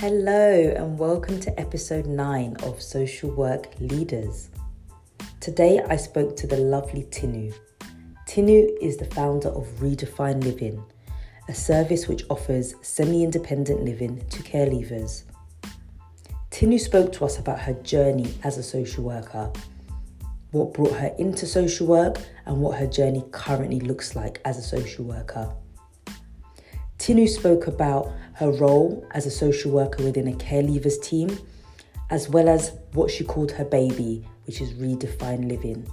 Hello, 0.00 0.74
and 0.76 0.98
welcome 0.98 1.40
to 1.40 1.58
episode 1.58 2.04
9 2.04 2.56
of 2.64 2.82
Social 2.82 3.30
Work 3.30 3.68
Leaders. 3.80 4.50
Today 5.40 5.80
I 5.88 5.96
spoke 5.96 6.36
to 6.36 6.46
the 6.46 6.58
lovely 6.58 7.04
Tinu. 7.04 7.54
Tinu 8.28 8.76
is 8.82 8.98
the 8.98 9.06
founder 9.06 9.48
of 9.48 9.64
Redefine 9.80 10.44
Living, 10.44 10.84
a 11.48 11.54
service 11.54 12.08
which 12.08 12.24
offers 12.28 12.74
semi 12.82 13.24
independent 13.24 13.86
living 13.86 14.22
to 14.28 14.42
care 14.42 14.66
leavers. 14.66 15.22
Tinu 16.50 16.78
spoke 16.78 17.10
to 17.14 17.24
us 17.24 17.38
about 17.38 17.60
her 17.60 17.72
journey 17.72 18.34
as 18.44 18.58
a 18.58 18.62
social 18.62 19.02
worker, 19.02 19.50
what 20.50 20.74
brought 20.74 20.92
her 20.92 21.14
into 21.18 21.46
social 21.46 21.86
work, 21.86 22.18
and 22.44 22.60
what 22.60 22.78
her 22.78 22.86
journey 22.86 23.24
currently 23.30 23.80
looks 23.80 24.14
like 24.14 24.42
as 24.44 24.58
a 24.58 24.62
social 24.62 25.06
worker. 25.06 25.50
Tinu 27.06 27.28
spoke 27.28 27.68
about 27.68 28.10
her 28.32 28.50
role 28.50 29.06
as 29.12 29.26
a 29.26 29.30
social 29.30 29.70
worker 29.70 30.02
within 30.02 30.26
a 30.26 30.34
care 30.34 30.60
leavers 30.60 31.00
team, 31.00 31.38
as 32.10 32.28
well 32.28 32.48
as 32.48 32.72
what 32.94 33.12
she 33.12 33.22
called 33.22 33.52
her 33.52 33.64
baby, 33.64 34.26
which 34.44 34.60
is 34.60 34.72
Redefine 34.72 35.48
Living. 35.48 35.88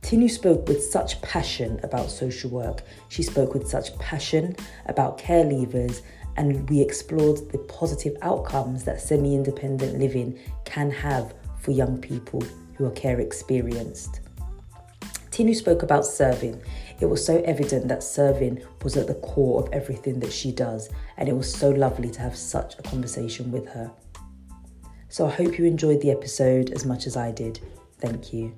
Tinu 0.00 0.30
spoke 0.30 0.66
with 0.66 0.82
such 0.82 1.20
passion 1.20 1.78
about 1.82 2.10
social 2.10 2.48
work. 2.48 2.80
She 3.10 3.22
spoke 3.22 3.52
with 3.52 3.68
such 3.68 3.94
passion 3.98 4.56
about 4.86 5.18
care 5.18 5.44
leavers, 5.44 6.00
and 6.38 6.66
we 6.70 6.80
explored 6.80 7.52
the 7.52 7.58
positive 7.58 8.16
outcomes 8.22 8.84
that 8.84 8.98
semi 8.98 9.34
independent 9.34 9.98
living 9.98 10.38
can 10.64 10.90
have 10.90 11.34
for 11.60 11.72
young 11.72 11.98
people 11.98 12.42
who 12.76 12.86
are 12.86 12.92
care 12.92 13.20
experienced. 13.20 14.20
Tinu 15.30 15.54
spoke 15.54 15.82
about 15.82 16.06
serving. 16.06 16.62
It 17.00 17.06
was 17.06 17.24
so 17.24 17.42
evident 17.42 17.88
that 17.88 18.02
serving 18.02 18.62
was 18.82 18.96
at 18.96 19.06
the 19.06 19.14
core 19.14 19.62
of 19.62 19.72
everything 19.72 20.20
that 20.20 20.32
she 20.32 20.52
does, 20.52 20.88
and 21.16 21.28
it 21.28 21.36
was 21.36 21.52
so 21.52 21.70
lovely 21.70 22.10
to 22.10 22.20
have 22.20 22.36
such 22.36 22.78
a 22.78 22.82
conversation 22.82 23.50
with 23.50 23.66
her. 23.68 23.90
So 25.08 25.26
I 25.26 25.30
hope 25.30 25.58
you 25.58 25.64
enjoyed 25.64 26.00
the 26.00 26.10
episode 26.10 26.70
as 26.70 26.84
much 26.84 27.06
as 27.06 27.16
I 27.16 27.32
did. 27.32 27.60
Thank 27.98 28.32
you. 28.32 28.54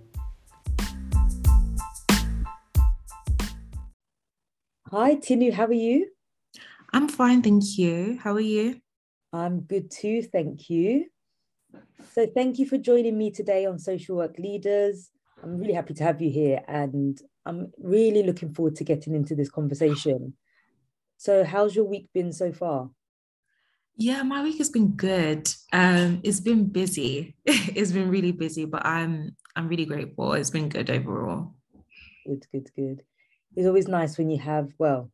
Hi, 4.90 5.16
Tinu, 5.16 5.52
how 5.52 5.64
are 5.64 5.72
you? 5.72 6.10
I'm 6.92 7.08
fine, 7.08 7.42
thank 7.42 7.76
you. 7.76 8.18
How 8.22 8.34
are 8.34 8.40
you? 8.40 8.80
I'm 9.32 9.62
good 9.62 9.90
too, 9.90 10.22
thank 10.22 10.70
you. 10.70 11.06
So, 12.12 12.26
thank 12.32 12.60
you 12.60 12.66
for 12.66 12.78
joining 12.78 13.18
me 13.18 13.32
today 13.32 13.66
on 13.66 13.80
Social 13.80 14.16
Work 14.16 14.38
Leaders. 14.38 15.10
I'm 15.42 15.58
really 15.58 15.72
happy 15.72 15.94
to 15.94 16.04
have 16.04 16.22
you 16.22 16.30
here 16.30 16.60
and 16.68 17.20
I'm 17.46 17.72
really 17.78 18.22
looking 18.22 18.52
forward 18.54 18.76
to 18.76 18.84
getting 18.84 19.14
into 19.14 19.34
this 19.34 19.50
conversation. 19.50 20.34
So, 21.16 21.44
how's 21.44 21.76
your 21.76 21.84
week 21.84 22.08
been 22.12 22.32
so 22.32 22.52
far? 22.52 22.90
Yeah, 23.96 24.22
my 24.22 24.42
week 24.42 24.58
has 24.58 24.70
been 24.70 24.92
good. 24.92 25.48
Um, 25.72 26.20
it's 26.24 26.40
been 26.40 26.66
busy. 26.66 27.36
it's 27.44 27.92
been 27.92 28.10
really 28.10 28.32
busy, 28.32 28.64
but 28.64 28.84
I'm 28.84 29.36
I'm 29.54 29.68
really 29.68 29.84
grateful. 29.84 30.32
It's 30.32 30.50
been 30.50 30.68
good 30.68 30.90
overall. 30.90 31.54
Good, 32.26 32.46
good, 32.50 32.70
good. 32.74 33.02
It's 33.54 33.66
always 33.66 33.86
nice 33.86 34.18
when 34.18 34.30
you 34.30 34.38
have 34.38 34.72
well, 34.78 35.12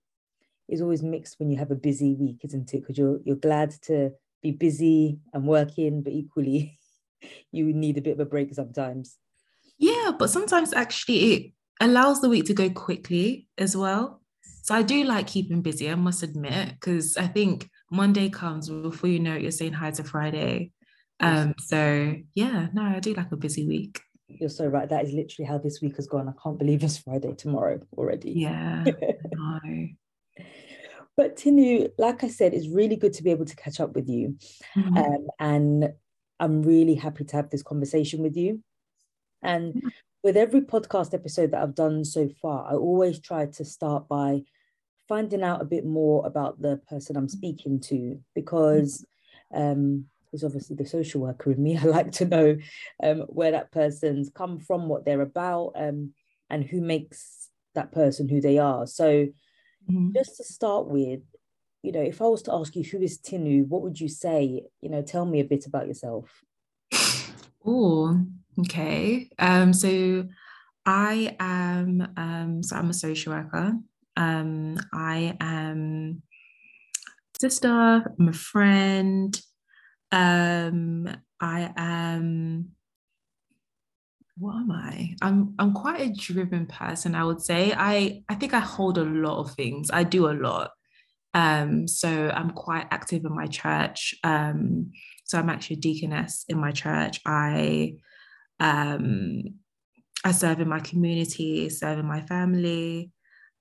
it's 0.69 0.81
always 0.81 1.03
mixed 1.03 1.39
when 1.39 1.51
you 1.51 1.59
have 1.59 1.71
a 1.71 1.75
busy 1.77 2.15
week, 2.15 2.41
isn't 2.45 2.73
it? 2.73 2.81
Because 2.81 2.97
you're 2.97 3.21
you're 3.25 3.37
glad 3.37 3.71
to 3.83 4.13
be 4.43 4.53
busy 4.53 5.19
and 5.35 5.47
working, 5.47 6.03
but 6.03 6.15
equally 6.15 6.79
you 7.53 7.73
need 7.75 7.99
a 7.99 8.03
bit 8.03 8.15
of 8.15 8.21
a 8.21 8.25
break 8.25 8.55
sometimes. 8.55 9.19
Yeah, 9.79 10.13
but 10.19 10.31
sometimes 10.31 10.73
actually 10.73 11.33
it 11.33 11.53
allows 11.81 12.21
the 12.21 12.29
week 12.29 12.45
to 12.47 12.55
go 12.55 12.71
quickly 12.71 13.49
as 13.59 13.77
well. 13.77 14.21
So 14.63 14.75
I 14.75 14.83
do 14.83 15.05
like 15.05 15.27
keeping 15.27 15.63
busy, 15.63 15.91
I 15.91 15.95
must 15.95 16.23
admit, 16.23 16.75
because 16.75 17.17
I 17.17 17.27
think 17.27 17.69
Monday 17.91 18.29
comes 18.29 18.69
before 18.69 19.09
you 19.09 19.19
know 19.19 19.35
it, 19.35 19.43
you're 19.43 19.51
saying 19.51 19.73
hi 19.73 19.91
to 19.93 20.05
Friday. 20.05 20.73
Um, 21.19 21.55
so 21.59 22.15
yeah, 22.35 22.69
no, 22.73 22.83
I 22.83 23.01
do 23.01 23.15
like 23.15 23.33
a 23.33 23.37
busy 23.37 23.67
week. 23.67 24.01
You're 24.29 24.49
so 24.49 24.67
right. 24.67 24.89
That 24.89 25.05
is 25.05 25.13
literally 25.13 25.49
how 25.49 25.59
this 25.59 25.81
week 25.83 25.97
has 25.97 26.07
gone. 26.07 26.29
I 26.29 26.33
can't 26.41 26.59
believe 26.59 26.85
it's 26.85 26.99
Friday 26.99 27.35
tomorrow 27.35 27.81
already. 27.97 28.33
Yeah, 28.33 28.85
no. 29.33 29.89
But 31.17 31.37
Tinu, 31.37 31.91
like 31.99 32.23
I 32.23 32.29
said, 32.29 32.55
it's 32.55 32.69
really 32.69 32.97
good 32.97 33.13
to 33.15 33.23
be 33.23 33.31
able 33.31 33.45
to 33.47 33.57
catch 33.57 33.81
up 33.81 33.95
with 33.95 34.09
you. 34.09 34.37
Mm-hmm. 34.77 34.97
Um, 34.97 35.27
and 35.39 35.93
I'm 36.39 36.63
really 36.63 36.95
happy 36.95 37.25
to 37.25 37.37
have 37.37 37.51
this 37.51 37.63
conversation 37.63 38.23
with 38.23 38.37
you. 38.37 38.63
And. 39.43 39.83
With 40.23 40.37
every 40.37 40.61
podcast 40.61 41.15
episode 41.15 41.53
that 41.53 41.63
I've 41.63 41.75
done 41.75 42.05
so 42.05 42.29
far, 42.43 42.71
I 42.71 42.75
always 42.75 43.21
try 43.21 43.47
to 43.47 43.65
start 43.65 44.09
by 44.09 44.43
finding 45.09 45.43
out 45.43 45.63
a 45.63 45.65
bit 45.65 45.85
more 45.85 46.27
about 46.27 46.61
the 46.61 46.81
person 46.89 47.17
I'm 47.17 47.29
speaking 47.29 47.81
to 47.81 48.21
because 48.35 49.05
um, 49.55 50.07
there's 50.31 50.45
obviously 50.45 50.77
the 50.77 50.87
social 50.87 51.23
worker 51.23 51.53
in 51.53 51.63
me. 51.63 51.79
I 51.83 51.85
like 51.85 52.13
to 52.13 52.25
know 52.25 52.57
um, 53.03 53.21
where 53.29 53.53
that 53.53 53.73
person's 53.73 54.31
come 54.31 54.59
from, 54.59 54.89
what 54.89 55.05
they're 55.05 55.21
about, 55.23 55.73
um, 55.75 56.13
and 56.49 56.65
who 56.65 56.81
makes 56.81 57.49
that 57.75 57.93
person 57.93 58.29
who 58.29 58.41
they 58.41 58.59
are. 58.59 58.87
So, 58.87 59.27
mm-hmm. 59.91 60.11
just 60.15 60.37
to 60.37 60.45
start 60.45 60.87
with, 60.87 61.21
you 61.83 61.93
know, 61.93 62.03
if 62.03 62.21
I 62.21 62.27
was 62.27 62.43
to 62.43 62.53
ask 62.53 62.77
you 62.77 62.85
who 62.85 63.01
is 63.01 63.19
Tinu, 63.19 63.67
what 63.67 63.83
would 63.83 63.99
you 63.99 64.09
say? 64.09 64.65
You 64.81 64.91
know, 64.91 65.03
tell 65.03 65.25
me 65.25 65.41
a 65.41 65.45
bit 65.45 65.67
about 65.67 65.87
yourself. 65.87 66.43
Oh, 67.65 68.27
Okay. 68.59 69.31
Um, 69.39 69.73
so 69.73 70.27
I 70.85 71.37
am 71.39 72.13
um, 72.17 72.63
so 72.63 72.77
I'm 72.77 72.91
a 72.91 72.95
social 72.95 73.33
worker. 73.33 73.75
Um, 74.17 74.77
I 74.93 75.37
am 75.41 76.23
sister, 77.41 77.69
I'm 78.19 78.29
a 78.29 78.33
friend. 78.33 79.41
Um, 80.13 81.09
I 81.41 81.73
am 81.77 82.73
what 84.37 84.57
am 84.57 84.71
I? 84.71 85.15
I'm 85.21 85.55
I'm 85.59 85.75
quite 85.75 86.01
a 86.01 86.13
driven 86.13 86.67
person, 86.67 87.15
I 87.15 87.25
would 87.25 87.43
say. 87.43 87.75
I 87.77 88.23
I 88.29 88.35
think 88.35 88.55
I 88.55 88.61
hold 88.61 88.99
a 88.99 89.05
lot 89.05 89.39
of 89.39 89.55
things. 89.55 89.91
I 89.93 90.03
do 90.03 90.29
a 90.29 90.33
lot. 90.33 90.71
Um, 91.35 91.87
so 91.87 92.31
I'm 92.31 92.51
quite 92.51 92.87
active 92.91 93.25
in 93.25 93.35
my 93.35 93.47
church. 93.47 94.15
Um, 94.25 94.93
so 95.25 95.39
I'm 95.39 95.51
actually 95.51 95.77
a 95.77 95.81
deaconess 95.81 96.45
in 96.49 96.59
my 96.59 96.73
church. 96.73 97.21
I 97.27 97.95
um, 98.61 99.43
I 100.25 100.33
serve 100.33 100.61
in 100.61 100.69
my 100.69 100.81
community, 100.81 101.69
serve 101.71 101.99
in 101.99 102.07
my 102.07 102.21
family. 102.21 103.11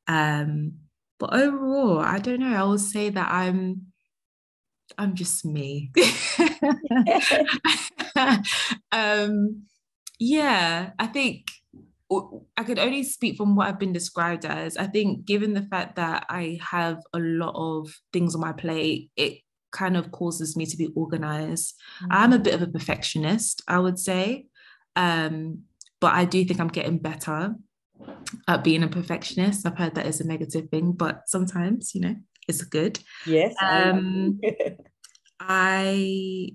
Um, 0.08 0.74
but 1.20 1.34
overall, 1.34 2.00
I 2.00 2.20
don't 2.20 2.40
know. 2.40 2.56
I 2.56 2.64
would 2.64 2.80
say 2.80 3.10
that 3.10 3.32
I'm 3.32 3.88
I'm 4.98 5.16
just 5.16 5.46
me. 5.46 5.92
um, 8.92 9.64
yeah, 10.20 10.92
I 10.98 11.08
think 11.08 11.46
I 12.58 12.64
could 12.64 12.80
only 12.80 13.04
speak 13.04 13.38
from 13.38 13.56
what 13.56 13.68
I've 13.68 13.80
been 13.80 13.94
described 13.94 14.46
as. 14.46 14.78
I 14.78 14.88
think, 14.88 15.26
given 15.26 15.54
the 15.54 15.62
fact 15.62 15.96
that 15.98 16.26
I 16.30 16.60
have 16.62 16.98
a 17.14 17.20
lot 17.20 17.54
of 17.56 17.94
things 18.12 18.34
on 18.34 18.42
my 18.42 18.52
plate, 18.52 19.12
it 19.16 19.40
kind 19.72 19.96
of 19.96 20.12
causes 20.12 20.58
me 20.58 20.66
to 20.66 20.76
be 20.76 20.90
organized. 20.96 21.76
Mm-hmm. 22.02 22.12
I'm 22.12 22.34
a 22.34 22.40
bit 22.40 22.56
of 22.56 22.62
a 22.64 22.68
perfectionist, 22.68 23.62
I 23.68 23.80
would 23.80 24.00
say. 24.00 24.48
Um, 24.96 25.64
but 26.02 26.14
I 26.14 26.26
do 26.26 26.44
think 26.46 26.60
I'm 26.60 26.68
getting 26.68 26.98
better 26.98 27.56
at 28.48 28.64
being 28.64 28.84
a 28.84 28.88
perfectionist. 28.88 29.66
I've 29.66 29.78
heard 29.78 29.96
that 29.96 30.08
is 30.08 30.22
a 30.22 30.28
negative 30.28 30.70
thing, 30.70 30.94
but 30.94 31.24
sometimes, 31.28 31.94
you 31.94 32.02
know, 32.02 32.16
it's 32.48 32.64
good. 32.64 33.00
Yes. 33.26 33.54
Um, 33.62 34.40
I, 35.40 36.52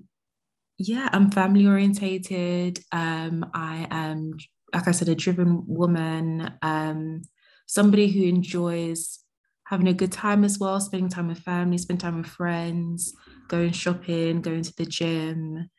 yeah, 0.77 1.09
I'm 1.11 1.31
family 1.31 1.67
orientated. 1.67 2.79
Um, 2.91 3.45
I 3.53 3.87
am, 3.89 4.33
like 4.73 4.87
I 4.87 4.91
said, 4.91 5.09
a 5.09 5.15
driven 5.15 5.63
woman. 5.67 6.53
Um, 6.61 7.21
somebody 7.67 8.07
who 8.07 8.23
enjoys 8.23 9.19
having 9.67 9.87
a 9.87 9.93
good 9.93 10.11
time 10.11 10.43
as 10.43 10.59
well, 10.59 10.79
spending 10.79 11.09
time 11.09 11.27
with 11.27 11.39
family, 11.39 11.77
spend 11.77 11.99
time 11.99 12.17
with 12.17 12.27
friends, 12.27 13.13
going 13.47 13.71
shopping, 13.71 14.41
going 14.41 14.61
to 14.63 14.73
the 14.77 14.85
gym. 14.85 15.69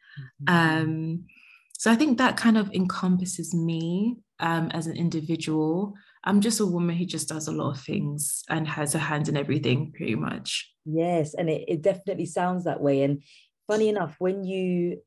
Mm-hmm. 0.49 0.83
Um, 0.83 1.25
so 1.79 1.91
I 1.91 1.95
think 1.95 2.19
that 2.19 2.37
kind 2.37 2.57
of 2.57 2.73
encompasses 2.73 3.55
me 3.55 4.17
um, 4.41 4.71
as 4.73 4.87
an 4.87 4.97
individual. 4.97 5.95
I'm 6.25 6.41
just 6.41 6.61
a 6.61 6.67
woman 6.67 6.97
who 6.97 7.05
just 7.05 7.29
does 7.29 7.49
a 7.49 7.53
lot 7.53 7.71
of 7.71 7.81
things 7.81 8.43
and 8.49 8.67
has 8.67 8.93
her 8.95 8.99
hands 8.99 9.29
in 9.29 9.37
everything, 9.37 9.93
pretty 9.93 10.15
much. 10.15 10.73
Yes, 10.85 11.35
and 11.35 11.51
it, 11.51 11.65
it 11.69 11.83
definitely 11.83 12.27
sounds 12.27 12.65
that 12.65 12.81
way. 12.81 13.03
And 13.03 13.23
funny 13.67 13.89
enough, 13.89 14.17
when 14.19 14.45
you 14.45 15.03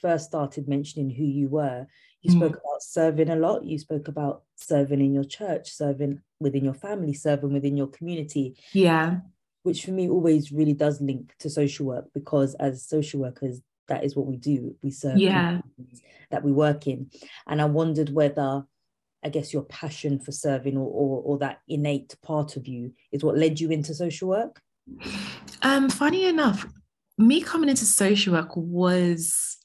first 0.00 0.26
started 0.26 0.68
mentioning 0.68 1.10
who 1.10 1.24
you 1.24 1.48
were, 1.48 1.86
you 2.22 2.32
mm. 2.32 2.36
spoke 2.36 2.52
about 2.52 2.82
serving 2.82 3.30
a 3.30 3.36
lot. 3.36 3.64
You 3.64 3.78
spoke 3.78 4.08
about 4.08 4.42
serving 4.56 5.00
in 5.00 5.14
your 5.14 5.24
church, 5.24 5.70
serving 5.70 6.20
within 6.40 6.64
your 6.64 6.74
family, 6.74 7.14
serving 7.14 7.52
within 7.52 7.76
your 7.76 7.86
community. 7.86 8.56
Yeah. 8.72 9.18
Which 9.62 9.84
for 9.84 9.92
me 9.92 10.08
always 10.08 10.52
really 10.52 10.72
does 10.72 11.00
link 11.00 11.34
to 11.38 11.50
social 11.50 11.86
work 11.86 12.06
because 12.14 12.54
as 12.54 12.86
social 12.86 13.20
workers, 13.20 13.60
that 13.90 14.04
is 14.04 14.16
what 14.16 14.26
we 14.26 14.36
do 14.36 14.74
we 14.82 14.90
serve 14.90 15.18
yeah. 15.18 15.60
that 16.30 16.42
we 16.42 16.52
work 16.52 16.86
in. 16.86 17.10
And 17.46 17.60
i 17.60 17.66
wondered 17.66 18.10
whether 18.10 18.64
i 19.22 19.28
guess 19.28 19.52
your 19.52 19.64
passion 19.64 20.18
for 20.18 20.32
serving 20.32 20.78
or, 20.78 20.88
or, 20.88 21.22
or 21.22 21.38
that 21.38 21.60
innate 21.68 22.16
part 22.22 22.56
of 22.56 22.66
you 22.66 22.92
is 23.12 23.22
what 23.22 23.36
led 23.36 23.60
you 23.60 23.70
into 23.70 23.94
social 23.94 24.28
work? 24.28 24.60
Um 25.62 25.90
funny 25.90 26.26
enough 26.26 26.66
me 27.18 27.42
coming 27.42 27.68
into 27.68 27.84
social 27.84 28.32
work 28.32 28.56
was 28.56 29.58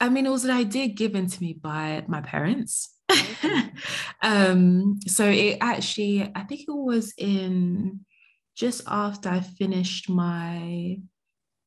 I 0.00 0.10
mean, 0.10 0.26
it 0.26 0.30
was 0.30 0.44
an 0.44 0.50
idea 0.50 0.88
given 0.88 1.28
to 1.28 1.40
me 1.42 1.54
by 1.54 2.04
my 2.06 2.20
parents. 2.20 2.94
um, 4.22 4.98
so 5.06 5.24
it 5.26 5.58
actually, 5.62 6.30
I 6.34 6.42
think 6.42 6.62
it 6.62 6.66
was 6.68 7.14
in 7.16 8.04
just 8.54 8.82
after 8.86 9.28
I 9.28 9.40
finished 9.40 10.10
my 10.10 10.98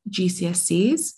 GCSEs. 0.09 1.13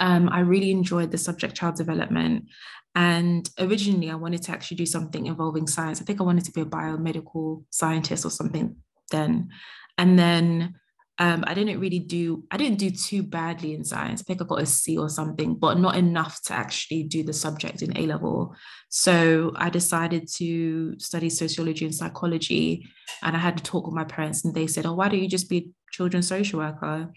Um, 0.00 0.28
I 0.30 0.40
really 0.40 0.70
enjoyed 0.70 1.10
the 1.10 1.18
subject 1.18 1.54
child 1.54 1.76
development. 1.76 2.46
And 2.94 3.48
originally, 3.58 4.10
I 4.10 4.16
wanted 4.16 4.42
to 4.42 4.52
actually 4.52 4.76
do 4.76 4.86
something 4.86 5.26
involving 5.26 5.66
science. 5.66 6.00
I 6.00 6.04
think 6.04 6.20
I 6.20 6.24
wanted 6.24 6.44
to 6.44 6.52
be 6.52 6.60
a 6.60 6.66
biomedical 6.66 7.64
scientist 7.70 8.24
or 8.24 8.30
something 8.30 8.76
then. 9.10 9.48
And 9.96 10.18
then 10.18 10.74
um, 11.22 11.44
I 11.46 11.54
didn't 11.54 11.78
really 11.78 12.00
do, 12.00 12.42
I 12.50 12.56
didn't 12.56 12.80
do 12.80 12.90
too 12.90 13.22
badly 13.22 13.74
in 13.74 13.84
science. 13.84 14.20
I 14.20 14.24
think 14.24 14.42
I 14.42 14.44
got 14.44 14.60
a 14.60 14.66
C 14.66 14.98
or 14.98 15.08
something, 15.08 15.54
but 15.54 15.78
not 15.78 15.94
enough 15.94 16.42
to 16.46 16.52
actually 16.52 17.04
do 17.04 17.22
the 17.22 17.32
subject 17.32 17.80
in 17.80 17.96
A 17.96 18.06
level. 18.06 18.56
So 18.88 19.52
I 19.54 19.70
decided 19.70 20.26
to 20.38 20.98
study 20.98 21.30
sociology 21.30 21.84
and 21.84 21.94
psychology. 21.94 22.88
And 23.22 23.36
I 23.36 23.38
had 23.38 23.56
to 23.56 23.62
talk 23.62 23.86
with 23.86 23.94
my 23.94 24.02
parents, 24.02 24.44
and 24.44 24.52
they 24.52 24.66
said, 24.66 24.84
Oh, 24.84 24.94
why 24.94 25.08
don't 25.08 25.22
you 25.22 25.28
just 25.28 25.48
be 25.48 25.58
a 25.58 25.92
children's 25.92 26.26
social 26.26 26.58
worker? 26.58 27.12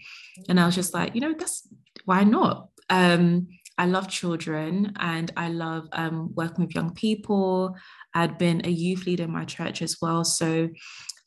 And 0.48 0.60
I 0.60 0.66
was 0.66 0.76
just 0.76 0.94
like, 0.94 1.16
You 1.16 1.22
know, 1.22 1.34
that's 1.36 1.66
why 2.04 2.22
not? 2.22 2.68
Um, 2.88 3.48
I 3.76 3.86
love 3.86 4.08
children 4.08 4.92
and 5.00 5.32
I 5.36 5.48
love 5.48 5.88
um, 5.92 6.32
working 6.34 6.64
with 6.64 6.76
young 6.76 6.94
people. 6.94 7.74
I'd 8.14 8.38
been 8.38 8.64
a 8.64 8.70
youth 8.70 9.04
leader 9.04 9.24
in 9.24 9.32
my 9.32 9.44
church 9.44 9.82
as 9.82 9.96
well. 10.00 10.24
So 10.24 10.68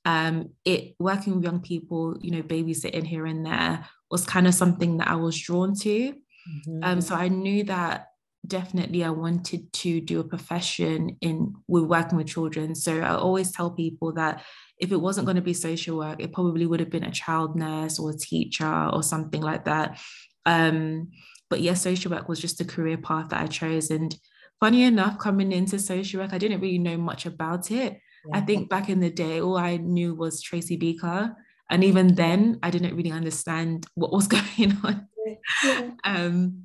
um, 0.09 0.49
it 0.65 0.95
working 0.97 1.35
with 1.35 1.43
young 1.43 1.59
people, 1.59 2.17
you 2.19 2.31
know, 2.31 2.41
babysitting 2.41 3.05
here 3.05 3.27
and 3.27 3.45
there 3.45 3.85
was 4.09 4.25
kind 4.25 4.47
of 4.47 4.55
something 4.55 4.97
that 4.97 5.07
I 5.07 5.15
was 5.15 5.39
drawn 5.39 5.75
to. 5.81 6.13
Mm-hmm. 6.13 6.79
Um, 6.81 6.99
so 6.99 7.13
I 7.13 7.27
knew 7.27 7.63
that 7.65 8.07
definitely 8.47 9.03
I 9.03 9.11
wanted 9.11 9.71
to 9.71 10.01
do 10.01 10.19
a 10.19 10.23
profession 10.23 11.15
in 11.21 11.53
with 11.67 11.83
working 11.83 12.17
with 12.17 12.25
children. 12.25 12.73
So 12.73 13.01
I 13.01 13.13
always 13.13 13.51
tell 13.51 13.69
people 13.69 14.11
that 14.13 14.43
if 14.79 14.91
it 14.91 14.99
wasn't 14.99 15.25
going 15.25 15.35
to 15.35 15.43
be 15.43 15.53
social 15.53 15.97
work, 15.97 16.19
it 16.19 16.33
probably 16.33 16.65
would 16.65 16.79
have 16.79 16.89
been 16.89 17.03
a 17.03 17.11
child 17.11 17.55
nurse 17.55 17.99
or 17.99 18.09
a 18.09 18.17
teacher 18.17 18.89
or 18.91 19.03
something 19.03 19.43
like 19.43 19.65
that. 19.65 19.99
Um, 20.43 21.11
but 21.51 21.61
yes, 21.61 21.85
yeah, 21.85 21.91
social 21.91 22.11
work 22.11 22.27
was 22.27 22.39
just 22.39 22.61
a 22.61 22.65
career 22.65 22.97
path 22.97 23.29
that 23.29 23.41
I 23.41 23.45
chose. 23.45 23.91
And 23.91 24.15
funny 24.59 24.81
enough, 24.81 25.19
coming 25.19 25.51
into 25.51 25.77
social 25.77 26.19
work, 26.19 26.33
I 26.33 26.39
didn't 26.39 26.61
really 26.61 26.79
know 26.79 26.97
much 26.97 27.27
about 27.27 27.69
it. 27.69 27.99
Yeah. 28.27 28.37
I 28.37 28.41
think 28.41 28.69
back 28.69 28.89
in 28.89 28.99
the 28.99 29.09
day, 29.09 29.41
all 29.41 29.57
I 29.57 29.77
knew 29.77 30.15
was 30.15 30.41
Tracy 30.41 30.77
Beaker. 30.77 31.35
And 31.69 31.83
even 31.83 32.15
then, 32.15 32.59
I 32.63 32.71
didn't 32.71 32.95
really 32.95 33.11
understand 33.11 33.85
what 33.95 34.11
was 34.11 34.27
going 34.37 34.77
on. 34.83 35.07
Yeah. 35.63 35.91
Um, 36.03 36.63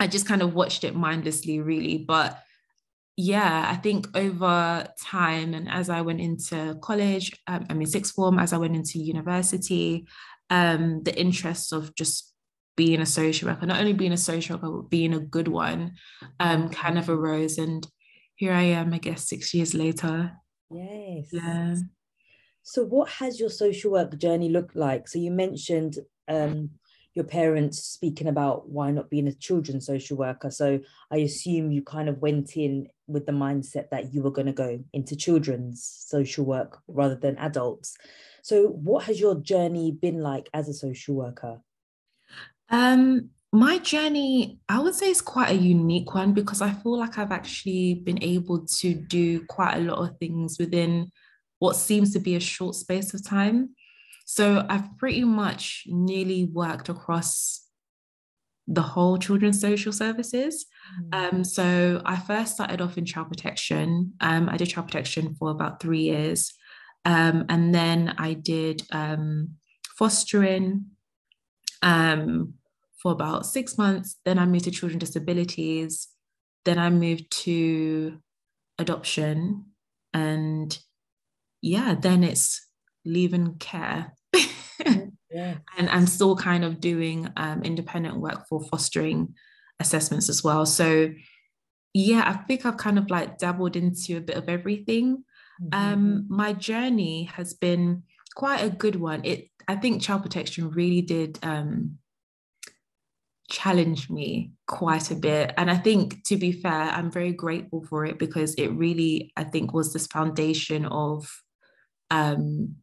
I 0.00 0.06
just 0.06 0.26
kind 0.26 0.42
of 0.42 0.54
watched 0.54 0.84
it 0.84 0.94
mindlessly, 0.94 1.60
really. 1.60 1.98
But 1.98 2.40
yeah, 3.16 3.66
I 3.68 3.74
think 3.74 4.06
over 4.16 4.86
time, 5.02 5.52
and 5.54 5.68
as 5.68 5.90
I 5.90 6.02
went 6.02 6.20
into 6.20 6.78
college, 6.80 7.32
um, 7.48 7.66
I 7.68 7.74
mean, 7.74 7.86
sixth 7.86 8.14
form, 8.14 8.38
as 8.38 8.52
I 8.52 8.58
went 8.58 8.76
into 8.76 9.00
university, 9.00 10.06
um, 10.50 11.02
the 11.02 11.18
interests 11.18 11.72
of 11.72 11.94
just 11.96 12.32
being 12.76 13.00
a 13.00 13.06
social 13.06 13.48
worker, 13.48 13.66
not 13.66 13.80
only 13.80 13.92
being 13.92 14.12
a 14.12 14.16
social 14.16 14.56
worker, 14.56 14.70
but 14.70 14.90
being 14.90 15.12
a 15.12 15.18
good 15.18 15.48
one, 15.48 15.94
um, 16.38 16.68
kind 16.68 16.96
of 16.96 17.10
arose. 17.10 17.58
And 17.58 17.84
here 18.36 18.52
I 18.52 18.62
am, 18.62 18.94
I 18.94 18.98
guess, 18.98 19.28
six 19.28 19.52
years 19.52 19.74
later, 19.74 20.32
Yes. 20.70 21.28
Yeah. 21.32 21.76
So, 22.62 22.84
what 22.84 23.08
has 23.08 23.40
your 23.40 23.50
social 23.50 23.92
work 23.92 24.16
journey 24.18 24.48
looked 24.50 24.76
like? 24.76 25.08
So, 25.08 25.18
you 25.18 25.30
mentioned 25.30 25.98
um, 26.28 26.70
your 27.14 27.24
parents 27.24 27.82
speaking 27.82 28.28
about 28.28 28.68
why 28.68 28.90
not 28.90 29.08
being 29.10 29.26
a 29.26 29.32
children's 29.32 29.86
social 29.86 30.16
worker. 30.18 30.50
So, 30.50 30.80
I 31.10 31.18
assume 31.18 31.70
you 31.70 31.82
kind 31.82 32.08
of 32.08 32.18
went 32.18 32.56
in 32.56 32.88
with 33.06 33.24
the 33.24 33.32
mindset 33.32 33.88
that 33.90 34.12
you 34.12 34.22
were 34.22 34.30
going 34.30 34.46
to 34.46 34.52
go 34.52 34.84
into 34.92 35.16
children's 35.16 35.82
social 35.82 36.44
work 36.44 36.78
rather 36.88 37.16
than 37.16 37.38
adults. 37.38 37.96
So, 38.42 38.68
what 38.68 39.04
has 39.04 39.18
your 39.18 39.36
journey 39.36 39.90
been 39.92 40.20
like 40.20 40.50
as 40.52 40.68
a 40.68 40.74
social 40.74 41.14
worker? 41.14 41.62
Um, 42.68 43.30
my 43.52 43.78
journey, 43.78 44.60
I 44.68 44.80
would 44.80 44.94
say, 44.94 45.10
is 45.10 45.22
quite 45.22 45.50
a 45.50 45.62
unique 45.62 46.14
one 46.14 46.34
because 46.34 46.60
I 46.60 46.72
feel 46.72 46.98
like 46.98 47.18
I've 47.18 47.32
actually 47.32 47.94
been 47.94 48.22
able 48.22 48.66
to 48.80 48.94
do 48.94 49.44
quite 49.46 49.76
a 49.76 49.80
lot 49.80 49.98
of 49.98 50.18
things 50.18 50.58
within 50.58 51.10
what 51.58 51.76
seems 51.76 52.12
to 52.12 52.20
be 52.20 52.36
a 52.36 52.40
short 52.40 52.74
space 52.74 53.14
of 53.14 53.26
time. 53.26 53.70
So 54.26 54.66
I've 54.68 54.96
pretty 54.98 55.24
much 55.24 55.84
nearly 55.86 56.44
worked 56.44 56.90
across 56.90 57.64
the 58.66 58.82
whole 58.82 59.16
children's 59.16 59.60
social 59.60 59.92
services. 59.92 60.66
Mm. 61.10 61.32
Um, 61.32 61.44
so 61.44 62.02
I 62.04 62.16
first 62.16 62.54
started 62.54 62.82
off 62.82 62.98
in 62.98 63.06
child 63.06 63.28
protection. 63.28 64.12
Um, 64.20 64.50
I 64.50 64.58
did 64.58 64.68
child 64.68 64.88
protection 64.88 65.34
for 65.36 65.50
about 65.50 65.80
three 65.80 66.02
years. 66.02 66.52
Um, 67.06 67.46
and 67.48 67.74
then 67.74 68.14
I 68.18 68.34
did 68.34 68.82
um, 68.92 69.54
fostering, 69.96 70.84
um, 71.80 72.54
for 73.02 73.12
about 73.12 73.46
six 73.46 73.78
months. 73.78 74.16
Then 74.24 74.38
I 74.38 74.46
moved 74.46 74.64
to 74.64 74.70
children 74.70 74.98
disabilities. 74.98 76.08
Then 76.64 76.78
I 76.78 76.90
moved 76.90 77.30
to 77.44 78.18
adoption. 78.78 79.66
And 80.12 80.76
yeah, 81.62 81.94
then 81.98 82.24
it's 82.24 82.66
leave 83.04 83.32
and 83.32 83.58
care. 83.58 84.14
yeah. 84.84 85.54
And 85.76 85.88
I'm 85.90 86.06
still 86.06 86.36
kind 86.36 86.64
of 86.64 86.80
doing 86.80 87.28
um, 87.36 87.62
independent 87.62 88.16
work 88.16 88.48
for 88.48 88.60
fostering 88.60 89.34
assessments 89.80 90.28
as 90.28 90.42
well. 90.42 90.66
So 90.66 91.10
yeah, 91.94 92.22
I 92.26 92.44
think 92.44 92.66
I've 92.66 92.76
kind 92.76 92.98
of 92.98 93.10
like 93.10 93.38
dabbled 93.38 93.76
into 93.76 94.16
a 94.16 94.20
bit 94.20 94.36
of 94.36 94.48
everything. 94.48 95.24
Mm-hmm. 95.62 95.68
Um, 95.72 96.26
my 96.28 96.52
journey 96.52 97.24
has 97.24 97.54
been 97.54 98.04
quite 98.34 98.62
a 98.62 98.70
good 98.70 98.96
one. 98.96 99.24
It 99.24 99.48
I 99.66 99.76
think 99.76 100.00
child 100.00 100.22
protection 100.22 100.70
really 100.70 101.02
did 101.02 101.38
um, 101.42 101.98
challenged 103.50 104.10
me 104.10 104.52
quite 104.66 105.10
a 105.10 105.14
bit. 105.14 105.54
And 105.56 105.70
I 105.70 105.76
think, 105.76 106.24
to 106.24 106.36
be 106.36 106.52
fair, 106.52 106.72
I'm 106.72 107.10
very 107.10 107.32
grateful 107.32 107.84
for 107.84 108.04
it 108.04 108.18
because 108.18 108.54
it 108.54 108.68
really, 108.68 109.32
I 109.36 109.44
think, 109.44 109.72
was 109.72 109.92
this 109.92 110.06
foundation 110.06 110.84
of 110.84 111.42
um, 112.10 112.76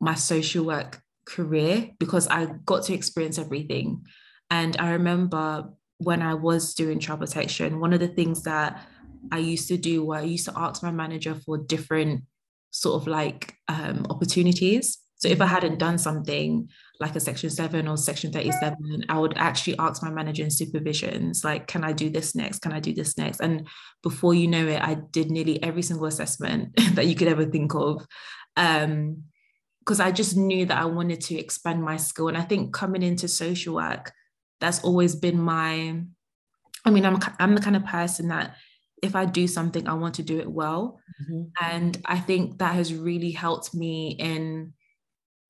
my 0.00 0.14
social 0.14 0.64
work 0.64 1.00
career 1.26 1.90
because 1.98 2.26
I 2.28 2.46
got 2.64 2.84
to 2.84 2.94
experience 2.94 3.38
everything. 3.38 4.06
And 4.50 4.76
I 4.78 4.92
remember 4.92 5.70
when 5.98 6.22
I 6.22 6.34
was 6.34 6.74
doing 6.74 6.98
child 6.98 7.20
protection, 7.20 7.78
one 7.80 7.92
of 7.92 8.00
the 8.00 8.08
things 8.08 8.42
that 8.42 8.82
I 9.30 9.38
used 9.38 9.68
to 9.68 9.76
do 9.76 10.04
where 10.04 10.20
I 10.20 10.24
used 10.24 10.46
to 10.46 10.58
ask 10.58 10.82
my 10.82 10.90
manager 10.90 11.34
for 11.34 11.58
different 11.58 12.24
sort 12.70 13.00
of 13.00 13.06
like 13.06 13.54
um, 13.68 14.06
opportunities. 14.10 14.98
So 15.22 15.28
if 15.28 15.40
I 15.40 15.46
hadn't 15.46 15.78
done 15.78 15.98
something, 15.98 16.68
like 16.98 17.14
a 17.14 17.20
section 17.20 17.48
7 17.48 17.88
or 17.88 17.96
section 17.96 18.32
37 18.32 19.04
i 19.08 19.18
would 19.18 19.36
actually 19.36 19.76
ask 19.78 20.02
my 20.02 20.10
manager 20.10 20.44
in 20.44 20.48
supervisions 20.48 21.44
like 21.44 21.66
can 21.66 21.82
i 21.82 21.92
do 21.92 22.08
this 22.08 22.34
next 22.36 22.60
can 22.60 22.72
i 22.72 22.78
do 22.78 22.94
this 22.94 23.18
next 23.18 23.40
and 23.40 23.66
before 24.04 24.34
you 24.34 24.46
know 24.46 24.66
it 24.68 24.80
i 24.80 24.94
did 25.10 25.30
nearly 25.30 25.60
every 25.62 25.82
single 25.82 26.06
assessment 26.06 26.70
that 26.94 27.06
you 27.06 27.16
could 27.16 27.26
ever 27.26 27.44
think 27.44 27.74
of 27.74 28.06
um 28.56 29.24
because 29.80 29.98
i 29.98 30.12
just 30.12 30.36
knew 30.36 30.64
that 30.64 30.78
i 30.78 30.84
wanted 30.84 31.20
to 31.20 31.36
expand 31.36 31.82
my 31.82 31.96
skill 31.96 32.28
and 32.28 32.38
i 32.38 32.42
think 32.42 32.72
coming 32.72 33.02
into 33.02 33.26
social 33.26 33.74
work 33.74 34.12
that's 34.60 34.84
always 34.84 35.16
been 35.16 35.40
my 35.42 36.00
i 36.84 36.90
mean 36.90 37.04
i'm 37.04 37.18
i'm 37.40 37.56
the 37.56 37.60
kind 37.60 37.76
of 37.76 37.84
person 37.84 38.28
that 38.28 38.54
if 39.02 39.16
I 39.16 39.24
do 39.24 39.48
something, 39.48 39.88
I 39.88 39.94
want 39.94 40.14
to 40.14 40.22
do 40.22 40.38
it 40.38 40.48
well. 40.48 41.00
Mm-hmm. 41.20 41.42
And 41.60 42.00
I 42.04 42.20
think 42.20 42.58
that 42.58 42.76
has 42.76 42.94
really 42.94 43.32
helped 43.32 43.74
me 43.74 44.10
in 44.10 44.74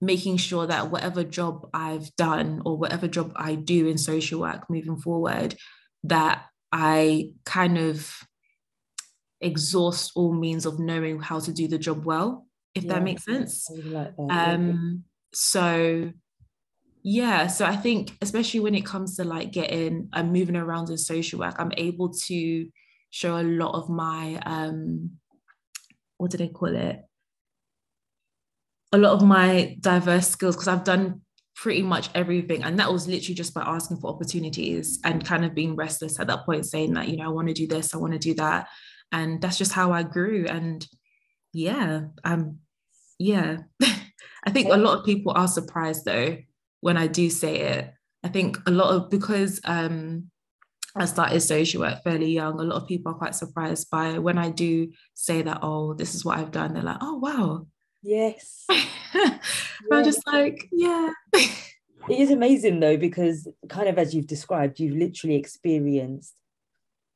making 0.02 0.36
sure 0.36 0.66
that 0.66 0.90
whatever 0.90 1.22
job 1.22 1.70
I've 1.72 2.14
done 2.16 2.60
or 2.66 2.76
whatever 2.76 3.06
job 3.06 3.32
I 3.36 3.54
do 3.54 3.86
in 3.86 3.96
social 3.96 4.40
work 4.40 4.68
moving 4.68 4.96
forward, 4.96 5.54
that 6.02 6.44
I 6.72 7.30
kind 7.44 7.78
of 7.78 8.12
exhaust 9.40 10.12
all 10.16 10.34
means 10.34 10.66
of 10.66 10.80
knowing 10.80 11.20
how 11.20 11.38
to 11.38 11.52
do 11.52 11.68
the 11.68 11.78
job 11.78 12.04
well, 12.04 12.48
if 12.74 12.82
yeah, 12.82 12.94
that 12.94 13.04
makes 13.04 13.24
sense. 13.24 13.70
Like 13.70 14.16
that, 14.16 14.28
um, 14.28 15.04
so 15.32 16.10
yeah, 17.04 17.46
so 17.46 17.64
I 17.64 17.76
think 17.76 18.16
especially 18.20 18.60
when 18.60 18.74
it 18.74 18.84
comes 18.84 19.16
to 19.16 19.24
like 19.24 19.52
getting 19.52 20.08
and 20.12 20.28
uh, 20.28 20.30
moving 20.30 20.56
around 20.56 20.90
in 20.90 20.98
social 20.98 21.38
work, 21.38 21.54
I'm 21.58 21.72
able 21.76 22.10
to 22.26 22.66
show 23.10 23.38
a 23.38 23.42
lot 23.44 23.74
of 23.74 23.88
my 23.88 24.40
um 24.44 25.12
what 26.16 26.32
do 26.32 26.38
they 26.38 26.48
call 26.48 26.74
it? 26.74 27.02
A 28.92 28.98
lot 28.98 29.12
of 29.12 29.22
my 29.22 29.76
diverse 29.80 30.28
skills 30.28 30.54
because 30.54 30.68
I've 30.68 30.84
done 30.84 31.22
pretty 31.56 31.82
much 31.82 32.10
everything. 32.14 32.62
And 32.62 32.78
that 32.78 32.92
was 32.92 33.06
literally 33.06 33.34
just 33.34 33.54
by 33.54 33.62
asking 33.62 33.98
for 33.98 34.10
opportunities 34.10 34.98
and 35.04 35.24
kind 35.24 35.44
of 35.44 35.54
being 35.54 35.76
restless 35.76 36.18
at 36.18 36.26
that 36.26 36.44
point, 36.44 36.66
saying 36.66 36.94
that, 36.94 37.08
you 37.08 37.16
know, 37.16 37.24
I 37.24 37.28
want 37.28 37.48
to 37.48 37.54
do 37.54 37.66
this, 37.66 37.94
I 37.94 37.98
want 37.98 38.12
to 38.12 38.18
do 38.18 38.34
that. 38.34 38.68
And 39.12 39.40
that's 39.40 39.58
just 39.58 39.72
how 39.72 39.92
I 39.92 40.02
grew. 40.02 40.46
And 40.48 40.86
yeah, 41.52 42.02
um, 42.24 42.58
yeah. 43.18 43.58
I 44.44 44.50
think 44.50 44.72
a 44.72 44.76
lot 44.76 44.98
of 44.98 45.04
people 45.04 45.32
are 45.36 45.48
surprised 45.48 46.04
though 46.04 46.38
when 46.80 46.96
I 46.96 47.06
do 47.06 47.30
say 47.30 47.60
it. 47.60 47.94
I 48.24 48.28
think 48.28 48.58
a 48.66 48.70
lot 48.70 48.94
of 48.94 49.10
because 49.10 49.60
um, 49.64 50.30
I 50.96 51.04
started 51.04 51.40
social 51.40 51.82
work 51.82 52.02
fairly 52.02 52.32
young, 52.32 52.58
a 52.58 52.64
lot 52.64 52.82
of 52.82 52.88
people 52.88 53.12
are 53.12 53.18
quite 53.18 53.34
surprised 53.34 53.90
by 53.90 54.18
when 54.18 54.38
I 54.38 54.50
do 54.50 54.92
say 55.14 55.42
that, 55.42 55.60
oh, 55.62 55.94
this 55.94 56.14
is 56.14 56.24
what 56.24 56.38
I've 56.38 56.50
done. 56.50 56.74
They're 56.74 56.82
like, 56.82 56.98
oh 57.00 57.18
wow. 57.18 57.66
Yes. 58.02 58.66
I'm 58.70 60.04
just 60.04 60.26
like, 60.26 60.68
yeah. 60.72 61.10
it 61.34 61.50
is 62.08 62.30
amazing 62.30 62.80
though, 62.80 62.96
because 62.96 63.48
kind 63.68 63.88
of 63.88 63.98
as 63.98 64.14
you've 64.14 64.26
described, 64.26 64.80
you've 64.80 64.96
literally 64.96 65.36
experienced 65.36 66.34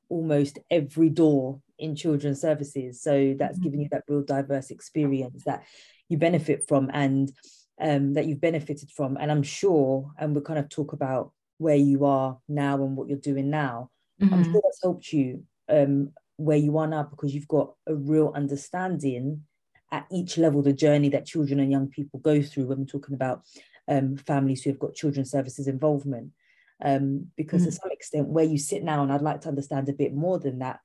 almost 0.08 0.58
every 0.70 1.08
door 1.08 1.60
in 1.78 1.96
children's 1.96 2.40
services. 2.40 3.02
So 3.02 3.34
that's 3.38 3.58
mm-hmm. 3.58 3.64
giving 3.64 3.80
you 3.80 3.88
that 3.92 4.04
real 4.08 4.22
diverse 4.22 4.70
experience 4.70 5.44
that 5.44 5.64
you 6.08 6.18
benefit 6.18 6.66
from 6.68 6.90
and 6.92 7.30
um, 7.80 8.14
that 8.14 8.26
you've 8.26 8.40
benefited 8.40 8.90
from. 8.90 9.16
And 9.20 9.30
I'm 9.30 9.42
sure, 9.42 10.10
and 10.18 10.34
we'll 10.34 10.44
kind 10.44 10.58
of 10.58 10.68
talk 10.68 10.92
about 10.92 11.32
where 11.58 11.76
you 11.76 12.04
are 12.04 12.38
now 12.48 12.82
and 12.82 12.96
what 12.96 13.08
you're 13.08 13.18
doing 13.18 13.50
now. 13.50 13.90
Mm-hmm. 14.20 14.34
I'm 14.34 14.44
sure 14.44 14.60
that's 14.62 14.82
helped 14.82 15.12
you 15.12 15.44
um, 15.68 16.12
where 16.36 16.56
you 16.56 16.78
are 16.78 16.86
now 16.86 17.02
because 17.04 17.34
you've 17.34 17.48
got 17.48 17.72
a 17.86 17.94
real 17.94 18.32
understanding 18.34 19.42
at 19.92 20.06
each 20.10 20.38
level 20.38 20.62
the 20.62 20.72
journey 20.72 21.08
that 21.10 21.26
children 21.26 21.60
and 21.60 21.70
young 21.70 21.88
people 21.88 22.18
go 22.20 22.42
through 22.42 22.66
when 22.66 22.78
we're 22.78 22.84
talking 22.84 23.14
about 23.14 23.42
um, 23.88 24.16
families 24.16 24.62
who 24.62 24.70
have 24.70 24.78
got 24.78 24.94
children's 24.94 25.30
services 25.30 25.68
involvement. 25.68 26.32
Um, 26.84 27.28
because 27.36 27.62
mm-hmm. 27.62 27.70
to 27.70 27.76
some 27.76 27.90
extent, 27.90 28.28
where 28.28 28.44
you 28.44 28.58
sit 28.58 28.82
now, 28.82 29.02
and 29.02 29.10
I'd 29.10 29.22
like 29.22 29.40
to 29.42 29.48
understand 29.48 29.88
a 29.88 29.94
bit 29.94 30.14
more 30.14 30.38
than 30.38 30.58
that, 30.58 30.80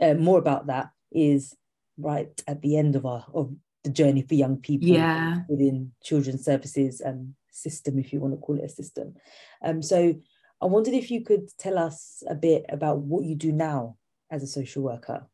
uh, 0.00 0.14
more 0.14 0.38
about 0.38 0.66
that, 0.66 0.90
is 1.10 1.56
right 1.96 2.28
at 2.46 2.60
the 2.60 2.76
end 2.76 2.96
of 2.96 3.06
our 3.06 3.24
of 3.32 3.54
the 3.84 3.90
journey 3.90 4.22
for 4.22 4.34
young 4.34 4.58
people 4.58 4.88
yeah. 4.88 5.40
within 5.48 5.92
children's 6.02 6.44
services 6.44 7.00
and 7.00 7.34
system, 7.50 7.98
if 7.98 8.12
you 8.12 8.20
want 8.20 8.34
to 8.34 8.38
call 8.38 8.58
it 8.58 8.64
a 8.64 8.68
system. 8.68 9.14
Um, 9.62 9.82
so 9.82 10.14
I 10.60 10.66
wondered 10.66 10.94
if 10.94 11.10
you 11.10 11.22
could 11.24 11.48
tell 11.58 11.78
us 11.78 12.22
a 12.28 12.34
bit 12.34 12.64
about 12.68 12.98
what 12.98 13.24
you 13.24 13.34
do 13.34 13.52
now 13.52 13.96
as 14.30 14.42
a 14.42 14.46
social 14.46 14.82
worker. 14.82 15.26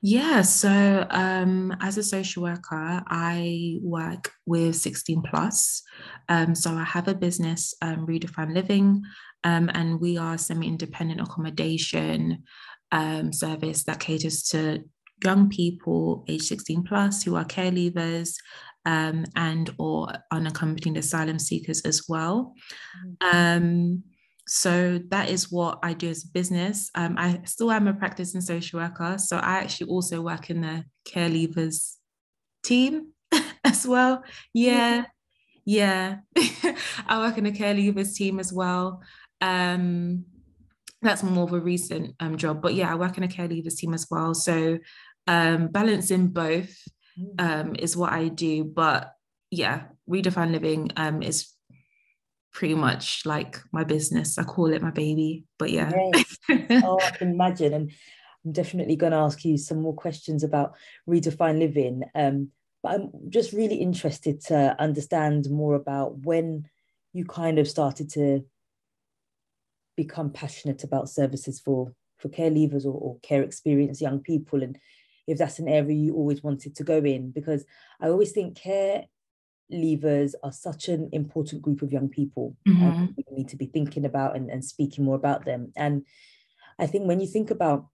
Yeah, 0.00 0.42
so 0.42 1.06
um, 1.10 1.76
as 1.80 1.96
a 1.98 2.02
social 2.02 2.42
worker, 2.42 3.02
I 3.06 3.78
work 3.82 4.32
with 4.46 4.76
16 4.76 5.22
plus. 5.22 5.82
Um, 6.28 6.54
so 6.54 6.72
I 6.72 6.84
have 6.84 7.08
a 7.08 7.14
business, 7.14 7.74
um, 7.82 8.06
Redefine 8.06 8.54
Living, 8.54 9.02
um, 9.44 9.70
and 9.74 10.00
we 10.00 10.18
are 10.18 10.38
semi 10.38 10.66
independent 10.66 11.20
accommodation 11.20 12.42
um, 12.90 13.32
service 13.32 13.84
that 13.84 14.00
caters 14.00 14.42
to 14.50 14.84
young 15.24 15.48
people 15.48 16.24
age 16.28 16.42
16 16.42 16.82
plus 16.82 17.22
who 17.22 17.36
are 17.36 17.44
care 17.44 17.70
leavers 17.70 18.34
um, 18.84 19.24
and 19.36 19.70
or 19.78 20.12
unaccompanied 20.32 20.96
asylum 20.96 21.38
seekers 21.38 21.80
as 21.82 22.02
well. 22.08 22.54
Mm-hmm. 23.22 23.96
So 24.54 25.00
that 25.08 25.30
is 25.30 25.50
what 25.50 25.78
I 25.82 25.94
do 25.94 26.10
as 26.10 26.24
a 26.24 26.28
business. 26.28 26.90
Um, 26.94 27.14
I 27.16 27.40
still 27.46 27.72
am 27.72 27.88
a 27.88 27.94
practicing 27.94 28.42
social 28.42 28.80
worker, 28.80 29.16
so 29.16 29.38
I 29.38 29.60
actually 29.60 29.88
also 29.88 30.20
work 30.20 30.50
in 30.50 30.60
the 30.60 30.84
care 31.06 31.30
leavers 31.30 31.94
team 32.62 33.12
as 33.64 33.86
well. 33.86 34.22
Yeah, 34.52 35.06
yeah, 35.64 36.16
I 37.06 37.18
work 37.18 37.38
in 37.38 37.44
the 37.44 37.52
care 37.52 37.74
leavers 37.74 38.14
team 38.14 38.38
as 38.38 38.52
well. 38.52 39.00
Um, 39.40 40.26
that's 41.00 41.22
more 41.22 41.44
of 41.44 41.54
a 41.54 41.58
recent 41.58 42.14
um, 42.20 42.36
job, 42.36 42.60
but 42.60 42.74
yeah, 42.74 42.92
I 42.92 42.96
work 42.96 43.16
in 43.16 43.24
a 43.24 43.28
care 43.28 43.48
leavers 43.48 43.76
team 43.76 43.94
as 43.94 44.06
well. 44.10 44.34
So 44.34 44.78
um, 45.26 45.68
balancing 45.68 46.28
both 46.28 46.76
mm. 47.18 47.40
um, 47.40 47.74
is 47.78 47.96
what 47.96 48.12
I 48.12 48.28
do. 48.28 48.64
But 48.64 49.14
yeah, 49.50 49.84
redefine 50.06 50.52
living 50.52 50.90
um, 50.98 51.22
is 51.22 51.51
pretty 52.52 52.74
much 52.74 53.24
like 53.24 53.58
my 53.72 53.84
business. 53.84 54.38
I 54.38 54.44
call 54.44 54.72
it 54.72 54.82
my 54.82 54.90
baby. 54.90 55.44
But 55.58 55.70
yeah. 55.70 55.90
oh, 56.50 57.00
I 57.02 57.10
can 57.10 57.30
imagine. 57.30 57.72
And 57.72 57.92
I'm 58.44 58.52
definitely 58.52 58.96
going 58.96 59.12
to 59.12 59.18
ask 59.18 59.44
you 59.44 59.56
some 59.56 59.80
more 59.80 59.94
questions 59.94 60.42
about 60.42 60.74
redefine 61.08 61.58
living. 61.58 62.02
Um, 62.14 62.50
but 62.82 62.94
I'm 62.94 63.10
just 63.28 63.52
really 63.52 63.76
interested 63.76 64.40
to 64.46 64.76
understand 64.78 65.48
more 65.50 65.74
about 65.74 66.18
when 66.18 66.68
you 67.12 67.24
kind 67.24 67.58
of 67.58 67.68
started 67.68 68.10
to 68.10 68.44
become 69.96 70.30
passionate 70.30 70.84
about 70.84 71.08
services 71.08 71.60
for 71.60 71.94
for 72.18 72.28
care 72.28 72.50
leavers 72.50 72.84
or, 72.84 72.94
or 72.94 73.18
care 73.22 73.42
experienced 73.42 74.00
young 74.00 74.20
people 74.20 74.62
and 74.62 74.78
if 75.26 75.38
that's 75.38 75.58
an 75.58 75.68
area 75.68 75.94
you 75.94 76.14
always 76.14 76.42
wanted 76.42 76.74
to 76.74 76.84
go 76.84 76.98
in 76.98 77.30
because 77.30 77.64
i 78.00 78.08
always 78.08 78.32
think 78.32 78.56
care 78.56 79.04
leavers 79.72 80.34
are 80.42 80.52
such 80.52 80.88
an 80.88 81.08
important 81.12 81.62
group 81.62 81.82
of 81.82 81.92
young 81.92 82.08
people 82.08 82.56
mm-hmm. 82.66 83.06
we 83.16 83.24
need 83.30 83.48
to 83.48 83.56
be 83.56 83.66
thinking 83.66 84.04
about 84.04 84.36
and, 84.36 84.50
and 84.50 84.64
speaking 84.64 85.04
more 85.04 85.16
about 85.16 85.44
them 85.44 85.72
and 85.76 86.04
i 86.78 86.86
think 86.86 87.06
when 87.06 87.20
you 87.20 87.26
think 87.26 87.50
about 87.50 87.86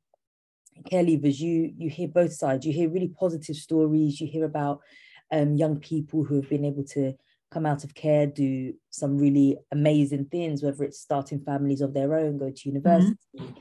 care 0.90 1.04
leavers 1.04 1.38
you 1.38 1.72
you 1.76 1.88
hear 1.90 2.08
both 2.08 2.32
sides 2.32 2.66
you 2.66 2.72
hear 2.72 2.88
really 2.88 3.08
positive 3.08 3.56
stories 3.56 4.20
you 4.20 4.26
hear 4.26 4.44
about 4.44 4.80
um, 5.30 5.54
young 5.54 5.78
people 5.78 6.24
who 6.24 6.36
have 6.36 6.48
been 6.48 6.64
able 6.64 6.84
to 6.84 7.14
come 7.50 7.66
out 7.66 7.84
of 7.84 7.94
care 7.94 8.26
do 8.26 8.74
some 8.90 9.18
really 9.18 9.56
amazing 9.72 10.24
things 10.26 10.62
whether 10.62 10.84
it's 10.84 11.00
starting 11.00 11.40
families 11.40 11.80
of 11.80 11.94
their 11.94 12.14
own 12.14 12.38
go 12.38 12.46
to 12.46 12.54
mm-hmm. 12.54 12.68
university 12.70 13.16
mm-hmm. 13.38 13.52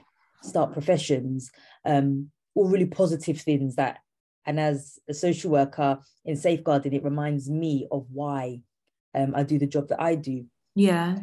start 0.42 0.74
professions 0.74 1.52
um, 1.86 2.30
all 2.56 2.68
really 2.68 2.86
positive 2.86 3.40
things 3.40 3.76
that 3.76 4.00
and 4.48 4.60
as 4.60 5.00
a 5.08 5.14
social 5.14 5.52
worker 5.52 6.00
in 6.26 6.36
safeguarding 6.36 6.94
it 6.94 7.04
reminds 7.04 7.50
me 7.50 7.88
of 7.92 8.08
why 8.12 8.60
um, 9.14 9.34
i 9.36 9.44
do 9.44 9.60
the 9.60 9.68
job 9.68 9.88
that 9.90 10.02
i 10.02 10.16
do 10.16 10.46
yeah 10.76 11.20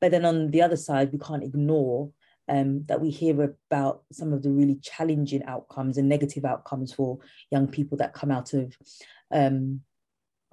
but 0.00 0.10
then 0.10 0.24
on 0.24 0.50
the 0.50 0.62
other 0.62 0.76
side 0.76 1.12
we 1.12 1.18
can't 1.18 1.44
ignore 1.44 2.10
um, 2.48 2.84
that 2.86 3.00
we 3.00 3.10
hear 3.10 3.56
about 3.70 4.02
some 4.12 4.32
of 4.32 4.42
the 4.42 4.50
really 4.50 4.76
challenging 4.82 5.44
outcomes 5.44 5.96
and 5.96 6.08
negative 6.08 6.44
outcomes 6.44 6.92
for 6.92 7.18
young 7.50 7.68
people 7.68 7.98
that 7.98 8.14
come 8.14 8.30
out 8.30 8.52
of 8.52 8.76
um, 9.30 9.80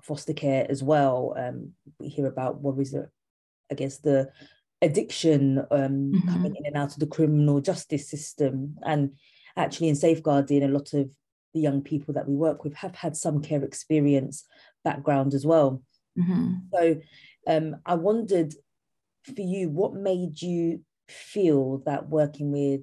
foster 0.01 0.33
care 0.33 0.65
as 0.69 0.83
well. 0.83 1.33
Um, 1.37 1.71
we 1.99 2.09
hear 2.09 2.27
about 2.27 2.59
what 2.61 2.79
is 2.79 2.93
it, 2.93 3.09
I 3.71 3.75
guess 3.75 3.97
the 3.97 4.29
addiction 4.81 5.59
um, 5.71 6.13
mm-hmm. 6.13 6.29
coming 6.29 6.55
in 6.55 6.65
and 6.65 6.77
out 6.77 6.93
of 6.93 6.99
the 6.99 7.07
criminal 7.07 7.59
justice 7.59 8.09
system, 8.09 8.77
and 8.83 9.15
actually 9.57 9.89
in 9.89 9.95
safeguarding, 9.95 10.63
a 10.63 10.67
lot 10.67 10.93
of 10.93 11.11
the 11.53 11.60
young 11.60 11.82
people 11.82 12.13
that 12.13 12.27
we 12.27 12.36
work 12.36 12.63
with 12.63 12.74
have 12.75 12.96
had 12.96 13.15
some 13.15 13.41
care 13.41 13.63
experience 13.63 14.46
background 14.84 15.34
as 15.34 15.46
well. 15.46 15.82
Mm-hmm. 16.18 16.53
So 16.74 17.01
um, 17.48 17.77
I 17.86 17.96
wondered 17.96 18.53
for 19.25 19.41
you, 19.41 19.70
what 19.70 19.94
made 19.94 20.41
you 20.41 20.82
feel 21.08 21.79
that 21.86 22.10
working 22.10 22.51
with 22.51 22.82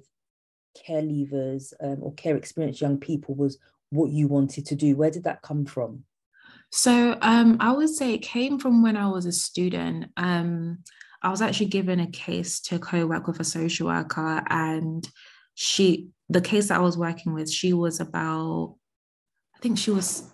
care 0.85 1.01
leavers 1.01 1.73
um, 1.81 1.97
or 2.01 2.13
care 2.13 2.35
experienced 2.35 2.81
young 2.81 2.97
people 2.97 3.35
was 3.35 3.57
what 3.89 4.11
you 4.11 4.27
wanted 4.27 4.65
to 4.67 4.75
do? 4.75 4.95
Where 4.95 5.11
did 5.11 5.23
that 5.23 5.41
come 5.41 5.65
from? 5.65 6.03
So 6.71 7.17
um, 7.21 7.57
I 7.59 7.71
would 7.71 7.89
say 7.89 8.13
it 8.13 8.21
came 8.21 8.59
from 8.59 8.83
when 8.83 8.97
I 8.97 9.07
was 9.09 9.25
a 9.25 9.31
student. 9.31 10.11
Um, 10.17 10.79
I 11.23 11.29
was 11.29 11.41
actually 11.41 11.67
given 11.67 11.99
a 11.99 12.11
case 12.11 12.59
to 12.61 12.77
co-work 12.77 13.25
with 13.27 13.39
a 13.39 13.45
social 13.45 13.87
worker, 13.87 14.43
and 14.49 15.07
she 15.55 16.09
the 16.29 16.41
case 16.41 16.67
that 16.69 16.77
I 16.77 16.81
was 16.81 16.97
working 16.97 17.33
with, 17.33 17.49
she 17.51 17.73
was 17.73 17.99
about, 17.99 18.75
I 19.55 19.59
think 19.59 19.77
she 19.77 19.91
was 19.91 20.29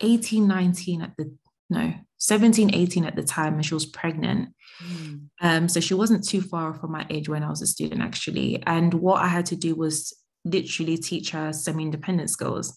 18, 0.00 0.46
19 0.46 1.02
at 1.02 1.16
the, 1.16 1.34
no, 1.70 1.94
17, 2.18 2.74
18 2.74 3.04
at 3.04 3.16
the 3.16 3.22
time, 3.22 3.54
and 3.54 3.64
she 3.64 3.74
was 3.74 3.86
pregnant. 3.86 4.50
Mm. 4.84 5.28
Um, 5.40 5.68
so 5.68 5.80
she 5.80 5.94
wasn't 5.94 6.26
too 6.26 6.42
far 6.42 6.74
from 6.74 6.92
my 6.92 7.06
age 7.10 7.28
when 7.28 7.42
I 7.42 7.50
was 7.50 7.62
a 7.62 7.66
student, 7.66 8.02
actually. 8.02 8.62
And 8.66 8.94
what 8.94 9.22
I 9.22 9.28
had 9.28 9.46
to 9.46 9.56
do 9.56 9.74
was 9.74 10.14
literally 10.44 10.96
teach 10.98 11.30
her 11.30 11.52
semi 11.52 11.84
independent 11.84 12.30
skills. 12.30 12.76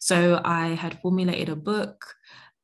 So 0.00 0.40
I 0.44 0.68
had 0.68 1.00
formulated 1.00 1.48
a 1.48 1.56
book 1.56 2.04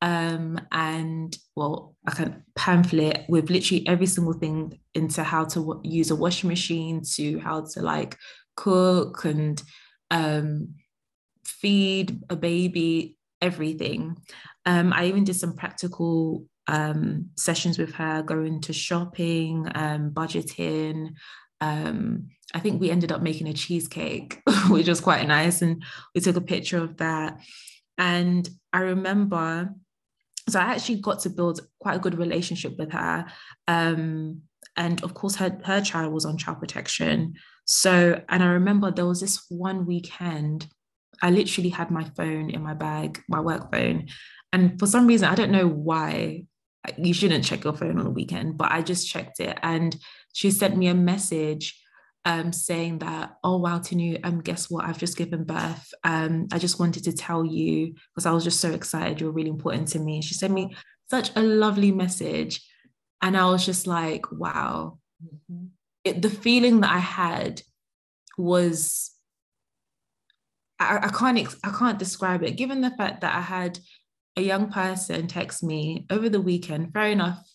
um, 0.02 0.60
and 0.72 1.36
well, 1.54 1.94
I 2.08 2.10
can 2.10 2.42
pamphlet 2.56 3.24
with 3.28 3.50
literally 3.50 3.86
every 3.86 4.06
single 4.06 4.32
thing 4.32 4.80
into 4.94 5.22
how 5.22 5.44
to 5.44 5.60
w- 5.60 5.80
use 5.84 6.10
a 6.10 6.16
washing 6.16 6.48
machine 6.48 7.02
to 7.14 7.38
how 7.38 7.64
to 7.72 7.82
like 7.82 8.18
cook 8.56 9.24
and 9.24 9.62
um, 10.10 10.74
feed 11.44 12.22
a 12.30 12.36
baby, 12.36 13.16
everything. 13.40 14.16
Um, 14.66 14.92
I 14.92 15.06
even 15.06 15.24
did 15.24 15.36
some 15.36 15.56
practical 15.56 16.44
um, 16.66 17.30
sessions 17.36 17.78
with 17.78 17.94
her, 17.94 18.22
going 18.22 18.60
to 18.62 18.72
shopping, 18.72 19.68
um, 19.74 20.10
budgeting. 20.10 21.14
Um, 21.60 22.28
I 22.54 22.60
think 22.60 22.80
we 22.80 22.90
ended 22.90 23.12
up 23.12 23.22
making 23.22 23.48
a 23.48 23.52
cheesecake, 23.52 24.40
which 24.68 24.88
was 24.88 25.00
quite 25.00 25.26
nice. 25.26 25.62
And 25.62 25.82
we 26.14 26.20
took 26.20 26.36
a 26.36 26.40
picture 26.40 26.78
of 26.78 26.98
that. 26.98 27.40
And 27.98 28.48
I 28.72 28.80
remember, 28.80 29.74
so 30.48 30.60
I 30.60 30.64
actually 30.64 31.00
got 31.00 31.20
to 31.20 31.30
build 31.30 31.60
quite 31.78 31.96
a 31.96 32.00
good 32.00 32.18
relationship 32.18 32.76
with 32.78 32.92
her. 32.92 33.26
Um, 33.68 34.42
and 34.76 35.02
of 35.02 35.14
course, 35.14 35.36
her, 35.36 35.58
her 35.64 35.80
child 35.80 36.12
was 36.12 36.24
on 36.24 36.38
child 36.38 36.58
protection. 36.58 37.34
So, 37.74 38.20
and 38.28 38.42
I 38.42 38.48
remember 38.48 38.90
there 38.90 39.06
was 39.06 39.22
this 39.22 39.46
one 39.48 39.86
weekend 39.86 40.66
I 41.22 41.30
literally 41.30 41.70
had 41.70 41.90
my 41.90 42.04
phone 42.16 42.50
in 42.50 42.62
my 42.62 42.74
bag, 42.74 43.22
my 43.30 43.40
work 43.40 43.72
phone. 43.72 44.08
And 44.52 44.78
for 44.78 44.86
some 44.86 45.06
reason, 45.06 45.26
I 45.26 45.34
don't 45.34 45.50
know 45.50 45.66
why 45.66 46.44
you 46.98 47.14
shouldn't 47.14 47.46
check 47.46 47.64
your 47.64 47.72
phone 47.72 47.98
on 47.98 48.06
a 48.06 48.10
weekend, 48.10 48.58
but 48.58 48.70
I 48.70 48.82
just 48.82 49.08
checked 49.08 49.40
it. 49.40 49.58
And 49.62 49.96
she 50.34 50.50
sent 50.50 50.76
me 50.76 50.88
a 50.88 50.94
message 50.94 51.80
um, 52.26 52.52
saying 52.52 52.98
that, 52.98 53.36
oh, 53.42 53.56
wow, 53.56 53.78
Tinu, 53.78 54.20
um, 54.22 54.42
guess 54.42 54.68
what? 54.68 54.84
I've 54.84 54.98
just 54.98 55.16
given 55.16 55.44
birth. 55.44 55.94
Um, 56.04 56.48
I 56.52 56.58
just 56.58 56.78
wanted 56.78 57.04
to 57.04 57.14
tell 57.14 57.42
you 57.42 57.94
because 58.14 58.26
I 58.26 58.32
was 58.32 58.44
just 58.44 58.60
so 58.60 58.72
excited. 58.72 59.18
You're 59.18 59.32
really 59.32 59.48
important 59.48 59.88
to 59.88 59.98
me. 59.98 60.16
And 60.16 60.24
she 60.24 60.34
sent 60.34 60.52
me 60.52 60.76
such 61.08 61.34
a 61.36 61.40
lovely 61.40 61.90
message. 61.90 62.68
And 63.22 63.34
I 63.34 63.46
was 63.46 63.64
just 63.64 63.86
like, 63.86 64.30
wow. 64.30 64.98
Mm-hmm. 65.24 65.68
It, 66.04 66.22
the 66.22 66.30
feeling 66.30 66.80
that 66.80 66.92
I 66.92 66.98
had 66.98 67.62
was 68.36 69.12
I, 70.78 70.98
I 71.02 71.08
can't 71.08 71.54
I 71.64 71.70
can't 71.70 71.98
describe 71.98 72.42
it. 72.42 72.56
Given 72.56 72.80
the 72.80 72.90
fact 72.90 73.20
that 73.20 73.34
I 73.34 73.40
had 73.40 73.78
a 74.36 74.42
young 74.42 74.70
person 74.70 75.26
text 75.26 75.62
me 75.62 76.06
over 76.10 76.28
the 76.28 76.40
weekend, 76.40 76.92
fair 76.92 77.08
enough. 77.08 77.46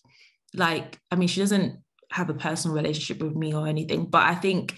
Like, 0.54 0.98
I 1.10 1.16
mean, 1.16 1.28
she 1.28 1.40
doesn't 1.40 1.82
have 2.10 2.30
a 2.30 2.34
personal 2.34 2.76
relationship 2.76 3.22
with 3.22 3.36
me 3.36 3.54
or 3.54 3.66
anything, 3.66 4.06
but 4.06 4.22
I 4.22 4.34
think 4.34 4.74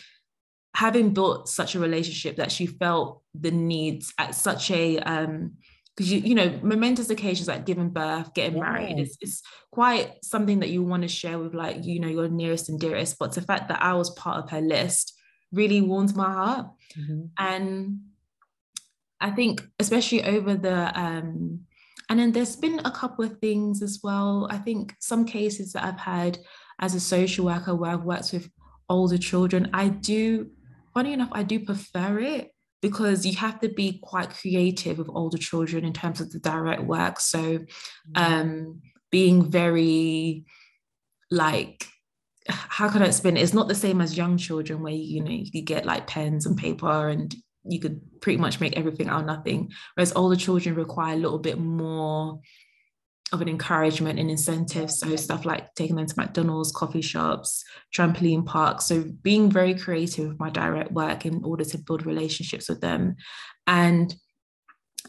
having 0.74 1.12
built 1.14 1.48
such 1.48 1.74
a 1.74 1.80
relationship 1.80 2.36
that 2.36 2.50
she 2.50 2.66
felt 2.66 3.22
the 3.34 3.50
needs 3.50 4.12
at 4.18 4.34
such 4.34 4.70
a 4.70 4.98
um 5.00 5.52
because 5.96 6.12
you 6.12 6.20
you 6.20 6.34
know 6.34 6.58
momentous 6.62 7.10
occasions 7.10 7.48
like 7.48 7.66
giving 7.66 7.90
birth 7.90 8.32
getting 8.34 8.56
yeah. 8.56 8.62
married 8.62 8.98
it's, 8.98 9.16
it's 9.20 9.42
quite 9.70 10.12
something 10.22 10.60
that 10.60 10.70
you 10.70 10.82
want 10.82 11.02
to 11.02 11.08
share 11.08 11.38
with 11.38 11.54
like 11.54 11.84
you 11.84 12.00
know 12.00 12.08
your 12.08 12.28
nearest 12.28 12.68
and 12.68 12.80
dearest 12.80 13.18
but 13.18 13.34
the 13.34 13.42
fact 13.42 13.68
that 13.68 13.82
i 13.82 13.92
was 13.92 14.10
part 14.10 14.42
of 14.42 14.50
her 14.50 14.60
list 14.60 15.14
really 15.52 15.80
warmed 15.80 16.14
my 16.14 16.32
heart 16.32 16.66
mm-hmm. 16.96 17.24
and 17.38 17.98
I 19.20 19.30
think 19.30 19.62
especially 19.78 20.24
over 20.24 20.54
the 20.54 20.98
um, 20.98 21.60
and 22.08 22.18
then 22.18 22.32
there's 22.32 22.56
been 22.56 22.80
a 22.84 22.90
couple 22.90 23.24
of 23.24 23.38
things 23.38 23.82
as 23.82 24.00
well. 24.02 24.48
I 24.50 24.58
think 24.58 24.94
some 24.98 25.24
cases 25.24 25.72
that 25.72 25.84
I've 25.84 26.00
had 26.00 26.38
as 26.80 26.94
a 26.94 27.00
social 27.00 27.44
worker 27.44 27.74
where 27.74 27.92
I've 27.92 28.02
worked 28.02 28.32
with 28.32 28.50
older 28.88 29.18
children, 29.18 29.70
I 29.72 29.88
do, 29.88 30.50
funny 30.92 31.12
enough, 31.12 31.28
I 31.30 31.44
do 31.44 31.60
prefer 31.60 32.18
it 32.18 32.50
because 32.82 33.26
you 33.26 33.36
have 33.36 33.60
to 33.60 33.68
be 33.68 34.00
quite 34.02 34.30
creative 34.30 34.98
with 34.98 35.08
older 35.10 35.38
children 35.38 35.84
in 35.84 35.92
terms 35.92 36.20
of 36.20 36.30
the 36.30 36.38
direct 36.38 36.82
work. 36.82 37.20
So 37.20 37.58
mm-hmm. 37.58 37.66
um, 38.14 38.80
being 39.10 39.50
very 39.50 40.44
like 41.30 41.86
how 42.48 42.88
can 42.88 43.02
I 43.02 43.06
explain 43.06 43.36
it? 43.36 43.42
It's 43.42 43.54
not 43.54 43.68
the 43.68 43.74
same 43.74 44.00
as 44.00 44.16
young 44.16 44.36
children 44.36 44.82
where 44.82 44.92
you 44.92 45.22
know 45.22 45.30
you 45.30 45.62
get 45.62 45.84
like 45.84 46.06
pens 46.06 46.46
and 46.46 46.56
paper 46.56 47.08
and 47.08 47.34
you 47.64 47.78
could 47.78 48.00
pretty 48.20 48.38
much 48.38 48.60
make 48.60 48.76
everything 48.76 49.08
out 49.08 49.20
of 49.20 49.26
nothing. 49.26 49.70
Whereas 49.94 50.12
older 50.14 50.36
children 50.36 50.74
require 50.74 51.14
a 51.14 51.18
little 51.18 51.38
bit 51.38 51.58
more 51.58 52.40
of 53.32 53.40
an 53.40 53.48
encouragement 53.48 54.18
and 54.18 54.30
incentive. 54.30 54.90
So 54.90 55.14
stuff 55.16 55.44
like 55.44 55.74
taking 55.74 55.96
them 55.96 56.06
to 56.06 56.14
McDonald's, 56.16 56.72
coffee 56.72 57.02
shops, 57.02 57.64
trampoline 57.94 58.44
parks. 58.44 58.86
So 58.86 59.04
being 59.22 59.50
very 59.50 59.74
creative 59.74 60.28
with 60.28 60.40
my 60.40 60.50
direct 60.50 60.92
work 60.92 61.24
in 61.26 61.44
order 61.44 61.64
to 61.64 61.78
build 61.78 62.06
relationships 62.06 62.68
with 62.68 62.80
them. 62.80 63.16
And 63.66 64.14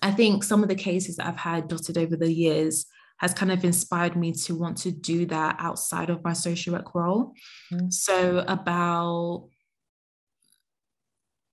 I 0.02 0.12
think 0.12 0.44
some 0.44 0.64
of 0.64 0.70
the 0.70 0.76
cases 0.76 1.16
that 1.18 1.28
I've 1.28 1.38
had 1.38 1.68
dotted 1.68 1.98
over 1.98 2.16
the 2.16 2.32
years 2.32 2.86
has 3.18 3.34
kind 3.34 3.52
of 3.52 3.64
inspired 3.64 4.16
me 4.16 4.32
to 4.32 4.56
want 4.56 4.78
to 4.78 4.92
do 4.92 5.26
that 5.28 5.56
outside 5.60 6.10
of 6.10 6.24
my 6.24 6.34
social 6.34 6.74
work 6.74 6.96
role. 6.96 7.34
Mm-hmm. 7.72 7.90
So 7.90 8.44
about 8.48 9.48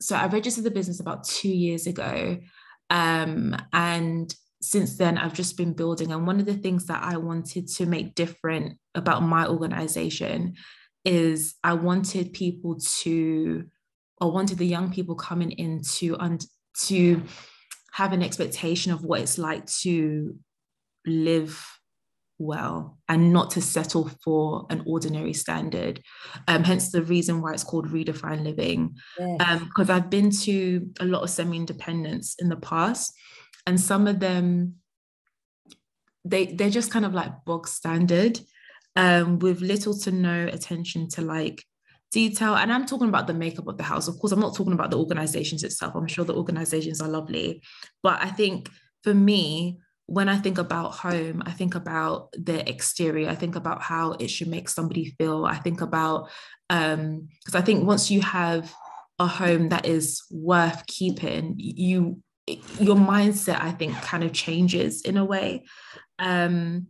so 0.00 0.16
I 0.16 0.26
registered 0.26 0.64
the 0.64 0.70
business 0.70 1.00
about 1.00 1.24
two 1.24 1.48
years 1.48 1.86
ago. 1.86 2.38
Um, 2.88 3.56
and 3.72 4.34
since 4.60 4.96
then, 4.96 5.18
I've 5.18 5.34
just 5.34 5.56
been 5.56 5.72
building. 5.72 6.12
And 6.12 6.26
one 6.26 6.40
of 6.40 6.46
the 6.46 6.54
things 6.54 6.86
that 6.86 7.02
I 7.02 7.16
wanted 7.16 7.68
to 7.68 7.86
make 7.86 8.14
different 8.14 8.78
about 8.94 9.22
my 9.22 9.46
organization 9.46 10.54
is 11.04 11.54
I 11.62 11.74
wanted 11.74 12.32
people 12.32 12.78
to, 13.02 13.64
or 14.20 14.32
wanted 14.32 14.58
the 14.58 14.66
young 14.66 14.92
people 14.92 15.14
coming 15.14 15.52
in 15.52 15.82
to, 15.96 16.16
un- 16.18 16.38
to 16.86 17.22
have 17.92 18.12
an 18.12 18.22
expectation 18.22 18.92
of 18.92 19.04
what 19.04 19.20
it's 19.20 19.38
like 19.38 19.66
to 19.82 20.36
live 21.06 21.64
well 22.38 22.98
and 23.08 23.32
not 23.32 23.50
to 23.50 23.60
settle 23.60 24.10
for 24.22 24.66
an 24.70 24.82
ordinary 24.86 25.32
standard. 25.32 26.00
Um, 26.46 26.64
hence 26.64 26.90
the 26.90 27.02
reason 27.02 27.42
why 27.42 27.52
it's 27.52 27.64
called 27.64 27.88
Redefine 27.88 28.44
Living. 28.44 28.96
Because 29.16 29.38
yes. 29.78 29.90
um, 29.90 29.90
I've 29.90 30.10
been 30.10 30.30
to 30.30 30.88
a 31.00 31.04
lot 31.04 31.22
of 31.22 31.30
semi 31.30 31.56
independence 31.56 32.36
in 32.38 32.48
the 32.48 32.56
past, 32.56 33.12
and 33.68 33.78
some 33.78 34.06
of 34.06 34.18
them 34.18 34.76
they 36.24 36.46
they're 36.46 36.70
just 36.70 36.90
kind 36.90 37.04
of 37.04 37.12
like 37.12 37.44
bog 37.44 37.68
standard, 37.68 38.40
um, 38.96 39.38
with 39.38 39.60
little 39.60 39.96
to 39.98 40.10
no 40.10 40.46
attention 40.46 41.08
to 41.10 41.20
like 41.20 41.62
detail. 42.10 42.54
And 42.54 42.72
I'm 42.72 42.86
talking 42.86 43.10
about 43.10 43.26
the 43.26 43.34
makeup 43.34 43.68
of 43.68 43.76
the 43.76 43.84
house. 43.84 44.08
Of 44.08 44.18
course, 44.18 44.32
I'm 44.32 44.40
not 44.40 44.56
talking 44.56 44.72
about 44.72 44.90
the 44.90 44.98
organizations 44.98 45.64
itself. 45.64 45.94
I'm 45.94 46.06
sure 46.06 46.24
the 46.24 46.34
organizations 46.34 47.02
are 47.02 47.08
lovely, 47.08 47.62
but 48.02 48.22
I 48.22 48.30
think 48.30 48.70
for 49.04 49.12
me 49.12 49.78
when 50.06 50.30
I 50.30 50.38
think 50.38 50.56
about 50.56 50.94
home, 50.94 51.42
I 51.44 51.50
think 51.50 51.74
about 51.74 52.32
the 52.32 52.66
exterior. 52.66 53.28
I 53.28 53.34
think 53.34 53.54
about 53.54 53.82
how 53.82 54.12
it 54.12 54.28
should 54.28 54.48
make 54.48 54.70
somebody 54.70 55.14
feel. 55.18 55.44
I 55.44 55.56
think 55.56 55.82
about 55.82 56.30
um 56.70 57.28
because 57.44 57.54
I 57.54 57.60
think 57.60 57.84
once 57.84 58.10
you 58.10 58.22
have 58.22 58.74
a 59.18 59.26
home 59.26 59.68
that 59.68 59.84
is 59.84 60.22
worth 60.30 60.86
keeping, 60.86 61.54
you 61.58 62.22
your 62.80 62.96
mindset 62.96 63.60
I 63.60 63.72
think 63.72 63.94
kind 64.02 64.24
of 64.24 64.32
changes 64.32 65.02
in 65.02 65.16
a 65.16 65.24
way. 65.24 65.64
Um 66.18 66.86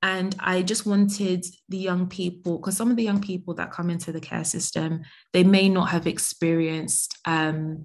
and 0.00 0.36
I 0.38 0.62
just 0.62 0.86
wanted 0.86 1.44
the 1.68 1.78
young 1.78 2.08
people, 2.08 2.58
because 2.58 2.76
some 2.76 2.88
of 2.88 2.96
the 2.96 3.02
young 3.02 3.20
people 3.20 3.54
that 3.54 3.72
come 3.72 3.90
into 3.90 4.12
the 4.12 4.20
care 4.20 4.44
system, 4.44 5.00
they 5.32 5.42
may 5.42 5.68
not 5.68 5.88
have 5.88 6.06
experienced 6.06 7.18
um, 7.24 7.84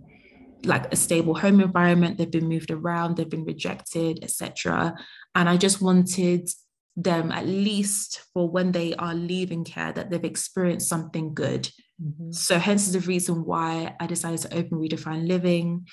like 0.65 0.91
a 0.93 0.95
stable 0.95 1.35
home 1.35 1.59
environment 1.59 2.17
they've 2.17 2.31
been 2.31 2.47
moved 2.47 2.71
around 2.71 3.17
they've 3.17 3.29
been 3.29 3.45
rejected 3.45 4.19
etc 4.23 4.95
and 5.35 5.49
i 5.49 5.57
just 5.57 5.81
wanted 5.81 6.49
them 6.95 7.31
at 7.31 7.47
least 7.47 8.21
for 8.33 8.49
when 8.49 8.71
they 8.71 8.93
are 8.95 9.15
leaving 9.15 9.63
care 9.63 9.91
that 9.91 10.09
they've 10.09 10.23
experienced 10.23 10.87
something 10.87 11.33
good 11.33 11.69
mm-hmm. 12.01 12.31
so 12.31 12.59
hence 12.59 12.87
is 12.87 12.93
the 12.93 12.99
reason 13.01 13.45
why 13.45 13.95
i 13.99 14.05
decided 14.05 14.39
to 14.39 14.55
open 14.55 14.77
redefine 14.77 15.27
living 15.27 15.85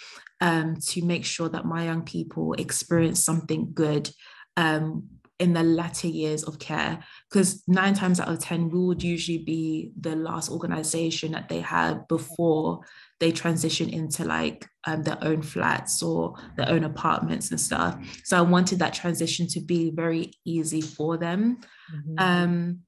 um, 0.42 0.76
to 0.76 1.04
make 1.04 1.24
sure 1.24 1.48
that 1.48 1.64
my 1.64 1.84
young 1.84 2.02
people 2.02 2.54
experience 2.54 3.24
something 3.24 3.70
good 3.74 4.10
um, 4.56 5.08
in 5.38 5.54
the 5.54 5.62
latter 5.62 6.06
years 6.06 6.44
of 6.44 6.58
care 6.58 7.02
because 7.30 7.62
nine 7.66 7.94
times 7.94 8.20
out 8.20 8.28
of 8.28 8.38
ten 8.38 8.68
we 8.68 8.78
would 8.78 9.02
usually 9.02 9.38
be 9.38 9.90
the 9.98 10.14
last 10.14 10.50
organization 10.50 11.32
that 11.32 11.48
they 11.48 11.60
have 11.60 12.06
before 12.08 12.80
they 13.20 13.30
transition 13.30 13.88
into 13.88 14.24
like 14.24 14.66
um, 14.86 15.02
their 15.02 15.18
own 15.22 15.42
flats 15.42 16.02
or 16.02 16.34
their 16.56 16.68
own 16.68 16.84
apartments 16.84 17.50
and 17.50 17.60
stuff 17.60 17.96
so 18.24 18.36
i 18.36 18.40
wanted 18.40 18.78
that 18.78 18.94
transition 18.94 19.46
to 19.46 19.60
be 19.60 19.90
very 19.90 20.32
easy 20.44 20.80
for 20.80 21.16
them 21.16 21.58
mm-hmm. 21.94 22.14
um, 22.18 22.80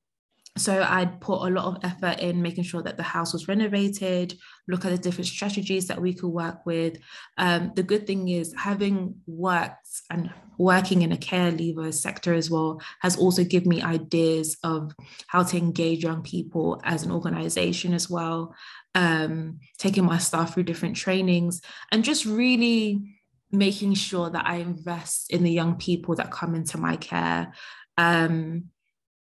so 0.57 0.83
I'd 0.87 1.21
put 1.21 1.47
a 1.47 1.51
lot 1.51 1.65
of 1.65 1.79
effort 1.83 2.21
in 2.21 2.43
making 2.43 2.65
sure 2.65 2.83
that 2.83 2.99
the 2.99 3.03
house 3.03 3.33
was 3.33 3.49
renovated, 3.49 4.39
look 4.69 4.85
at 4.85 4.91
the 4.91 4.99
different 4.99 5.29
strategies 5.29 5.87
that 5.89 6.01
we 6.01 6.13
could 6.13 6.29
work 6.29 6.67
with. 6.67 6.99
Um, 7.39 7.73
the 7.75 7.83
good 7.83 8.07
thing 8.07 8.29
is 8.29 8.55
having 8.57 9.15
worked 9.27 9.89
and 10.11 10.31
working 10.59 11.03
in 11.03 11.13
a 11.13 11.17
care 11.17 11.51
leaver 11.51 11.91
sector 11.91 12.35
as 12.35 12.51
well 12.51 12.83
has 13.01 13.17
also 13.17 13.45
given 13.45 13.71
me 13.71 13.81
ideas 13.81 14.59
of 14.63 14.93
how 15.27 15.43
to 15.43 15.57
engage 15.57 16.05
young 16.05 16.23
people 16.23 16.83
as 16.85 17.03
an 17.03 17.13
organization 17.13 17.95
as 17.95 18.11
well, 18.11 18.55
um, 18.95 19.59
taking 19.79 20.05
my 20.05 20.19
staff 20.19 20.53
through 20.53 20.65
different 20.65 20.97
trainings 20.97 21.63
and 21.91 22.05
just 22.05 22.27
really 22.27 23.19
making 23.51 23.95
sure 23.95 24.29
that 24.29 24.47
I 24.47 24.57
invest 24.57 25.31
in 25.31 25.45
the 25.45 25.51
young 25.51 25.77
people 25.77 26.15
that 26.17 26.31
come 26.31 26.55
into 26.55 26.77
my 26.77 26.97
care. 26.97 27.55
Um, 27.97 28.65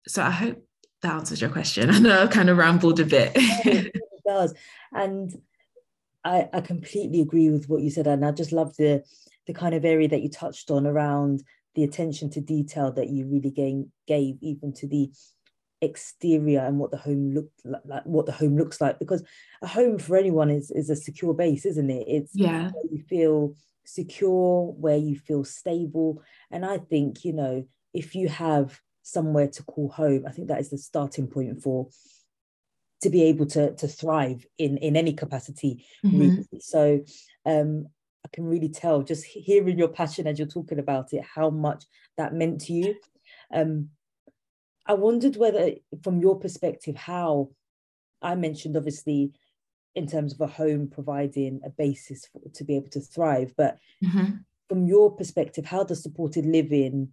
so 0.07 0.21
I 0.21 0.31
hope 0.31 0.61
that 1.05 1.15
answers 1.15 1.41
your 1.41 1.49
question. 1.49 1.89
I 1.91 1.99
know 1.99 2.23
I've 2.23 2.29
kind 2.31 2.49
of 2.49 2.57
rambled 2.57 2.99
a 2.99 3.05
bit. 3.05 3.31
it 3.35 3.93
does. 4.25 4.53
And 4.91 5.33
I, 6.23 6.49
I 6.51 6.61
completely 6.61 7.21
agree 7.21 7.49
with 7.49 7.69
what 7.69 7.81
you 7.81 7.89
said. 7.89 8.07
And 8.07 8.25
I 8.25 8.31
just 8.31 8.51
love 8.51 8.75
the 8.77 9.03
the 9.47 9.53
kind 9.53 9.75
of 9.75 9.85
area 9.85 10.07
that 10.07 10.23
you 10.23 10.29
touched 10.29 10.71
on 10.71 10.87
around 10.87 11.43
the 11.75 11.83
attention 11.83 12.31
to 12.31 12.41
detail 12.41 12.91
that 12.93 13.09
you 13.09 13.27
really 13.27 13.51
gave, 13.51 13.85
gave 14.07 14.37
even 14.41 14.73
to 14.73 14.87
the 14.87 15.11
exterior 15.81 16.61
and 16.61 16.79
what 16.79 16.89
the 16.89 16.97
home 16.97 17.35
looked 17.35 17.61
like 17.63 18.03
what 18.05 18.25
the 18.25 18.31
home 18.31 18.57
looks 18.57 18.79
like 18.79 18.97
because 18.97 19.21
a 19.61 19.67
home 19.67 19.99
for 19.99 20.15
anyone 20.15 20.49
is 20.49 20.71
is 20.71 20.89
a 20.89 20.95
secure 20.95 21.33
base 21.33 21.65
isn't 21.65 21.91
it 21.91 22.05
it's 22.07 22.31
yeah 22.33 22.71
you 22.89 23.03
feel 23.07 23.53
secure 23.83 24.71
where 24.79 24.97
you 24.97 25.15
feel 25.15 25.43
stable 25.43 26.23
and 26.49 26.65
i 26.65 26.77
think 26.77 27.25
you 27.25 27.33
know 27.33 27.67
if 27.93 28.15
you 28.15 28.29
have 28.29 28.79
somewhere 29.05 29.47
to 29.47 29.63
call 29.63 29.89
home. 29.89 30.25
I 30.27 30.31
think 30.31 30.47
that 30.47 30.59
is 30.59 30.71
the 30.71 30.79
starting 30.79 31.27
point 31.27 31.61
for 31.61 31.87
to 33.01 33.09
be 33.09 33.23
able 33.23 33.45
to 33.45 33.75
to 33.75 33.87
thrive 33.87 34.45
in 34.57 34.77
in 34.77 34.95
any 34.95 35.13
capacity. 35.13 35.85
Mm-hmm. 36.03 36.41
So 36.59 37.05
um, 37.45 37.87
I 38.25 38.29
can 38.33 38.45
really 38.45 38.69
tell 38.69 39.03
just 39.03 39.23
hearing 39.23 39.77
your 39.77 39.89
passion 39.89 40.25
as 40.25 40.39
you're 40.39 40.47
talking 40.47 40.79
about 40.79 41.13
it, 41.13 41.23
how 41.23 41.51
much 41.51 41.85
that 42.17 42.33
meant 42.33 42.61
to 42.61 42.73
you. 42.73 42.95
Um, 43.53 43.89
I 44.87 44.93
wondered 44.93 45.35
whether, 45.35 45.71
from 46.03 46.19
your 46.19 46.39
perspective, 46.39 46.95
how 46.95 47.49
I 48.21 48.35
mentioned 48.35 48.75
obviously 48.75 49.33
in 49.93 50.07
terms 50.07 50.33
of 50.33 50.41
a 50.41 50.47
home 50.47 50.89
providing 50.91 51.61
a 51.63 51.69
basis 51.69 52.27
for, 52.31 52.41
to 52.53 52.63
be 52.63 52.75
able 52.75 52.89
to 52.89 52.99
thrive, 52.99 53.53
but 53.55 53.77
mm-hmm. 54.03 54.37
from 54.67 54.87
your 54.87 55.15
perspective, 55.15 55.65
how 55.65 55.83
does 55.83 56.01
supported 56.01 56.45
living 56.45 57.09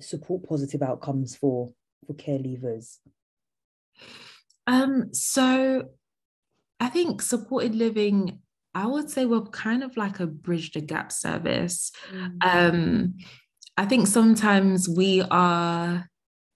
support 0.00 0.48
positive 0.48 0.82
outcomes 0.82 1.36
for 1.36 1.72
for 2.06 2.14
care 2.14 2.38
leavers? 2.38 2.98
Um, 4.66 5.12
so 5.12 5.88
I 6.80 6.88
think 6.88 7.22
supported 7.22 7.74
living, 7.74 8.40
I 8.74 8.86
would 8.86 9.10
say 9.10 9.26
we're 9.26 9.42
kind 9.42 9.82
of 9.82 9.96
like 9.96 10.20
a 10.20 10.26
bridge 10.26 10.72
the 10.72 10.80
gap 10.80 11.12
service. 11.12 11.92
Mm. 12.12 12.36
Um, 12.42 13.14
I 13.76 13.86
think 13.86 14.06
sometimes 14.06 14.88
we 14.88 15.22
are 15.30 16.08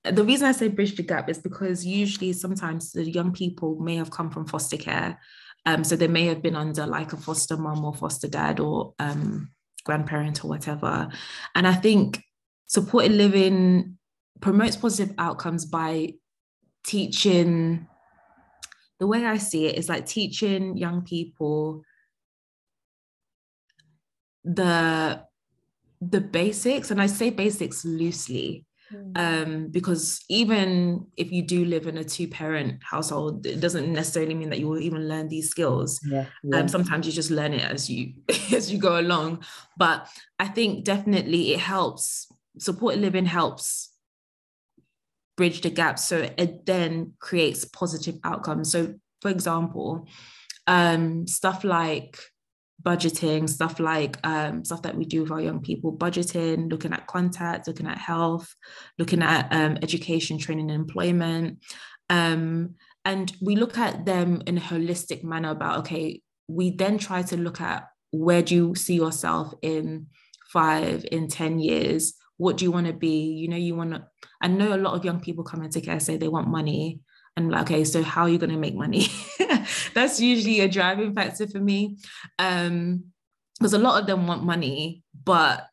the 0.05 0.25
reason 0.25 0.47
I 0.47 0.53
say 0.53 0.69
bridge 0.69 0.97
the 0.97 1.03
gap 1.03 1.29
is 1.29 1.39
because 1.39 1.85
usually 1.85 2.33
sometimes 2.33 2.93
the 2.93 3.11
young 3.11 3.33
people 3.33 3.79
may 3.81 3.97
have 3.97 4.11
come 4.11 4.31
from 4.31 4.47
foster 4.47 4.77
care. 4.77 5.19
Um, 5.67 5.85
so 5.85 5.97
they 5.97 6.09
may 6.09 6.27
have 6.27 6.41
been 6.41 6.57
under 6.57 6.87
like 6.87 7.13
a 7.13 7.17
foster 7.17 7.57
mom 7.57 7.85
or 7.85 7.95
foster 7.95 8.29
dad 8.29 8.61
or 8.61 8.95
um, 8.99 9.51
grandparent 9.85 10.45
or 10.45 10.49
whatever. 10.49 11.09
And 11.55 11.67
I 11.67 11.75
think 11.75 12.23
supported 12.69 13.13
living 13.13 13.99
promotes 14.41 14.77
positive 14.77 15.15
outcomes 15.19 15.65
by 15.65 16.15
teaching 16.87 17.87
the 19.01 19.07
way 19.07 19.25
I 19.27 19.39
see 19.39 19.67
it 19.67 19.77
is 19.77 19.89
like 19.89 20.07
teaching 20.07 20.77
young 20.77 21.03
people 21.03 21.83
the 24.45 25.25
the 26.01 26.21
basics 26.21 26.91
and 26.91 27.03
I 27.03 27.07
say 27.07 27.31
basics 27.31 27.85
loosely 27.85 28.65
Hmm. 28.91 29.13
um, 29.17 29.69
because 29.69 30.25
even 30.31 31.09
if 31.19 31.31
you 31.31 31.43
do 31.43 31.67
live 31.67 31.87
in 31.87 31.99
a 31.99 32.05
two 32.05 32.27
parent 32.27 32.83
household 32.83 33.45
it 33.45 33.61
doesn't 33.61 33.93
necessarily 33.93 34.35
mean 34.35 34.49
that 34.49 34.61
you 34.61 34.67
will 34.67 34.79
even 34.79 35.07
learn 35.07 35.29
these 35.29 35.51
skills 35.51 36.01
yeah, 36.07 36.25
yeah. 36.43 36.61
Um, 36.61 36.69
sometimes 36.69 37.07
you 37.07 37.13
just 37.13 37.31
learn 37.31 37.53
it 37.53 37.61
as 37.61 37.91
you 37.91 38.15
as 38.51 38.73
you 38.73 38.79
go 38.79 38.99
along 38.99 39.45
but 39.77 40.09
i 40.39 40.49
think 40.49 40.87
definitely 40.87 41.53
it 41.53 41.61
helps 41.61 42.33
supported 42.59 43.01
living 43.01 43.27
helps 43.27 43.93
bridge 45.37 45.61
the 45.61 45.71
gap 45.71 45.99
so 45.99 46.29
it 46.37 46.67
then 46.67 47.13
creates 47.21 47.65
positive 47.65 48.17
outcomes 48.25 48.73
so 48.73 48.95
for 49.21 49.31
example 49.31 50.09
um, 50.67 51.27
stuff 51.27 51.65
like 51.65 52.19
budgeting, 52.83 53.49
stuff 53.49 53.81
like 53.81 54.25
um, 54.25 54.65
stuff 54.65 54.83
that 54.83 54.97
we 54.97 55.05
do 55.05 55.23
with 55.23 55.33
our 55.33 55.41
young 55.41 55.61
people, 55.61 55.97
budgeting, 55.97 56.71
looking 56.71 56.93
at 56.93 57.07
contact, 57.07 57.67
looking 57.67 57.87
at 57.87 57.99
health, 57.99 58.55
looking 58.99 59.23
at 59.23 59.53
um, 59.53 59.79
education, 59.83 60.39
training, 60.39 60.71
and 60.71 60.81
employment. 60.81 61.59
Um, 62.09 62.75
and 63.05 63.33
we 63.41 63.57
look 63.57 63.79
at 63.79 64.05
them 64.05 64.43
in 64.47 64.59
a 64.59 64.61
holistic 64.61 65.25
manner 65.25 65.51
about, 65.51 65.81
okay, 65.81 66.23
we 66.47 66.71
then 66.71 66.99
try 66.99 67.23
to 67.23 67.37
look 67.37 67.61
at 67.61 67.89
where 68.11 68.43
do 68.43 68.55
you 68.55 68.75
see 68.75 68.95
yourself 68.95 69.53
in 69.63 70.07
five, 70.53 71.05
in 71.11 71.29
10 71.29 71.59
years? 71.59 72.15
What 72.39 72.57
do 72.57 72.65
you 72.65 72.73
want 72.73 72.87
to 72.87 72.93
be? 72.93 73.33
You 73.35 73.49
know, 73.49 73.57
you 73.57 73.75
want 73.75 73.93
to, 73.93 74.07
I 74.41 74.49
know 74.49 74.75
a 74.75 74.79
lot 74.79 74.95
of 74.95 75.05
young 75.05 75.21
people 75.21 75.45
come 75.45 75.63
into 75.63 75.81
care 75.81 76.01
say 76.01 76.17
they 76.17 76.29
want 76.29 76.49
money 76.49 77.01
and 77.37 77.51
like, 77.51 77.63
okay, 77.63 77.85
so 77.85 78.03
how 78.03 78.23
are 78.23 78.29
you 78.29 78.39
going 78.39 78.51
to 78.51 78.57
make 78.57 78.75
money? 78.75 79.07
That's 79.95 80.19
usually 80.21 80.61
a 80.61 80.69
driving 80.69 81.15
factor 81.15 81.47
for 81.47 81.59
me. 81.59 81.99
Um, 82.39 83.05
because 83.59 83.75
a 83.75 83.79
lot 83.79 84.01
of 84.01 84.07
them 84.07 84.27
want 84.27 84.45
money, 84.45 85.03
but 85.25 85.67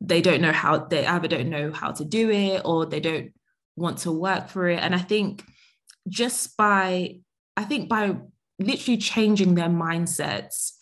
they 0.00 0.20
don't 0.20 0.40
know 0.40 0.52
how 0.52 0.78
they 0.78 1.06
either 1.06 1.28
don't 1.28 1.50
know 1.50 1.72
how 1.72 1.92
to 1.92 2.04
do 2.04 2.30
it 2.30 2.62
or 2.64 2.86
they 2.86 3.00
don't 3.00 3.32
want 3.76 3.98
to 3.98 4.12
work 4.12 4.48
for 4.48 4.68
it. 4.68 4.78
And 4.78 4.94
I 4.94 4.98
think 4.98 5.44
just 6.08 6.56
by 6.56 7.20
I 7.56 7.64
think 7.64 7.88
by 7.88 8.16
literally 8.58 8.98
changing 8.98 9.54
their 9.54 9.68
mindsets, 9.68 10.72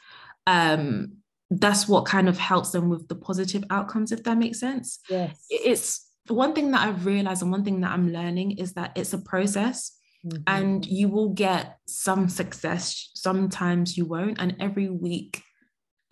um, 0.47 1.20
that's 1.51 1.89
what 1.89 2.05
kind 2.05 2.29
of 2.29 2.39
helps 2.39 2.71
them 2.71 2.89
with 2.89 3.09
the 3.09 3.17
positive 3.17 3.65
outcomes, 3.71 4.13
if 4.13 4.23
that 4.25 4.39
makes 4.39 4.61
sense. 4.61 5.01
Yes. 5.09 5.47
It's 5.51 6.09
one 6.29 6.55
thing 6.55 6.71
that 6.71 6.87
I've 6.87 7.07
realized 7.07 7.43
and 7.43 7.51
one 7.51 7.65
thing 7.65 7.81
that 7.81 7.91
I'm 7.91 8.13
learning 8.13 8.59
is 8.59 8.75
that 8.75 8.93
it's 8.95 9.13
a 9.13 9.19
process. 9.19 9.97
Mm-hmm. 10.25 10.43
And 10.47 10.87
you 10.87 11.09
will 11.09 11.31
get 11.31 11.79
some 11.87 12.29
success, 12.29 13.11
sometimes 13.15 13.97
you 13.97 14.05
won't. 14.05 14.39
And 14.39 14.55
every 14.61 14.91
week, 14.91 15.43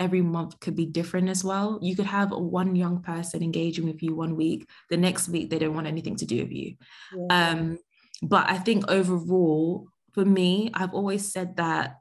every 0.01 0.22
month 0.22 0.59
could 0.61 0.74
be 0.74 0.87
different 0.87 1.29
as 1.29 1.44
well. 1.44 1.79
You 1.83 1.94
could 1.94 2.07
have 2.07 2.31
one 2.31 2.74
young 2.74 3.03
person 3.03 3.42
engaging 3.42 3.85
with 3.85 4.03
you 4.03 4.14
one 4.14 4.35
week, 4.35 4.66
the 4.88 4.96
next 4.96 5.29
week, 5.29 5.51
they 5.51 5.59
don't 5.59 5.74
want 5.74 5.87
anything 5.87 6.16
to 6.16 6.24
do 6.24 6.42
with 6.42 6.53
you. 6.53 6.77
Yeah. 7.14 7.51
Um, 7.51 7.79
but 8.22 8.48
I 8.48 8.57
think 8.59 8.90
overall, 8.90 9.88
for 10.12 10.24
me, 10.24 10.70
I've 10.72 10.94
always 10.94 11.31
said 11.31 11.57
that 11.57 11.98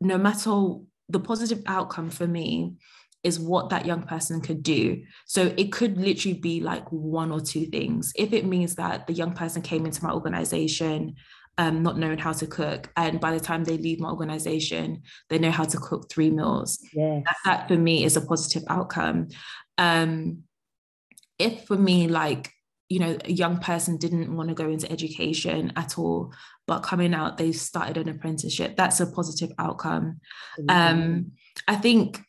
no 0.00 0.16
matter 0.16 0.74
the 1.08 1.20
positive 1.20 1.62
outcome 1.66 2.10
for 2.10 2.26
me 2.26 2.74
is 3.24 3.40
what 3.40 3.70
that 3.70 3.86
young 3.86 4.02
person 4.02 4.40
could 4.40 4.62
do. 4.62 5.02
So 5.26 5.52
it 5.56 5.72
could 5.72 5.98
literally 5.98 6.38
be 6.38 6.60
like 6.60 6.90
one 6.90 7.32
or 7.32 7.40
two 7.40 7.66
things. 7.66 8.12
If 8.16 8.32
it 8.32 8.44
means 8.44 8.76
that 8.76 9.06
the 9.06 9.12
young 9.12 9.32
person 9.32 9.60
came 9.62 9.86
into 9.86 10.04
my 10.04 10.12
organization 10.12 11.16
um, 11.58 11.82
not 11.82 11.98
knowing 11.98 12.18
how 12.18 12.32
to 12.32 12.46
cook, 12.46 12.90
and 12.96 13.20
by 13.20 13.32
the 13.32 13.40
time 13.40 13.64
they 13.64 13.76
leave 13.76 13.98
my 13.98 14.10
organization, 14.10 15.02
they 15.28 15.40
know 15.40 15.50
how 15.50 15.64
to 15.64 15.76
cook 15.76 16.08
three 16.08 16.30
meals. 16.30 16.78
Yeah, 16.94 17.20
that, 17.24 17.36
that, 17.44 17.68
for 17.68 17.74
me 17.74 18.04
is 18.04 18.16
a 18.16 18.20
positive 18.20 18.62
outcome. 18.68 19.28
Um, 19.76 20.44
if 21.36 21.66
for 21.66 21.76
me, 21.76 22.06
like 22.06 22.52
you 22.88 22.98
know, 22.98 23.18
a 23.24 23.32
young 23.32 23.58
person 23.58 23.98
didn't 23.98 24.34
want 24.34 24.48
to 24.48 24.54
go 24.54 24.68
into 24.68 24.90
education 24.90 25.72
at 25.76 25.98
all, 25.98 26.32
but 26.66 26.80
coming 26.80 27.12
out, 27.12 27.36
they 27.36 27.52
started 27.52 27.98
an 27.98 28.08
apprenticeship. 28.08 28.76
That's 28.76 29.00
a 29.00 29.06
positive 29.06 29.52
outcome. 29.58 30.20
Mm-hmm. 30.58 30.70
Um, 30.70 31.32
I 31.66 31.76
think 31.76 32.20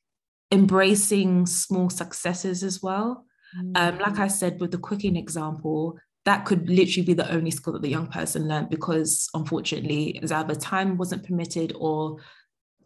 embracing 0.52 1.46
small 1.46 1.90
successes 1.90 2.64
as 2.64 2.82
well. 2.82 3.26
Mm-hmm. 3.58 3.72
Um, 3.76 4.00
like 4.00 4.16
mm. 4.16 4.20
I 4.20 4.28
said, 4.28 4.60
with 4.60 4.72
the 4.72 4.78
cooking 4.78 5.16
example, 5.16 5.98
that 6.26 6.46
could 6.46 6.70
literally 6.70 7.06
be 7.06 7.14
the 7.14 7.32
only 7.32 7.52
skill 7.52 7.74
that 7.74 7.82
the 7.82 7.90
young 7.90 8.08
person 8.08 8.48
learned 8.48 8.70
because 8.70 9.30
unfortunately, 9.34 10.20
either 10.22 10.56
time 10.56 10.98
wasn't 10.98 11.26
permitted 11.26 11.74
or 11.80 12.18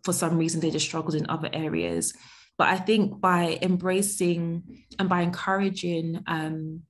for 0.03 0.13
some 0.13 0.37
reason 0.37 0.61
they 0.61 0.69
just 0.69 0.85
struggled 0.85 1.15
in 1.15 1.25
other 1.29 1.49
areas. 1.51 2.13
But 2.57 2.67
I 2.67 2.77
think 2.77 3.19
by 3.19 3.57
embracing 3.61 4.85
and 4.99 5.09
by 5.09 5.21
encouraging 5.21 6.21
um, 6.27 6.83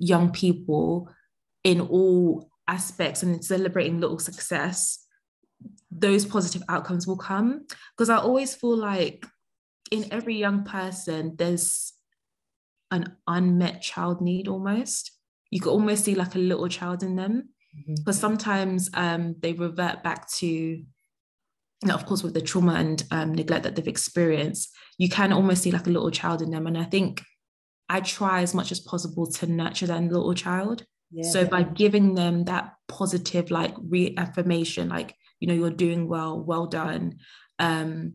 young 0.00 0.32
people 0.32 1.08
in 1.62 1.80
all 1.80 2.50
aspects 2.66 3.22
and 3.22 3.44
celebrating 3.44 4.00
little 4.00 4.18
success, 4.18 5.06
those 5.90 6.24
positive 6.24 6.62
outcomes 6.68 7.06
will 7.06 7.18
come. 7.18 7.66
Because 7.96 8.10
I 8.10 8.16
always 8.16 8.54
feel 8.54 8.76
like 8.76 9.26
in 9.92 10.06
every 10.10 10.36
young 10.36 10.64
person, 10.64 11.36
there's 11.36 11.92
an 12.90 13.16
unmet 13.28 13.82
child 13.82 14.20
need 14.20 14.48
almost. 14.48 15.12
You 15.50 15.60
could 15.60 15.70
almost 15.70 16.04
see 16.04 16.14
like 16.14 16.34
a 16.34 16.38
little 16.38 16.68
child 16.68 17.02
in 17.02 17.14
them. 17.14 17.50
Because 17.86 18.16
mm-hmm. 18.16 18.20
sometimes 18.20 18.90
um, 18.94 19.36
they 19.40 19.52
revert 19.52 20.02
back 20.02 20.28
to, 20.38 20.82
know, 21.84 21.94
of 21.94 22.06
course, 22.06 22.22
with 22.22 22.34
the 22.34 22.40
trauma 22.40 22.74
and 22.74 23.04
um, 23.10 23.34
neglect 23.34 23.64
that 23.64 23.76
they've 23.76 23.86
experienced, 23.86 24.70
you 24.98 25.08
can 25.08 25.32
almost 25.32 25.62
see 25.62 25.70
like 25.70 25.86
a 25.86 25.90
little 25.90 26.10
child 26.10 26.42
in 26.42 26.50
them. 26.50 26.66
And 26.66 26.78
I 26.78 26.84
think 26.84 27.22
I 27.90 28.00
try 28.00 28.40
as 28.40 28.54
much 28.54 28.72
as 28.72 28.80
possible 28.80 29.26
to 29.26 29.46
nurture 29.46 29.86
that 29.88 30.02
little 30.02 30.32
child. 30.32 30.86
Yeah. 31.10 31.28
So 31.28 31.44
by 31.44 31.64
giving 31.64 32.14
them 32.14 32.44
that 32.44 32.74
positive, 32.88 33.50
like 33.50 33.74
reaffirmation, 33.76 34.88
like, 34.88 35.14
you 35.40 35.48
know, 35.48 35.54
you're 35.54 35.70
doing 35.70 36.08
well, 36.08 36.40
well 36.40 36.66
done. 36.66 37.18
Um, 37.58 38.14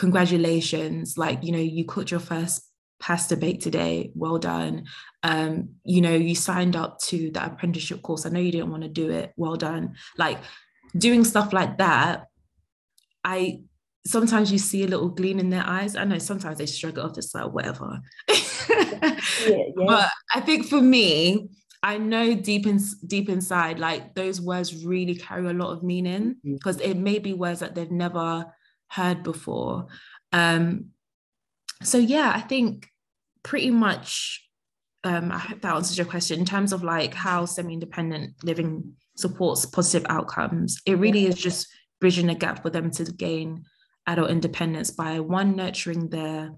congratulations 0.00 1.18
like 1.18 1.44
you 1.44 1.52
know 1.52 1.58
you 1.58 1.84
cooked 1.84 2.10
your 2.10 2.20
first 2.20 2.62
pasta 3.00 3.36
bake 3.36 3.60
today 3.60 4.10
well 4.14 4.38
done 4.38 4.84
um 5.24 5.68
you 5.84 6.00
know 6.00 6.14
you 6.14 6.34
signed 6.34 6.74
up 6.74 6.98
to 6.98 7.30
that 7.32 7.52
apprenticeship 7.52 8.00
course 8.00 8.24
i 8.24 8.30
know 8.30 8.40
you 8.40 8.50
didn't 8.50 8.70
want 8.70 8.82
to 8.82 8.88
do 8.88 9.10
it 9.10 9.30
well 9.36 9.56
done 9.56 9.94
like 10.16 10.38
doing 10.96 11.22
stuff 11.22 11.52
like 11.52 11.76
that 11.76 12.24
i 13.24 13.60
sometimes 14.06 14.50
you 14.50 14.58
see 14.58 14.82
a 14.82 14.88
little 14.88 15.08
gleam 15.08 15.38
in 15.38 15.50
their 15.50 15.64
eyes 15.66 15.96
i 15.96 16.04
know 16.04 16.18
sometimes 16.18 16.58
they 16.58 16.66
struggle 16.66 17.04
off 17.04 17.18
it's 17.18 17.34
like 17.34 17.52
whatever 17.52 18.00
yeah, 18.28 19.16
yeah. 19.46 19.62
but 19.76 20.10
i 20.34 20.40
think 20.40 20.66
for 20.66 20.80
me 20.80 21.48
I 21.82 21.96
know 21.96 22.34
deep 22.34 22.66
in 22.66 22.78
deep 23.06 23.28
inside, 23.30 23.78
like 23.78 24.14
those 24.14 24.40
words 24.40 24.84
really 24.84 25.14
carry 25.14 25.48
a 25.48 25.54
lot 25.54 25.72
of 25.72 25.82
meaning 25.82 26.36
because 26.44 26.76
mm-hmm. 26.76 26.90
it 26.90 26.96
may 26.98 27.18
be 27.18 27.32
words 27.32 27.60
that 27.60 27.74
they've 27.74 27.90
never 27.90 28.44
heard 28.88 29.22
before. 29.22 29.86
Um, 30.32 30.90
so 31.82 31.96
yeah, 31.96 32.32
I 32.34 32.40
think 32.40 32.88
pretty 33.42 33.70
much 33.70 34.46
um, 35.04 35.32
I 35.32 35.38
hope 35.38 35.62
that 35.62 35.74
answers 35.74 35.96
your 35.96 36.06
question 36.06 36.40
in 36.40 36.44
terms 36.44 36.74
of 36.74 36.84
like 36.84 37.14
how 37.14 37.46
semi-independent 37.46 38.34
living 38.44 38.92
supports 39.16 39.64
positive 39.64 40.06
outcomes. 40.10 40.80
It 40.84 40.98
really 40.98 41.26
is 41.26 41.36
just 41.36 41.66
bridging 42.00 42.28
a 42.28 42.34
gap 42.34 42.62
for 42.62 42.68
them 42.68 42.90
to 42.90 43.04
gain 43.04 43.64
adult 44.10 44.30
independence 44.30 44.90
by 44.90 45.20
one 45.20 45.56
nurturing 45.56 46.08
their 46.08 46.52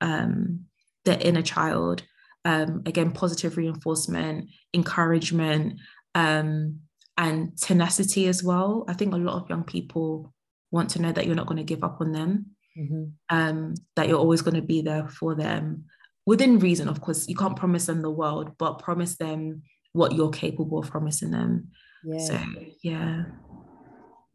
um, 0.00 0.60
their 1.04 1.18
inner 1.20 1.42
child 1.42 2.02
um, 2.44 2.82
again 2.86 3.10
positive 3.10 3.56
reinforcement 3.56 4.48
encouragement 4.72 5.80
um, 6.14 6.80
and 7.16 7.56
tenacity 7.58 8.26
as 8.26 8.42
well 8.42 8.84
i 8.88 8.92
think 8.92 9.12
a 9.12 9.16
lot 9.16 9.42
of 9.42 9.48
young 9.48 9.64
people 9.64 10.32
want 10.70 10.90
to 10.90 11.00
know 11.00 11.12
that 11.12 11.26
you're 11.26 11.36
not 11.36 11.46
going 11.46 11.56
to 11.56 11.74
give 11.74 11.84
up 11.84 12.00
on 12.00 12.12
them 12.12 12.46
mm-hmm. 12.78 13.04
um, 13.30 13.74
that 13.96 14.08
you're 14.08 14.18
always 14.18 14.42
going 14.42 14.56
to 14.56 14.62
be 14.62 14.82
there 14.82 15.08
for 15.08 15.34
them 15.34 15.84
within 16.26 16.58
reason 16.58 16.88
of 16.88 17.00
course 17.00 17.28
you 17.28 17.36
can't 17.36 17.56
promise 17.56 17.86
them 17.86 18.02
the 18.02 18.10
world 18.10 18.52
but 18.58 18.78
promise 18.78 19.16
them 19.16 19.62
what 19.92 20.12
you're 20.12 20.30
capable 20.30 20.78
of 20.78 20.90
promising 20.90 21.30
them 21.30 21.68
yeah. 22.04 22.18
so 22.18 22.38
yeah 22.82 23.24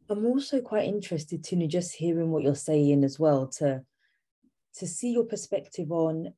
i'm 0.09 0.25
also 0.25 0.61
quite 0.61 0.85
interested 0.85 1.43
to 1.43 1.67
just 1.67 1.93
hearing 1.93 2.31
what 2.31 2.43
you're 2.43 2.55
saying 2.55 3.03
as 3.03 3.19
well 3.19 3.47
to 3.47 3.81
to 4.75 4.87
see 4.87 5.11
your 5.11 5.25
perspective 5.25 5.91
on 5.91 6.33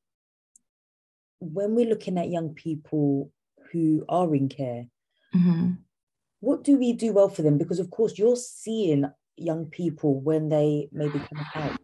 when 1.40 1.74
we're 1.74 1.88
looking 1.88 2.18
at 2.18 2.30
young 2.30 2.54
people 2.54 3.30
who 3.72 4.04
are 4.08 4.34
in 4.34 4.48
care 4.48 4.86
mm-hmm. 5.34 5.72
what 6.40 6.64
do 6.64 6.76
we 6.76 6.92
do 6.92 7.12
well 7.12 7.28
for 7.28 7.42
them 7.42 7.58
because 7.58 7.78
of 7.78 7.90
course 7.90 8.18
you're 8.18 8.36
seeing 8.36 9.04
young 9.36 9.66
people 9.66 10.20
when 10.20 10.48
they 10.48 10.88
maybe 10.92 11.18
come 11.18 11.46
out 11.54 11.78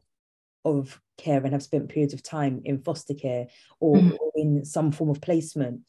of 0.64 1.00
care 1.16 1.42
and 1.42 1.52
have 1.52 1.62
spent 1.62 1.88
periods 1.88 2.14
of 2.14 2.22
time 2.22 2.60
in 2.64 2.78
foster 2.78 3.14
care 3.14 3.48
or, 3.80 3.96
mm-hmm. 3.96 4.16
or 4.20 4.32
in 4.36 4.64
some 4.64 4.92
form 4.92 5.10
of 5.10 5.20
placement 5.20 5.80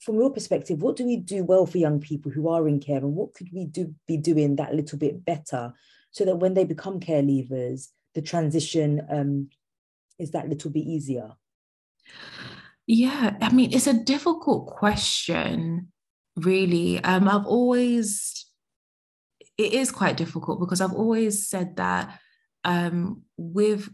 from 0.00 0.16
your 0.16 0.30
perspective 0.30 0.82
what 0.82 0.96
do 0.96 1.04
we 1.04 1.16
do 1.16 1.44
well 1.44 1.66
for 1.66 1.78
young 1.78 2.00
people 2.00 2.30
who 2.30 2.48
are 2.48 2.66
in 2.68 2.80
care 2.80 2.98
and 2.98 3.14
what 3.14 3.34
could 3.34 3.48
we 3.52 3.64
do 3.64 3.94
be 4.06 4.16
doing 4.16 4.56
that 4.56 4.74
little 4.74 4.98
bit 4.98 5.24
better 5.24 5.72
so 6.10 6.24
that 6.24 6.36
when 6.36 6.54
they 6.54 6.64
become 6.64 7.00
care 7.00 7.22
leavers 7.22 7.88
the 8.14 8.22
transition 8.22 9.06
um, 9.10 9.48
is 10.18 10.32
that 10.32 10.48
little 10.48 10.70
bit 10.70 10.80
easier? 10.80 11.32
Yeah 12.86 13.36
i 13.40 13.52
mean 13.52 13.72
it's 13.72 13.86
a 13.86 14.04
difficult 14.04 14.66
question 14.66 15.92
really. 16.36 17.02
Um, 17.04 17.28
i've 17.28 17.46
always 17.46 18.50
it 19.60 19.74
is 19.74 19.90
quite 19.90 20.16
difficult 20.16 20.58
because 20.58 20.80
I've 20.80 20.94
always 20.94 21.46
said 21.46 21.76
that 21.76 22.18
um, 22.64 23.24
with 23.36 23.90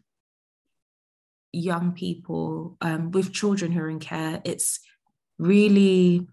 young 1.52 1.90
people, 1.90 2.76
um, 2.80 3.10
with 3.10 3.32
children 3.32 3.72
who 3.72 3.80
are 3.80 3.90
in 3.90 3.98
care, 3.98 4.40
it's 4.44 4.78
really 5.38 6.26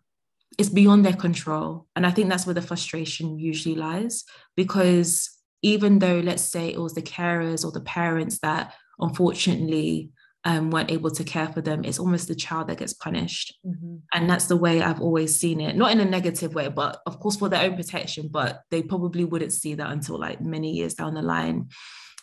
it's 0.57 0.69
beyond 0.69 1.03
their 1.05 1.13
control, 1.13 1.87
and 1.95 2.05
I 2.05 2.11
think 2.11 2.29
that's 2.29 2.45
where 2.45 2.53
the 2.53 2.61
frustration 2.61 3.39
usually 3.39 3.75
lies. 3.75 4.23
Because 4.55 5.29
even 5.63 5.99
though, 5.99 6.19
let's 6.19 6.43
say, 6.43 6.69
it 6.69 6.79
was 6.79 6.93
the 6.93 7.01
carers 7.01 7.65
or 7.65 7.71
the 7.71 7.81
parents 7.81 8.39
that 8.39 8.73
unfortunately 8.99 10.11
um, 10.45 10.69
weren't 10.69 10.91
able 10.91 11.09
to 11.11 11.23
care 11.23 11.47
for 11.47 11.61
them, 11.61 11.83
it's 11.83 11.99
almost 11.99 12.27
the 12.27 12.35
child 12.35 12.67
that 12.67 12.77
gets 12.77 12.93
punished. 12.93 13.57
Mm-hmm. 13.65 13.95
And 14.13 14.29
that's 14.29 14.45
the 14.45 14.57
way 14.57 14.81
I've 14.81 15.01
always 15.01 15.39
seen 15.39 15.61
it, 15.61 15.75
not 15.75 15.91
in 15.91 16.01
a 16.01 16.05
negative 16.05 16.53
way, 16.53 16.67
but 16.67 17.01
of 17.05 17.19
course 17.19 17.37
for 17.37 17.49
their 17.49 17.63
own 17.63 17.75
protection, 17.75 18.27
but 18.29 18.61
they 18.69 18.83
probably 18.83 19.23
wouldn't 19.23 19.53
see 19.53 19.73
that 19.75 19.91
until 19.91 20.19
like 20.19 20.41
many 20.41 20.73
years 20.73 20.95
down 20.95 21.13
the 21.13 21.21
line. 21.21 21.69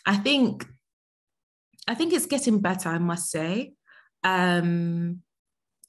I 0.05 0.17
think 0.17 0.65
I 1.87 1.95
think 1.95 2.13
it's 2.13 2.27
getting 2.27 2.59
better, 2.59 2.89
I 2.89 2.99
must 2.99 3.31
say. 3.31 3.73
Um, 4.23 5.23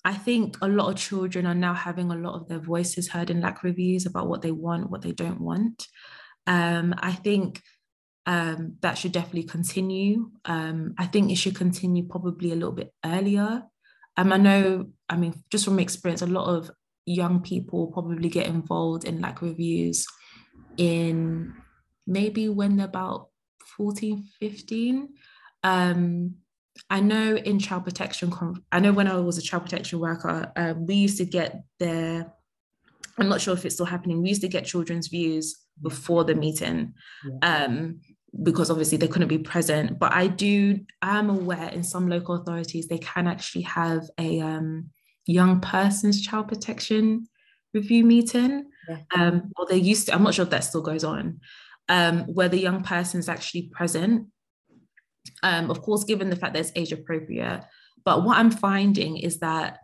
I 0.04 0.14
think 0.14 0.56
a 0.60 0.68
lot 0.68 0.90
of 0.90 0.96
children 0.96 1.46
are 1.46 1.54
now 1.54 1.74
having 1.74 2.10
a 2.10 2.16
lot 2.16 2.34
of 2.34 2.48
their 2.48 2.58
voices 2.58 3.08
heard 3.08 3.30
in 3.30 3.40
LAC 3.40 3.62
reviews 3.62 4.04
about 4.06 4.28
what 4.28 4.42
they 4.42 4.50
want, 4.50 4.90
what 4.90 5.02
they 5.02 5.12
don't 5.12 5.40
want. 5.40 5.86
Um, 6.46 6.94
I 6.98 7.12
think 7.12 7.62
um, 8.26 8.76
that 8.80 8.98
should 8.98 9.12
definitely 9.12 9.44
continue. 9.44 10.30
Um, 10.44 10.94
I 10.98 11.06
think 11.06 11.30
it 11.30 11.36
should 11.36 11.54
continue 11.54 12.04
probably 12.04 12.50
a 12.50 12.56
little 12.56 12.72
bit 12.72 12.92
earlier. 13.04 13.62
Um, 14.16 14.32
I 14.32 14.36
know, 14.36 14.88
I 15.08 15.16
mean, 15.16 15.42
just 15.50 15.64
from 15.64 15.78
experience, 15.78 16.22
a 16.22 16.26
lot 16.26 16.48
of 16.48 16.70
young 17.06 17.40
people 17.40 17.88
probably 17.88 18.28
get 18.28 18.46
involved 18.46 19.04
in 19.04 19.20
LAC 19.20 19.42
reviews 19.42 20.06
in 20.76 21.54
maybe 22.06 22.48
when 22.48 22.76
they're 22.76 22.86
about 22.86 23.28
14, 23.76 24.24
15. 24.40 25.08
Um, 25.64 26.34
I 26.88 27.00
know 27.00 27.36
in 27.36 27.58
child 27.58 27.84
protection, 27.84 28.32
I 28.70 28.80
know 28.80 28.92
when 28.92 29.08
I 29.08 29.16
was 29.16 29.38
a 29.38 29.42
child 29.42 29.64
protection 29.64 29.98
worker, 29.98 30.52
um, 30.56 30.86
we 30.86 30.94
used 30.94 31.18
to 31.18 31.24
get 31.24 31.64
their, 31.78 32.32
I'm 33.18 33.28
not 33.28 33.40
sure 33.40 33.54
if 33.54 33.64
it's 33.64 33.74
still 33.74 33.86
happening, 33.86 34.22
we 34.22 34.30
used 34.30 34.42
to 34.42 34.48
get 34.48 34.64
children's 34.64 35.08
views 35.08 35.58
before 35.82 36.24
the 36.24 36.34
meeting. 36.34 36.94
Yeah. 37.42 37.64
Um, 37.64 38.00
because 38.42 38.70
obviously 38.70 38.96
they 38.96 39.08
couldn't 39.08 39.28
be 39.28 39.38
present. 39.38 39.98
But 39.98 40.14
I 40.14 40.26
do, 40.26 40.80
I 41.02 41.18
am 41.18 41.28
aware 41.28 41.68
in 41.68 41.84
some 41.84 42.08
local 42.08 42.34
authorities 42.36 42.88
they 42.88 42.98
can 42.98 43.26
actually 43.26 43.62
have 43.62 44.08
a 44.18 44.40
um, 44.40 44.90
young 45.26 45.60
person's 45.60 46.22
child 46.22 46.48
protection 46.48 47.26
review 47.74 48.04
meeting. 48.04 48.70
Yeah. 48.88 48.98
Um, 49.14 49.52
or 49.56 49.66
they 49.66 49.76
used 49.76 50.06
to, 50.06 50.14
I'm 50.14 50.22
not 50.22 50.34
sure 50.34 50.44
if 50.44 50.50
that 50.50 50.64
still 50.64 50.82
goes 50.82 51.04
on, 51.04 51.40
um, 51.88 52.20
where 52.22 52.48
the 52.48 52.58
young 52.58 52.82
person 52.82 53.20
is 53.20 53.28
actually 53.28 53.70
present. 53.72 54.28
Um, 55.42 55.70
of 55.70 55.82
course, 55.82 56.04
given 56.04 56.30
the 56.30 56.36
fact 56.36 56.54
that 56.54 56.60
it's 56.60 56.72
age 56.76 56.92
appropriate. 56.92 57.64
But 58.04 58.24
what 58.24 58.38
I'm 58.38 58.50
finding 58.50 59.16
is 59.16 59.38
that 59.38 59.78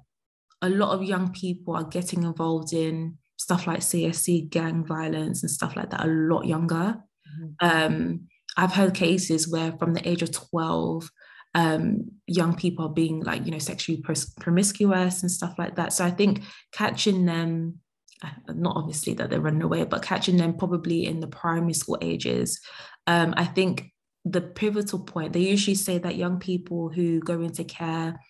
a 0.63 0.69
lot 0.69 0.91
of 0.91 1.05
young 1.05 1.33
people 1.33 1.77
are 1.77 1.85
getting 1.85 2.25
involved 2.25 2.73
in 2.73 3.19
stuff 3.37 3.67
like 3.67 3.81
CSE, 3.81 4.51
gang 4.51 4.85
violence, 4.85 5.43
and 5.43 5.51
stuff 5.51 5.77
like 5.77 5.91
that 5.91 6.05
a 6.05 6.09
lot 6.09 6.47
younger. 6.47 6.97
Mm-hmm. 7.41 7.67
Um, 7.95 8.21
I've 8.57 8.73
heard 8.73 8.95
cases 8.95 9.49
where 9.49 9.73
from 9.79 9.95
the 9.95 10.07
age 10.09 10.23
of 10.23 10.33
12, 10.33 11.09
um, 11.55 12.11
young 12.27 12.55
people 12.55 12.87
are 12.87 12.93
being 12.93 13.21
like, 13.21 13.47
you 13.47 13.53
know, 13.53 13.59
sexually 13.59 14.03
promiscuous 14.41 15.23
and 15.23 15.31
stuff 15.31 15.55
like 15.59 15.77
that. 15.77 15.93
So 15.93 16.05
I 16.05 16.11
think 16.11 16.43
catching 16.73 17.25
them, 17.25 17.79
uh, 18.23 18.53
not 18.55 18.77
obviously 18.77 19.15
that 19.15 19.31
they're 19.31 19.41
running 19.41 19.63
away, 19.63 19.85
but 19.85 20.03
catching 20.03 20.37
them 20.37 20.57
probably 20.57 21.07
in 21.07 21.21
the 21.21 21.29
primary 21.29 21.73
school 21.73 21.99
ages. 22.01 22.61
Um, 23.07 23.33
I 23.37 23.45
think 23.45 23.93
the 24.25 24.41
pivotal 24.41 25.01
point, 25.01 25.33
they 25.33 25.41
usually 25.41 25.75
say 25.75 25.99
that 25.99 26.17
young 26.17 26.39
people 26.39 26.89
who 26.89 27.21
go 27.21 27.41
into 27.41 27.65
care 27.65 28.21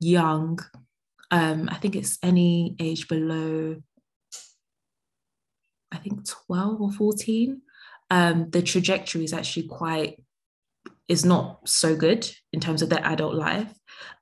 young, 0.00 0.58
um, 1.30 1.68
I 1.70 1.76
think 1.76 1.96
it's 1.96 2.18
any 2.22 2.76
age 2.78 3.08
below, 3.08 3.76
I 5.90 5.96
think 5.98 6.26
12 6.28 6.80
or 6.80 6.92
14, 6.92 7.60
um, 8.10 8.50
the 8.50 8.62
trajectory 8.62 9.24
is 9.24 9.32
actually 9.32 9.68
quite 9.68 10.22
is 11.08 11.24
not 11.24 11.68
so 11.68 11.94
good 11.96 12.30
in 12.52 12.60
terms 12.60 12.80
of 12.80 12.88
their 12.88 13.04
adult 13.04 13.34
life. 13.34 13.72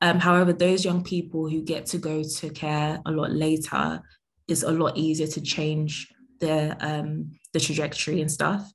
Um, 0.00 0.18
however, 0.18 0.52
those 0.52 0.84
young 0.84 1.04
people 1.04 1.48
who 1.48 1.62
get 1.62 1.86
to 1.86 1.98
go 1.98 2.22
to 2.22 2.50
care 2.50 3.00
a 3.06 3.10
lot 3.10 3.30
later 3.30 4.00
is 4.48 4.62
a 4.62 4.72
lot 4.72 4.96
easier 4.96 5.26
to 5.28 5.40
change 5.40 6.08
their 6.40 6.76
um, 6.80 7.32
the 7.52 7.60
trajectory 7.60 8.20
and 8.20 8.30
stuff. 8.30 8.70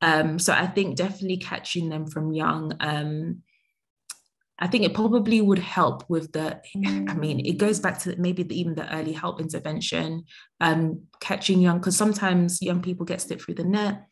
Um, 0.00 0.38
so 0.38 0.52
I 0.52 0.66
think 0.66 0.96
definitely 0.96 1.38
catching 1.38 1.88
them 1.88 2.06
from 2.06 2.32
young. 2.32 2.74
Um, 2.80 3.42
I 4.58 4.68
think 4.68 4.84
it 4.84 4.94
probably 4.94 5.40
would 5.40 5.58
help 5.58 6.08
with 6.08 6.32
the. 6.32 6.60
I 7.08 7.14
mean, 7.14 7.44
it 7.44 7.58
goes 7.58 7.80
back 7.80 7.98
to 8.00 8.14
maybe 8.16 8.42
the, 8.44 8.58
even 8.58 8.74
the 8.74 8.92
early 8.94 9.12
help 9.12 9.40
intervention, 9.40 10.24
um, 10.60 11.02
catching 11.20 11.60
young 11.60 11.78
because 11.78 11.96
sometimes 11.96 12.62
young 12.62 12.80
people 12.80 13.04
get 13.04 13.20
slipped 13.20 13.42
through 13.42 13.54
the 13.54 13.64
net 13.64 14.06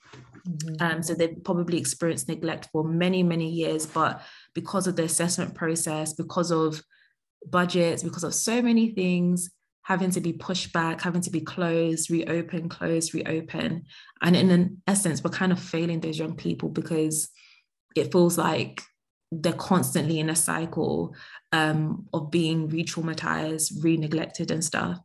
Mm-hmm. 0.49 0.83
Um, 0.83 1.03
so 1.03 1.15
they've 1.15 1.43
probably 1.45 1.79
experienced 1.79 2.29
neglect 2.29 2.69
for 2.73 2.85
many, 2.85 3.23
many 3.23 3.49
years, 3.49 3.87
but 3.87 4.23
because 4.55 4.87
of 4.87 4.97
the 4.97 5.05
assessment 5.05 5.55
process, 5.55 6.13
because 6.13 6.51
of 6.51 6.83
budgets, 7.47 8.03
because 8.03 8.25
of 8.25 8.35
so 8.35 8.63
many 8.63 8.91
things 8.93 9.51
having 9.83 10.11
to 10.11 10.21
be 10.21 10.33
pushed 10.33 10.73
back, 10.73 11.01
having 11.01 11.23
to 11.23 11.31
be 11.31 11.41
closed, 11.41 12.11
reopen, 12.11 12.69
closed, 12.69 13.15
reopen. 13.15 13.85
And 14.23 14.37
in 14.37 14.51
an 14.51 14.83
essence, 14.87 15.25
we're 15.25 15.31
kind 15.31 15.53
of 15.53 15.61
failing 15.61 16.01
those 16.01 16.19
young 16.19 16.37
people 16.37 16.69
because 16.69 17.29
it 17.97 18.13
feels 18.13 18.39
like 18.39 18.83
they're 19.33 19.53
constantly 19.53 20.19
in 20.19 20.31
a 20.31 20.37
cycle 20.37 21.15
um, 21.53 22.07
of 22.13 22.31
being 22.31 22.69
re-traumatized, 22.69 23.83
re-neglected 23.83 24.51
and 24.51 24.65
stuff. 24.65 24.99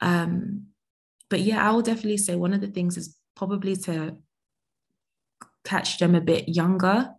Um, 0.00 0.66
but 1.28 1.40
yeah, 1.40 1.66
I 1.66 1.72
will 1.72 1.82
definitely 1.82 2.18
say 2.18 2.36
one 2.36 2.52
of 2.52 2.60
the 2.60 2.68
things 2.68 2.96
is 2.96 3.16
probably 3.36 3.76
to 3.76 4.16
catch 5.64 5.98
them 5.98 6.14
a 6.14 6.20
bit 6.20 6.48
younger, 6.48 7.10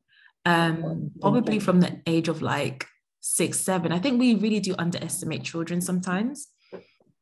um, 0.45 1.11
probably 1.21 1.59
from 1.59 1.81
the 1.81 2.01
age 2.07 2.27
of 2.27 2.41
like 2.41 2.85
six, 3.19 3.59
seven. 3.59 3.91
I 3.91 3.99
think 3.99 4.19
we 4.19 4.35
really 4.35 4.59
do 4.59 4.75
underestimate 4.77 5.43
children 5.43 5.81
sometimes. 5.81 6.47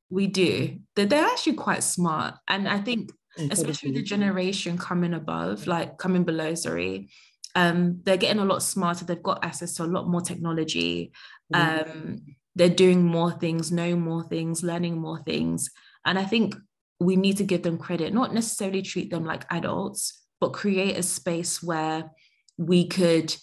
We 0.09 0.27
do. 0.27 0.79
They're, 0.95 1.05
they're 1.05 1.25
actually 1.25 1.53
quite 1.53 1.83
smart. 1.83 2.35
And 2.47 2.67
I 2.67 2.79
think, 2.79 3.11
especially 3.51 3.91
the 3.91 4.03
generation 4.03 4.77
coming 4.77 5.13
above, 5.13 5.67
like 5.67 5.97
coming 5.97 6.23
below, 6.23 6.55
sorry, 6.55 7.09
um, 7.55 8.01
they're 8.03 8.17
getting 8.17 8.41
a 8.41 8.45
lot 8.45 8.63
smarter. 8.63 9.05
They've 9.05 9.21
got 9.21 9.43
access 9.43 9.75
to 9.75 9.83
a 9.83 9.85
lot 9.85 10.07
more 10.07 10.21
technology. 10.21 11.11
Um, 11.53 12.25
they're 12.55 12.69
doing 12.69 13.03
more 13.03 13.31
things, 13.31 13.71
knowing 13.71 14.01
more 14.01 14.23
things, 14.23 14.63
learning 14.63 14.99
more 14.99 15.21
things. 15.23 15.69
And 16.05 16.19
I 16.19 16.25
think 16.25 16.55
we 16.99 17.15
need 17.15 17.37
to 17.37 17.43
give 17.43 17.63
them 17.63 17.77
credit, 17.77 18.13
not 18.13 18.33
necessarily 18.33 18.81
treat 18.81 19.09
them 19.09 19.25
like 19.25 19.45
adults, 19.49 20.21
but 20.41 20.53
create 20.53 20.97
a 20.97 21.03
space 21.03 21.63
where 21.63 22.11
we 22.57 22.87
could 22.87 23.35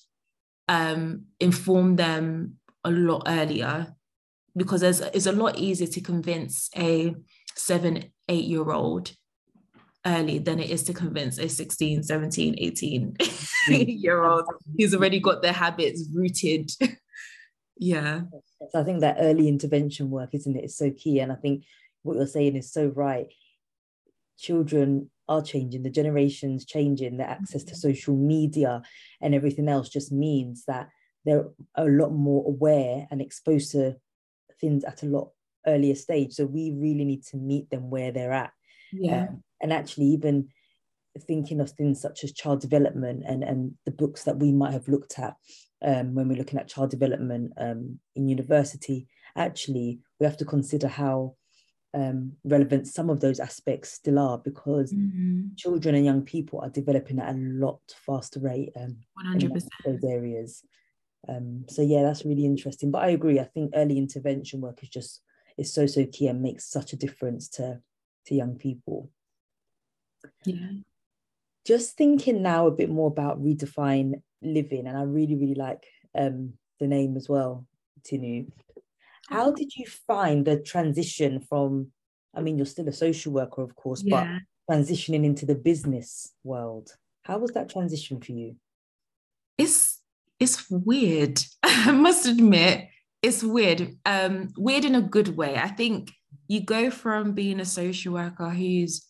um, 0.68 1.24
inform 1.40 1.96
them 1.96 2.59
a 2.85 2.90
lot 2.90 3.24
earlier 3.26 3.96
because 4.57 4.81
there's, 4.81 5.01
it's 5.01 5.27
a 5.27 5.33
lot 5.33 5.59
easier 5.59 5.87
to 5.87 6.01
convince 6.01 6.71
a 6.77 7.14
seven, 7.55 8.05
eight 8.29 8.45
year 8.45 8.71
old 8.71 9.12
early 10.07 10.38
than 10.38 10.61
it 10.61 10.71
is 10.71 10.85
to 10.85 10.95
convince 10.95 11.38
a 11.38 11.49
16, 11.49 12.05
17, 12.05 12.55
18 12.59 13.16
year 13.69 14.25
old 14.25 14.45
who's 14.79 14.95
already 14.95 15.21
got 15.21 15.42
their 15.42 15.53
habits 15.53 16.09
rooted. 16.14 16.71
yeah. 17.77 18.23
So 18.71 18.81
I 18.81 18.85
think 18.85 19.01
that 19.01 19.16
early 19.19 19.49
intervention 19.49 20.11
work, 20.11 20.31
isn't 20.33 20.57
it, 20.57 20.64
is 20.64 20.77
so 20.77 20.90
key. 20.90 21.19
And 21.21 21.33
I 21.33 21.35
think 21.35 21.64
what 22.03 22.16
you're 22.16 22.27
saying 22.27 22.57
is 22.57 22.73
so 22.73 22.87
right. 22.87 23.27
Children 24.38 25.11
are 25.29 25.42
changing, 25.42 25.83
the 25.83 25.90
generations 25.90 26.64
changing, 26.64 27.16
the 27.16 27.29
access 27.29 27.64
to 27.64 27.73
mm-hmm. 27.73 27.88
social 27.88 28.14
media 28.14 28.83
and 29.21 29.35
everything 29.35 29.69
else 29.69 29.88
just 29.88 30.12
means 30.12 30.64
that 30.66 30.88
they're 31.25 31.49
a 31.75 31.85
lot 31.85 32.12
more 32.12 32.47
aware 32.47 33.09
and 33.11 33.21
exposed 33.21 33.73
to 33.73 33.97
things 34.61 34.85
at 34.85 35.03
a 35.03 35.07
lot 35.07 35.31
earlier 35.66 35.95
stage. 35.95 36.33
So 36.35 36.47
we 36.47 36.73
really 36.73 37.05
need 37.05 37.25
to 37.27 37.37
meet 37.37 37.71
them 37.71 37.90
where 37.90 38.12
they're 38.12 38.33
at. 38.33 38.53
Yeah. 38.92 39.23
Um, 39.29 39.42
and 39.61 39.73
actually 39.73 40.07
even 40.07 40.49
thinking 41.27 41.61
of 41.61 41.71
things 41.71 42.01
such 42.01 42.25
as 42.25 42.33
child 42.33 42.61
development 42.61 43.25
and, 43.27 43.42
and 43.42 43.73
the 43.85 43.90
books 43.90 44.25
that 44.25 44.38
we 44.38 44.53
might 44.53 44.73
have 44.73 44.88
looked 44.88 45.19
at 45.19 45.35
um, 45.85 46.14
when 46.14 46.29
we're 46.29 46.38
looking 46.38 46.59
at 46.59 46.69
child 46.69 46.90
development 46.90 47.53
um, 47.59 47.99
in 48.14 48.29
university, 48.29 49.07
actually 49.37 49.99
we 50.21 50.27
have 50.27 50.37
to 50.37 50.45
consider 50.45 50.88
how 50.88 51.35
um, 51.95 52.33
relevant 52.45 52.87
some 52.87 53.09
of 53.09 53.21
those 53.21 53.40
aspects 53.40 53.92
still 53.92 54.19
are 54.19 54.38
because 54.38 54.92
mm-hmm. 54.92 55.47
children 55.57 55.95
and 55.95 56.05
young 56.05 56.23
people 56.23 56.61
are 56.61 56.69
developing 56.69 57.19
at 57.19 57.35
a 57.35 57.38
lot 57.38 57.81
faster 58.07 58.40
rate 58.40 58.71
um, 58.77 58.99
100%. 59.27 59.51
those 59.85 60.05
areas. 60.05 60.62
Um, 61.29 61.65
so 61.69 61.83
yeah, 61.83 62.03
that's 62.03 62.25
really 62.25 62.45
interesting. 62.45 62.91
But 62.91 63.05
I 63.05 63.09
agree. 63.09 63.41
I 63.41 63.45
think 63.45 63.73
early 63.75 63.99
intervention 63.99 64.61
work 64.61 64.83
is 64.83 64.89
just 64.89 65.23
is 65.59 65.73
so 65.73 65.87
so 65.87 66.07
key 66.07 66.29
and 66.29 66.43
makes 66.43 66.71
such 66.71 66.93
a 66.93 66.97
difference 66.97 67.49
to 67.51 67.81
to 68.27 68.35
young 68.35 68.57
people. 68.57 69.11
Yeah. 70.45 70.71
Just 71.67 71.97
thinking 71.97 72.43
now 72.43 72.67
a 72.67 72.71
bit 72.71 72.91
more 72.91 73.09
about 73.09 73.43
redefine 73.43 74.23
living, 74.43 74.87
and 74.87 74.97
I 74.97 75.03
really 75.03 75.35
really 75.35 75.55
like 75.55 75.85
um, 76.17 76.55
the 76.79 76.87
name 76.87 77.17
as 77.17 77.29
well, 77.29 77.67
Tinu. 78.03 78.51
How 79.29 79.51
did 79.51 79.75
you 79.75 79.87
find 79.87 80.45
the 80.45 80.61
transition 80.61 81.41
from? 81.41 81.89
I 82.35 82.43
mean, 82.43 82.59
you're 82.59 82.67
still 82.67 82.89
a 82.89 82.93
social 82.93 83.33
worker, 83.33 83.62
of 83.62 83.75
course, 83.75 84.03
yeah. 84.05 84.39
but 84.69 84.77
transitioning 84.77 85.25
into 85.25 85.47
the 85.47 85.55
business 85.55 86.33
world. 86.45 86.91
How 87.23 87.39
was 87.39 87.51
that 87.53 87.71
transition 87.71 88.21
for 88.21 88.33
you? 88.33 88.57
It's 89.59 90.03
it's 90.38 90.70
weird. 90.70 91.40
I 91.62 91.92
must 91.92 92.27
admit, 92.27 92.88
it's 93.22 93.42
weird. 93.42 93.96
Um, 94.05 94.51
weird 94.57 94.85
in 94.85 94.94
a 94.94 95.03
good 95.03 95.37
way. 95.37 95.57
I 95.57 95.68
think 95.68 96.12
you 96.49 96.61
go 96.61 96.90
from 96.90 97.33
being 97.33 97.61
a 97.61 97.64
social 97.64 98.14
worker 98.14 98.51
who's 98.51 99.07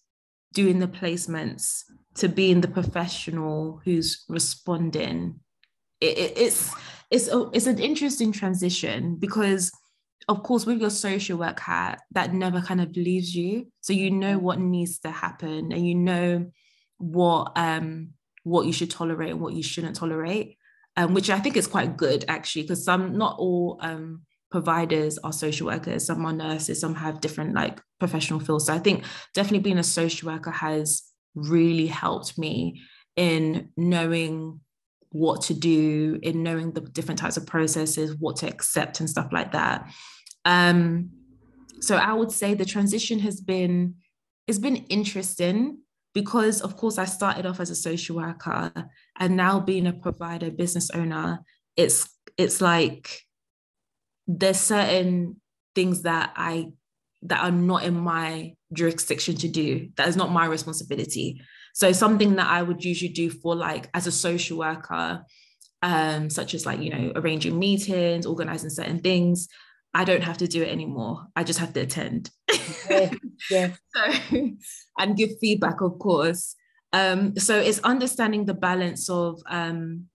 doing 0.55 0.79
the 0.79 0.89
placements 0.89 1.83
to 2.15 2.29
being 2.29 2.61
the 2.61 2.69
professional 2.69 3.81
who's 3.85 4.25
responding. 4.29 5.41
It, 6.01 6.19
it, 6.19 6.39
it's 6.39 6.75
it's 7.11 7.29
a, 7.29 7.49
it's 7.53 7.67
an 7.67 7.79
interesting 7.79 8.33
transition 8.33 9.17
because 9.17 9.71
of 10.29 10.43
course 10.43 10.67
with 10.67 10.81
your 10.81 10.91
social 10.91 11.39
work 11.39 11.61
hat 11.61 12.01
that 12.13 12.35
never 12.35 12.61
kind 12.61 12.81
of 12.81 12.97
leaves 12.97 13.35
you 13.35 13.67
so 13.81 13.93
you 13.93 14.11
know 14.11 14.39
what 14.39 14.59
needs 14.59 14.99
to 14.99 15.11
happen 15.11 15.73
and 15.73 15.87
you 15.87 15.95
know 15.95 16.51
what 16.99 17.53
um 17.57 18.09
what 18.43 18.67
you 18.67 18.73
should 18.73 18.91
tolerate 18.91 19.31
and 19.31 19.41
what 19.41 19.55
you 19.55 19.63
shouldn't 19.63 19.95
tolerate 19.95 20.57
um, 20.97 21.15
which 21.15 21.31
I 21.31 21.39
think 21.39 21.57
is 21.57 21.67
quite 21.67 21.97
good 21.97 22.25
actually, 22.29 22.63
because 22.63 22.85
some 22.85 23.17
not 23.17 23.37
all 23.39 23.79
um, 23.81 24.23
providers 24.51 25.19
are 25.19 25.33
social 25.33 25.67
workers, 25.67 26.07
some 26.07 26.25
are 26.25 26.33
nurses, 26.33 26.81
some 26.81 26.95
have 26.95 27.21
different 27.21 27.55
like 27.55 27.81
professional 27.99 28.41
fields. 28.41 28.67
So 28.67 28.75
I 28.75 28.79
think 28.79 29.05
definitely 29.35 29.61
being 29.61 29.79
a 29.79 29.85
social 29.85 30.31
worker 30.31 30.51
has 30.51 31.03
really 31.35 31.87
helped 31.87 32.39
me 32.39 32.83
in 33.17 33.71
knowing 33.77 34.61
what 35.11 35.43
to 35.43 35.55
do, 35.55 36.19
in 36.23 36.43
knowing 36.43 36.73
the 36.73 36.81
different 36.81 37.19
types 37.19 37.37
of 37.37 37.47
processes, 37.47 38.17
what 38.19 38.37
to 38.37 38.49
accept 38.49 39.01
and 39.01 39.09
stuff 39.09 39.29
like 39.33 39.53
that. 39.53 39.91
Um, 40.45 41.11
so 41.81 41.97
I 41.97 42.13
would 42.13 42.33
say 42.33 42.55
the 42.55 42.65
transition 42.65 43.19
has 43.21 43.41
been 43.41 43.97
it's 44.47 44.59
been 44.59 44.77
interesting 44.77 45.79
because 46.15 46.61
of 46.61 46.77
course 46.77 46.99
I 46.99 47.05
started 47.05 47.47
off 47.47 47.61
as 47.61 47.71
a 47.71 47.75
social 47.75 48.17
worker 48.17 48.73
and 49.19 49.37
now 49.37 49.61
being 49.61 49.87
a 49.87 49.93
provider 49.93 50.51
business 50.51 50.91
owner 50.91 51.41
it's 51.77 52.09
it's 52.37 52.61
like 52.61 53.21
there's 54.27 54.59
certain 54.59 55.41
things 55.75 56.03
that 56.03 56.33
I 56.37 56.73
that 57.23 57.43
are 57.43 57.51
not 57.51 57.85
in 57.85 57.95
my 57.95 58.55
jurisdiction 58.73 59.37
to 59.37 59.49
do 59.49 59.89
that 59.97 60.09
is 60.09 60.17
not 60.17 60.31
my 60.31 60.47
responsibility 60.47 61.41
so 61.75 61.93
something 61.93 62.37
that 62.37 62.49
I 62.49 62.63
would 62.63 62.85
usually 62.85 63.13
do 63.13 63.31
for 63.31 63.55
like 63.55 63.89
as 63.95 64.07
a 64.07 64.13
social 64.13 64.59
worker 64.59 65.25
um 65.83 66.31
such 66.31 66.55
as 66.55 66.67
like 66.67 66.81
you 66.81 66.91
know 66.91 67.13
arranging 67.17 67.59
meetings 67.59 68.27
organizing 68.27 68.71
certain 68.71 68.99
things 68.99 69.49
I 69.97 70.05
don't 70.05 70.23
have 70.23 70.37
to 70.39 70.47
do 70.47 70.63
it 70.63 70.69
anymore. 70.69 71.25
I 71.35 71.43
just 71.43 71.59
have 71.59 71.73
to 71.73 71.81
attend. 71.81 72.31
Yeah, 72.91 73.11
yeah. 73.51 73.71
so, 73.97 74.51
and 74.99 75.17
give 75.17 75.31
feedback, 75.41 75.81
of 75.81 75.99
course. 75.99 76.55
Um, 76.97 77.37
so 77.37 77.59
it's 77.59 77.81
understanding 77.81 78.47
the 78.47 78.55
balance 78.55 79.11
of 79.11 79.43
um, 79.49 80.07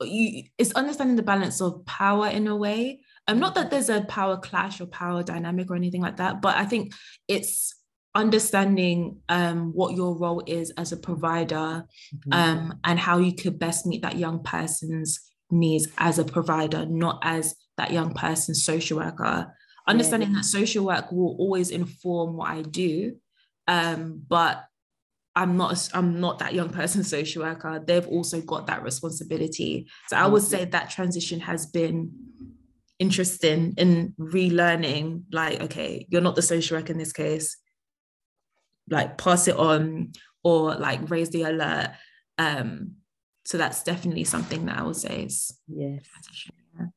you. 0.00 0.44
It's 0.56 0.72
understanding 0.72 1.16
the 1.16 1.22
balance 1.22 1.60
of 1.60 1.84
power 1.84 2.28
in 2.28 2.48
a 2.48 2.56
way. 2.56 3.00
Um, 3.28 3.38
not 3.38 3.54
that 3.54 3.70
there's 3.70 3.90
a 3.90 4.00
power 4.02 4.38
clash 4.38 4.80
or 4.80 4.86
power 4.86 5.22
dynamic 5.22 5.70
or 5.70 5.76
anything 5.76 6.00
like 6.00 6.16
that, 6.16 6.40
but 6.40 6.56
I 6.56 6.64
think 6.64 6.92
it's 7.28 7.74
understanding 8.14 9.18
um, 9.28 9.72
what 9.72 9.94
your 9.94 10.16
role 10.16 10.42
is 10.46 10.70
as 10.70 10.92
a 10.92 10.96
provider 10.96 11.84
mm-hmm. 12.14 12.32
um, 12.32 12.80
and 12.84 12.98
how 12.98 13.18
you 13.18 13.34
could 13.34 13.58
best 13.58 13.86
meet 13.86 14.02
that 14.02 14.16
young 14.16 14.42
person's 14.42 15.20
needs 15.50 15.86
as 15.98 16.18
a 16.18 16.24
provider, 16.24 16.86
not 16.86 17.20
as 17.22 17.54
that 17.76 17.92
young 17.92 18.14
person's 18.14 18.64
social 18.64 18.98
worker. 18.98 19.54
Understanding 19.86 20.30
yeah. 20.30 20.36
that 20.36 20.44
social 20.44 20.86
work 20.86 21.12
will 21.12 21.36
always 21.38 21.70
inform 21.70 22.36
what 22.36 22.50
I 22.50 22.62
do, 22.62 23.16
um, 23.68 24.22
but 24.26 24.64
I'm 25.36 25.56
not 25.56 25.88
I'm 25.94 26.20
not 26.20 26.38
that 26.40 26.54
young 26.54 26.70
person 26.70 27.04
social 27.04 27.42
worker. 27.42 27.82
They've 27.84 28.06
also 28.06 28.40
got 28.40 28.66
that 28.66 28.82
responsibility. 28.82 29.86
So 30.08 30.16
I 30.16 30.26
would 30.26 30.42
say 30.42 30.64
that 30.64 30.90
transition 30.90 31.40
has 31.40 31.66
been 31.66 32.12
interesting 32.98 33.74
in 33.76 34.14
relearning. 34.18 35.24
Like, 35.32 35.60
okay, 35.62 36.06
you're 36.10 36.20
not 36.20 36.36
the 36.36 36.42
social 36.42 36.76
worker 36.76 36.92
in 36.92 36.98
this 36.98 37.12
case. 37.12 37.56
Like, 38.88 39.18
pass 39.18 39.46
it 39.46 39.56
on 39.56 40.12
or 40.42 40.74
like 40.74 41.10
raise 41.10 41.30
the 41.30 41.42
alert. 41.42 41.90
Um, 42.38 42.96
so 43.44 43.58
that's 43.58 43.82
definitely 43.82 44.24
something 44.24 44.66
that 44.66 44.78
I 44.78 44.82
would 44.82 44.96
say 44.96 45.24
is 45.24 45.52
yes. 45.68 46.04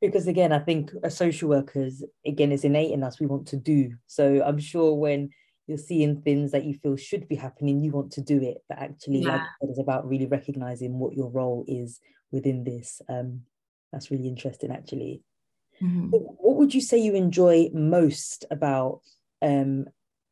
Because 0.00 0.26
again, 0.26 0.52
I 0.52 0.60
think 0.60 0.92
as 1.02 1.16
social 1.16 1.48
workers, 1.48 2.02
again, 2.24 2.52
it's 2.52 2.64
innate 2.64 2.92
in 2.92 3.02
us. 3.02 3.20
We 3.20 3.26
want 3.26 3.48
to 3.48 3.56
do. 3.56 3.94
So 4.06 4.42
I'm 4.44 4.58
sure 4.58 4.94
when 4.94 5.30
you're 5.66 5.78
seeing 5.78 6.20
things 6.20 6.52
that 6.52 6.64
you 6.64 6.74
feel 6.74 6.96
should 6.96 7.26
be 7.28 7.36
happening, 7.36 7.82
you 7.82 7.90
want 7.90 8.12
to 8.12 8.20
do 8.20 8.40
it. 8.42 8.58
But 8.68 8.78
actually, 8.78 9.20
yeah. 9.20 9.32
like 9.32 9.42
it's 9.62 9.78
about 9.78 10.08
really 10.08 10.26
recognizing 10.26 10.98
what 10.98 11.14
your 11.14 11.30
role 11.30 11.64
is 11.66 12.00
within 12.30 12.64
this. 12.64 13.00
Um, 13.08 13.42
that's 13.92 14.10
really 14.10 14.28
interesting, 14.28 14.70
actually. 14.70 15.22
Mm-hmm. 15.82 16.08
What 16.10 16.56
would 16.56 16.74
you 16.74 16.80
say 16.80 16.98
you 16.98 17.14
enjoy 17.14 17.70
most 17.72 18.44
about 18.50 19.00
um, 19.42 19.86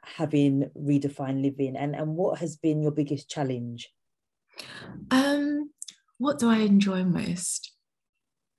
having 0.04 0.70
Redefine 0.78 1.42
Living, 1.42 1.76
and 1.76 1.96
and 1.96 2.16
what 2.16 2.38
has 2.38 2.56
been 2.56 2.82
your 2.82 2.92
biggest 2.92 3.30
challenge? 3.30 3.90
Um, 5.10 5.70
what 6.18 6.38
do 6.38 6.50
I 6.50 6.58
enjoy 6.58 7.04
most? 7.04 7.72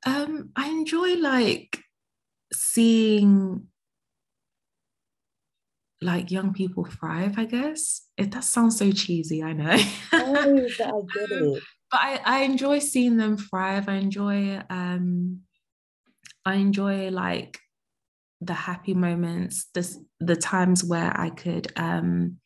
Um, 0.06 0.50
I 0.56 0.68
enjoy 0.70 1.16
like 1.16 1.80
seeing 2.52 3.68
like 6.04 6.32
young 6.32 6.54
people 6.54 6.86
thrive, 6.86 7.38
I 7.38 7.46
guess. 7.46 8.02
It 8.18 8.32
that 8.32 8.44
sounds 8.44 8.78
so 8.78 8.92
cheesy, 8.92 9.42
I 9.42 9.54
know. 9.54 9.78
oh, 10.14 10.68
I 10.80 10.92
get 11.14 11.32
it. 11.32 11.64
But 11.92 12.00
I, 12.00 12.22
I 12.26 12.40
enjoy 12.44 12.80
seeing 12.80 13.18
them 13.18 13.38
thrive. 13.38 13.88
I 13.88 13.96
enjoy 13.96 14.62
um 14.70 15.42
I 16.46 16.56
enjoy 16.56 17.10
like 17.10 17.60
the 18.42 18.54
happy 18.54 18.94
moments, 18.94 19.68
the 19.74 19.88
the 20.20 20.36
times 20.36 20.84
where 20.84 21.18
I 21.20 21.30
could 21.30 21.72
um 21.76 22.38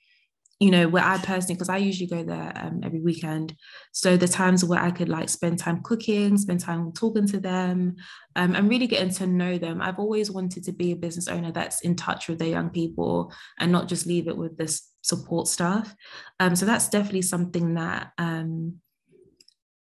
you 0.60 0.72
know, 0.72 0.88
where 0.88 1.04
I 1.04 1.20
personally, 1.20 1.54
because 1.54 1.70
I 1.70 1.78
usually 1.78 2.08
go 2.08 2.24
there 2.24 2.52
um, 2.56 2.82
every 2.84 3.00
weekend. 3.00 3.56
So 3.92 4.18
the 4.18 4.28
times 4.28 4.66
where 4.66 4.82
I 4.82 4.90
could 4.90 5.08
like 5.08 5.30
spend 5.30 5.60
time 5.60 5.84
cooking, 5.84 6.36
spend 6.38 6.62
time 6.62 6.92
talking 6.94 7.28
to 7.28 7.40
them, 7.40 7.96
um, 8.36 8.56
and 8.56 8.68
really 8.68 8.88
getting 8.88 9.14
to 9.16 9.28
know 9.28 9.60
them. 9.60 9.82
I've 9.82 10.00
always 10.00 10.32
wanted 10.32 10.64
to 10.64 10.72
be 10.72 10.92
a 10.92 10.96
business 10.96 11.28
owner 11.28 11.52
that's 11.52 11.82
in 11.82 11.96
touch 11.96 12.28
with 12.28 12.40
their 12.40 12.48
young 12.48 12.72
people 12.72 13.32
and 13.60 13.72
not 13.72 13.88
just 13.88 14.08
leave 14.08 14.28
it 14.28 14.38
with 14.38 14.58
this 14.58 14.92
support 15.02 15.48
staff. 15.48 15.96
Um, 16.40 16.56
so 16.56 16.66
that's 16.66 16.90
definitely 16.90 17.22
something 17.22 17.76
that 17.76 18.14
um, 18.18 18.78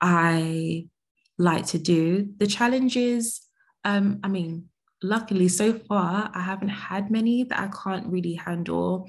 I 0.01 0.87
like 1.37 1.67
to 1.67 1.79
do. 1.79 2.29
The 2.39 2.47
challenges, 2.47 3.41
um, 3.85 4.21
I 4.23 4.29
mean, 4.29 4.69
luckily 5.03 5.49
so 5.49 5.73
far, 5.73 6.31
I 6.33 6.43
haven't 6.43 6.69
had 6.69 7.11
many 7.11 7.45
that 7.45 7.59
I 7.59 7.69
can't 7.69 8.07
really 8.07 8.35
handle. 8.35 9.09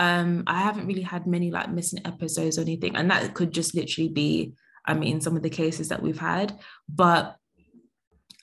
Um, 0.00 0.44
I 0.46 0.62
haven't 0.62 0.86
really 0.86 1.02
had 1.02 1.26
many 1.26 1.50
like 1.50 1.70
missing 1.70 2.00
episodes 2.06 2.56
or 2.56 2.62
anything, 2.62 2.96
and 2.96 3.10
that 3.10 3.34
could 3.34 3.52
just 3.52 3.74
literally 3.74 4.08
be, 4.08 4.54
I 4.86 4.94
mean, 4.94 5.20
some 5.20 5.36
of 5.36 5.42
the 5.42 5.50
cases 5.50 5.88
that 5.88 6.02
we've 6.02 6.18
had. 6.18 6.58
But 6.88 7.36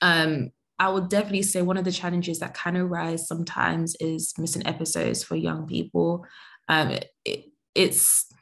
um, 0.00 0.50
I 0.78 0.88
would 0.88 1.08
definitely 1.08 1.42
say 1.42 1.62
one 1.62 1.76
of 1.76 1.84
the 1.84 1.90
challenges 1.90 2.38
that 2.38 2.54
can 2.54 2.76
arise 2.76 3.26
sometimes 3.26 3.96
is 3.98 4.32
missing 4.38 4.64
episodes 4.66 5.24
for 5.24 5.34
young 5.34 5.66
people. 5.66 6.24
Um, 6.68 6.90
it, 6.90 7.10
it, 7.24 7.44
it's 7.74 8.32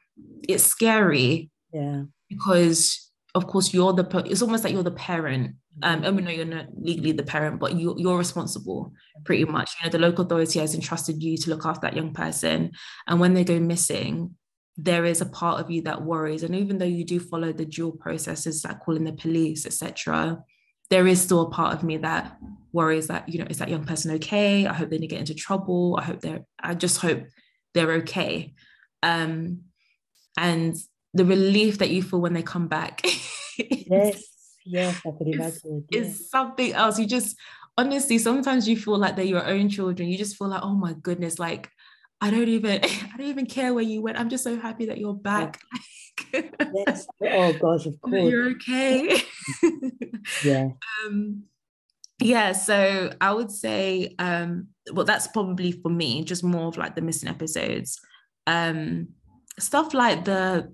it's 0.47 0.65
scary, 0.65 1.51
yeah, 1.73 2.03
because 2.29 3.06
of 3.37 3.47
course 3.47 3.73
you're 3.73 3.93
the 3.93 4.25
it's 4.27 4.43
almost 4.43 4.65
like 4.65 4.73
you're 4.73 4.83
the 4.83 4.91
parent. 4.91 5.57
Um, 5.83 6.05
and 6.05 6.17
we 6.17 6.23
know 6.23 6.31
you're 6.31 6.47
not 6.47 6.67
legally 6.75 7.13
the 7.13 7.23
parent, 7.23 7.61
but 7.61 7.75
you 7.75 7.95
you're 7.99 8.17
responsible 8.17 8.93
pretty 9.25 9.45
much. 9.45 9.71
You 9.79 9.87
know, 9.87 9.91
the 9.91 9.99
local 9.99 10.25
authority 10.25 10.59
has 10.59 10.75
entrusted 10.75 11.23
you 11.23 11.37
to 11.37 11.51
look 11.51 11.67
after 11.67 11.83
that 11.83 11.97
young 11.97 12.13
person, 12.13 12.73
and 13.07 13.21
when 13.21 13.35
they 13.35 13.45
go 13.45 13.61
missing, 13.61 14.35
there 14.77 15.05
is 15.05 15.21
a 15.21 15.27
part 15.27 15.61
of 15.61 15.71
you 15.71 15.83
that 15.83 16.03
worries. 16.03 16.43
And 16.43 16.55
even 16.57 16.79
though 16.79 16.87
you 16.87 17.05
do 17.05 17.21
follow 17.21 17.53
the 17.53 17.67
dual 17.67 17.93
processes, 17.93 18.65
like 18.65 18.81
calling 18.81 19.05
the 19.05 19.13
police, 19.13 19.67
etc 19.67 20.43
there 20.91 21.07
is 21.07 21.21
still 21.21 21.43
a 21.43 21.51
part 21.51 21.75
of 21.75 21.83
me 21.83 21.97
that 21.97 22.37
worries 22.73 23.09
that 23.09 23.29
you 23.29 23.39
know 23.39 23.47
is 23.49 23.59
that 23.59 23.69
young 23.69 23.85
person 23.85 24.13
okay 24.13 24.67
i 24.67 24.73
hope 24.73 24.91
they 24.91 24.99
didn't 24.99 25.11
get 25.11 25.21
into 25.21 25.35
trouble 25.35 25.97
i 25.99 26.05
hope 26.05 26.21
they're 26.21 26.45
i 26.61 26.75
just 26.75 27.01
hope 27.01 27.25
they're 27.75 27.93
okay 27.93 28.55
um 29.03 29.61
and 30.39 30.77
the 31.17 31.25
relief 31.25 31.79
that 31.79 31.91
you 31.91 32.03
feel 32.03 32.21
when 32.21 32.35
they 32.35 32.43
come 32.43 32.69
back 32.69 33.01
yes 33.59 34.23
yes 34.65 35.01
i 35.07 35.11
could 35.17 35.29
imagine 35.29 35.85
yeah. 35.91 36.01
is 36.01 36.29
something 36.29 36.73
else 36.73 36.99
you 36.99 37.07
just 37.07 37.37
honestly 37.79 38.19
sometimes 38.19 38.69
you 38.69 38.77
feel 38.77 38.99
like 38.99 39.17
they're 39.17 39.25
your 39.25 39.47
own 39.47 39.69
children 39.69 40.09
you 40.09 40.19
just 40.19 40.37
feel 40.37 40.49
like 40.49 40.63
oh 40.63 40.75
my 40.75 40.93
goodness 41.03 41.39
like 41.39 41.71
I 42.21 42.31
don't 42.31 42.49
even 42.49 42.81
I 42.85 43.17
don't 43.17 43.29
even 43.29 43.47
care 43.47 43.75
where 43.75 43.85
you 43.85 44.03
went. 44.03 44.19
I'm 44.19 44.29
just 44.29 44.45
so 44.45 44.59
happy 44.59 44.87
that 44.87 44.99
you're 44.99 45.15
back. 45.15 45.61
yes. 46.33 47.07
Oh 47.23 47.53
gosh, 47.53 47.87
of 47.87 48.01
course. 48.01 48.31
You're 48.31 48.53
okay. 48.53 49.23
yeah. 50.45 50.69
Um 51.05 51.45
yeah, 52.19 52.53
so 52.53 53.13
I 53.21 53.33
would 53.33 53.51
say 53.51 54.15
um 54.19 54.69
well 54.93 55.05
that's 55.05 55.29
probably 55.29 55.73
for 55.73 55.91
me 55.91 56.25
just 56.25 56.43
more 56.43 56.69
of 56.69 56.79
like 56.79 56.95
the 56.95 57.03
missing 57.03 57.29
episodes. 57.29 58.01
Um 58.47 59.09
stuff 59.59 59.95
like 59.95 60.25
the 60.25 60.73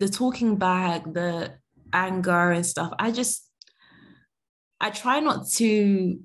the 0.00 0.08
talking 0.08 0.56
back, 0.56 1.04
the 1.04 1.54
anger 1.92 2.50
and 2.50 2.66
stuff. 2.66 2.92
I 2.98 3.10
just 3.10 3.48
I 4.80 4.90
try 4.90 5.20
not 5.20 5.48
to 5.56 6.20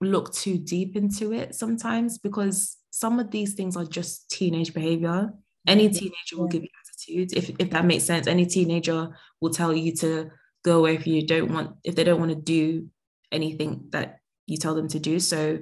look 0.00 0.32
too 0.32 0.58
deep 0.58 0.94
into 0.94 1.32
it 1.32 1.54
sometimes 1.54 2.18
because 2.18 2.76
some 2.90 3.18
of 3.18 3.30
these 3.30 3.54
things 3.54 3.76
are 3.76 3.84
just 3.84 4.30
teenage 4.30 4.74
behavior. 4.74 5.32
Any 5.66 5.88
teenager 5.88 6.36
will 6.36 6.46
give 6.46 6.62
you 6.62 6.68
attitude, 6.80 7.32
if, 7.36 7.50
if 7.58 7.70
that 7.70 7.84
makes 7.84 8.04
sense. 8.04 8.26
Any 8.26 8.46
teenager 8.46 9.16
will 9.40 9.50
tell 9.50 9.72
you 9.72 9.92
to 9.96 10.30
go 10.64 10.78
away 10.78 10.94
if 10.94 11.06
you 11.06 11.26
don't 11.26 11.52
want, 11.52 11.76
if 11.82 11.96
they 11.96 12.04
don't 12.04 12.20
want 12.20 12.30
to 12.30 12.36
do 12.36 12.88
anything 13.32 13.88
that 13.90 14.18
you 14.46 14.56
tell 14.58 14.74
them 14.74 14.88
to 14.88 15.00
do. 15.00 15.18
So, 15.18 15.58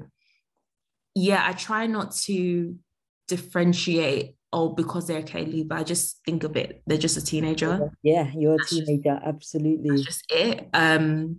yeah, 1.14 1.42
I 1.46 1.52
try 1.52 1.86
not 1.86 2.14
to 2.26 2.76
differentiate 3.28 4.36
oh 4.54 4.68
because 4.68 5.06
they're 5.06 5.18
okay 5.18 5.44
leave 5.44 5.70
i 5.72 5.82
just 5.82 6.20
think 6.24 6.44
of 6.44 6.56
it 6.56 6.80
they're 6.86 6.96
just 6.96 7.16
a 7.16 7.24
teenager 7.24 7.90
yeah 8.02 8.30
you're 8.34 8.54
a 8.54 8.64
teenager 8.64 9.14
just, 9.14 9.26
absolutely 9.26 9.90
that's 9.90 10.02
just 10.02 10.24
it 10.30 10.68
um 10.72 11.36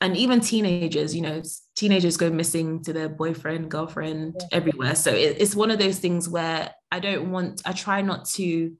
and 0.00 0.16
even 0.16 0.40
teenagers 0.40 1.14
you 1.14 1.22
know 1.22 1.40
teenagers 1.76 2.16
go 2.16 2.28
missing 2.28 2.82
to 2.82 2.92
their 2.92 3.08
boyfriend 3.08 3.70
girlfriend 3.70 4.34
yeah. 4.40 4.48
everywhere 4.50 4.94
so 4.96 5.12
it, 5.12 5.36
it's 5.38 5.54
one 5.54 5.70
of 5.70 5.78
those 5.78 6.00
things 6.00 6.28
where 6.28 6.70
i 6.90 6.98
don't 6.98 7.30
want 7.30 7.62
i 7.64 7.72
try 7.72 8.02
not 8.02 8.24
to 8.24 8.72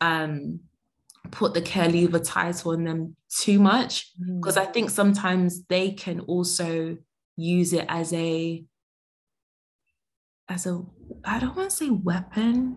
um 0.00 0.58
put 1.30 1.54
the 1.54 1.62
care 1.62 1.88
leaver 1.88 2.18
title 2.18 2.72
on 2.72 2.84
them 2.84 3.14
too 3.30 3.60
much 3.60 4.12
because 4.40 4.56
mm. 4.56 4.62
i 4.62 4.64
think 4.66 4.90
sometimes 4.90 5.64
they 5.66 5.92
can 5.92 6.20
also 6.20 6.96
use 7.36 7.72
it 7.72 7.86
as 7.88 8.12
a 8.12 8.64
as 10.48 10.66
a 10.66 10.82
i 11.24 11.38
don't 11.38 11.56
want 11.56 11.70
to 11.70 11.76
say 11.76 11.90
weapon 11.90 12.76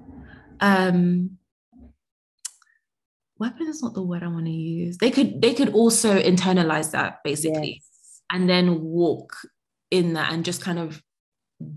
um 0.60 1.38
weapon 3.42 3.68
is 3.68 3.82
not 3.82 3.96
the 3.96 4.04
word 4.04 4.24
I 4.24 4.28
want 4.28 4.46
to 4.46 4.52
use. 4.52 4.98
They 5.00 5.10
could 5.10 5.42
they 5.42 5.54
could 5.54 5.74
also 5.74 6.22
internalize 6.22 6.92
that 6.92 7.24
basically 7.24 7.82
yes. 7.82 8.22
and 8.32 8.48
then 8.48 8.82
walk 8.82 9.36
in 9.90 10.14
that 10.14 10.32
and 10.32 10.46
just 10.46 10.62
kind 10.62 10.80
of 10.80 11.02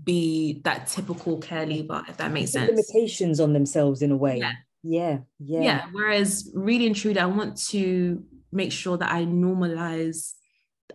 be 0.03 0.61
that 0.63 0.87
typical 0.87 1.39
care 1.39 1.65
leaver, 1.65 2.03
if 2.07 2.17
that 2.17 2.31
makes 2.31 2.51
sense. 2.51 2.69
Limitations 2.69 3.39
on 3.39 3.53
themselves 3.53 4.01
in 4.01 4.11
a 4.11 4.15
way. 4.15 4.37
Yeah. 4.37 4.53
Yeah. 4.83 5.17
Yeah. 5.39 5.61
Yeah. 5.61 5.85
Whereas 5.91 6.51
really 6.53 6.85
and 6.87 6.95
truly, 6.95 7.19
I 7.19 7.25
want 7.25 7.57
to 7.69 8.23
make 8.51 8.71
sure 8.71 8.97
that 8.97 9.11
I 9.11 9.25
normalize, 9.25 10.33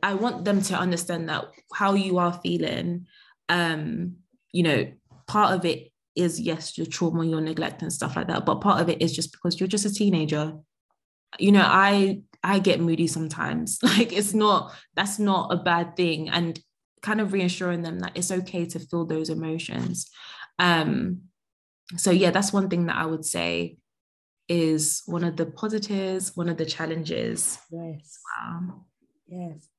I 0.03 0.15
want 0.15 0.45
them 0.45 0.63
to 0.63 0.79
understand 0.79 1.29
that 1.29 1.47
how 1.75 1.95
you 1.95 2.19
are 2.19 2.33
feeling, 2.43 3.07
um, 3.49 4.17
you 4.53 4.63
know, 4.63 4.93
part 5.27 5.55
of 5.55 5.65
it 5.65 5.91
is 6.17 6.41
yes 6.41 6.77
your 6.77 6.87
trauma 6.87 7.25
your 7.25 7.41
neglect 7.41 7.83
and 7.83 7.93
stuff 7.93 8.17
like 8.17 8.27
that 8.27 8.45
but 8.45 8.61
part 8.61 8.81
of 8.81 8.89
it 8.89 9.01
is 9.01 9.15
just 9.15 9.31
because 9.31 9.61
you're 9.61 9.69
just 9.69 9.85
a 9.85 9.95
teenager. 9.95 10.55
You 11.39 11.53
know 11.53 11.65
i 11.65 12.23
i 12.43 12.59
get 12.59 12.81
moody 12.81 13.07
sometimes. 13.07 13.79
Like 13.83 14.13
it's 14.13 14.35
not 14.35 14.75
that's 14.97 15.19
not 15.19 15.53
a 15.53 15.57
bad 15.57 15.97
thing 15.97 16.29
and 16.29 16.59
kind 17.03 17.21
of 17.21 17.33
reassuring 17.33 17.83
them 17.83 18.01
that 18.01 18.13
it's 18.17 18.31
okay 18.31 18.67
to 18.67 18.79
feel 18.79 19.07
those 19.07 19.31
emotions. 19.31 20.11
Um 20.59 21.23
so 21.97 22.11
yeah 22.11 22.31
that's 22.31 22.53
one 22.53 22.69
thing 22.69 22.87
that 22.87 22.97
i 22.97 23.05
would 23.07 23.25
say 23.25 23.77
is 24.49 25.03
one 25.07 25.25
of 25.25 25.37
the 25.37 25.47
positives 25.47 26.37
one 26.37 26.49
of 26.49 26.57
the 26.57 26.67
challenges. 26.67 27.59
Yes. 27.71 28.19
Wow 28.39 28.85
yes 29.29 29.70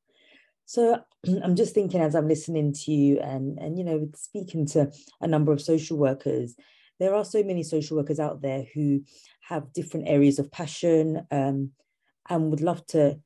so 0.72 1.02
I'm 1.44 1.58
just 1.58 1.74
thinking 1.74 2.00
as 2.00 2.16
I'm 2.16 2.30
listening 2.30 2.72
to 2.72 2.92
you 2.94 3.20
and, 3.20 3.60
and 3.60 3.78
you 3.78 3.84
know, 3.84 4.08
speaking 4.16 4.66
to 4.68 4.90
a 5.20 5.28
number 5.28 5.52
of 5.52 5.62
social 5.62 5.98
workers, 5.98 6.56
there 6.98 7.14
are 7.14 7.26
so 7.26 7.44
many 7.44 7.62
social 7.62 7.98
workers 7.98 8.22
out 8.22 8.42
there 8.42 8.64
who 8.74 9.02
have 9.50 9.74
different 9.74 10.08
areas 10.08 10.40
of 10.40 10.50
passion 10.50 11.28
um, 11.30 11.72
and 12.30 12.50
would 12.52 12.62
love 12.62 12.86
to 12.88 13.20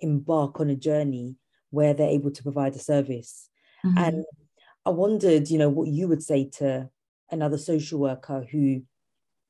embark 0.00 0.60
on 0.60 0.70
a 0.70 0.76
journey 0.76 1.36
where 1.68 1.92
they're 1.92 2.08
able 2.08 2.30
to 2.30 2.42
provide 2.42 2.74
a 2.74 2.78
service. 2.78 3.50
Mm-hmm. 3.84 3.98
And 3.98 4.24
I 4.86 4.90
wondered, 4.90 5.50
you 5.50 5.58
know, 5.58 5.68
what 5.68 5.88
you 5.88 6.08
would 6.08 6.22
say 6.22 6.48
to 6.56 6.88
another 7.30 7.58
social 7.58 7.98
worker 7.98 8.46
who 8.50 8.82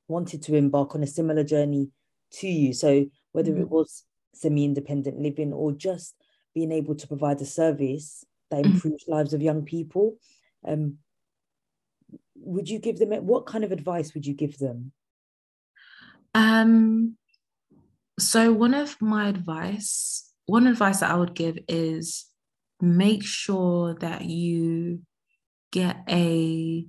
wanted 0.09 0.43
to 0.43 0.57
embark 0.57 0.97
on 0.97 1.05
a 1.05 1.07
similar 1.07 1.45
journey 1.45 1.91
to 2.33 2.49
you. 2.49 2.73
So 2.73 3.07
whether 3.31 3.53
mm-hmm. 3.53 3.63
it 3.63 3.71
was 3.71 4.03
semi-independent 4.35 5.21
living 5.21 5.53
or 5.53 5.71
just 5.71 6.17
being 6.55 6.73
able 6.73 6.95
to 6.95 7.07
provide 7.07 7.41
a 7.41 7.47
service 7.47 8.25
that 8.51 8.65
mm. 8.65 8.67
improves 8.67 9.05
mm-hmm. 9.05 9.13
lives 9.13 9.35
of 9.35 9.43
young 9.43 9.65
people. 9.65 10.17
Um, 10.67 10.99
would 12.37 12.69
you 12.69 12.79
give 12.79 12.99
them 12.99 13.11
what 13.27 13.47
kind 13.47 13.65
of 13.65 13.73
advice 13.73 14.15
would 14.15 14.27
you 14.27 14.35
give 14.35 14.59
them? 14.59 14.93
Um, 16.35 17.17
so 18.19 18.53
one 18.53 18.75
of 18.75 19.01
my 19.01 19.29
advice, 19.29 20.31
one 20.47 20.67
advice 20.67 21.01
that 21.01 21.11
I 21.11 21.17
would 21.17 21.35
give 21.35 21.59
is 21.69 22.27
make 22.81 23.25
sure 23.25 23.95
that 23.95 24.25
you 24.25 25.03
get 25.73 25.99
a 26.09 26.87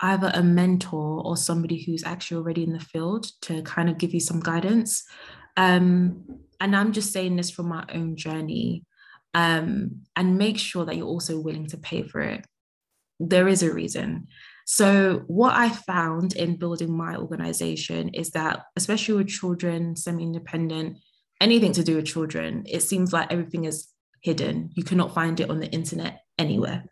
either 0.00 0.32
a 0.34 0.42
mentor 0.42 1.22
or 1.24 1.36
somebody 1.36 1.80
who's 1.80 2.02
actually 2.02 2.38
already 2.38 2.64
in 2.64 2.72
the 2.72 2.80
field 2.80 3.26
to 3.40 3.62
kind 3.62 3.88
of 3.88 3.98
give 3.98 4.12
you 4.12 4.20
some 4.20 4.40
guidance. 4.40 5.04
Um, 5.56 6.24
and 6.62 6.76
I'm 6.76 6.92
just 6.92 7.12
saying 7.12 7.34
this 7.34 7.50
from 7.50 7.68
my 7.68 7.84
own 7.92 8.14
journey, 8.14 8.84
um, 9.34 10.02
and 10.14 10.38
make 10.38 10.58
sure 10.58 10.84
that 10.84 10.96
you're 10.96 11.06
also 11.06 11.40
willing 11.40 11.66
to 11.66 11.76
pay 11.76 12.04
for 12.04 12.20
it. 12.20 12.46
There 13.18 13.48
is 13.48 13.64
a 13.64 13.74
reason. 13.74 14.28
So, 14.64 15.24
what 15.26 15.54
I 15.54 15.70
found 15.70 16.34
in 16.34 16.56
building 16.56 16.96
my 16.96 17.16
organization 17.16 18.10
is 18.10 18.30
that, 18.30 18.62
especially 18.76 19.16
with 19.16 19.28
children, 19.28 19.96
semi 19.96 20.22
independent, 20.22 20.98
anything 21.40 21.72
to 21.72 21.82
do 21.82 21.96
with 21.96 22.06
children, 22.06 22.62
it 22.68 22.82
seems 22.82 23.12
like 23.12 23.32
everything 23.32 23.64
is 23.64 23.88
hidden. 24.22 24.70
You 24.74 24.84
cannot 24.84 25.14
find 25.14 25.40
it 25.40 25.50
on 25.50 25.58
the 25.58 25.70
internet 25.70 26.20
anywhere. 26.38 26.84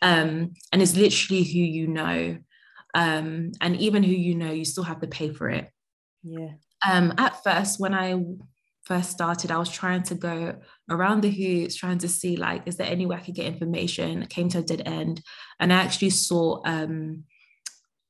Um, 0.00 0.54
and 0.72 0.80
it's 0.80 0.96
literally 0.96 1.42
who 1.42 1.58
you 1.58 1.88
know. 1.88 2.38
Um, 2.94 3.50
and 3.60 3.76
even 3.76 4.04
who 4.04 4.12
you 4.12 4.36
know, 4.36 4.52
you 4.52 4.64
still 4.64 4.84
have 4.84 5.00
to 5.00 5.08
pay 5.08 5.32
for 5.32 5.50
it. 5.50 5.68
Yeah. 6.22 6.52
Um, 6.88 7.14
at 7.18 7.42
first, 7.42 7.80
when 7.80 7.94
I 7.94 8.14
first 8.88 9.10
started, 9.10 9.50
I 9.50 9.58
was 9.58 9.70
trying 9.70 10.02
to 10.04 10.14
go 10.14 10.56
around 10.90 11.22
the 11.22 11.30
hoops, 11.30 11.76
trying 11.76 11.98
to 11.98 12.08
see 12.08 12.36
like, 12.36 12.62
is 12.66 12.78
there 12.78 12.86
any 12.86 13.04
way 13.04 13.16
I 13.16 13.20
could 13.20 13.34
get 13.34 13.46
information? 13.46 14.22
I 14.22 14.26
came 14.26 14.48
to 14.48 14.58
a 14.58 14.62
dead 14.62 14.82
end. 14.86 15.22
And 15.60 15.72
I 15.72 15.76
actually 15.76 16.10
saw 16.10 16.62
um, 16.64 17.24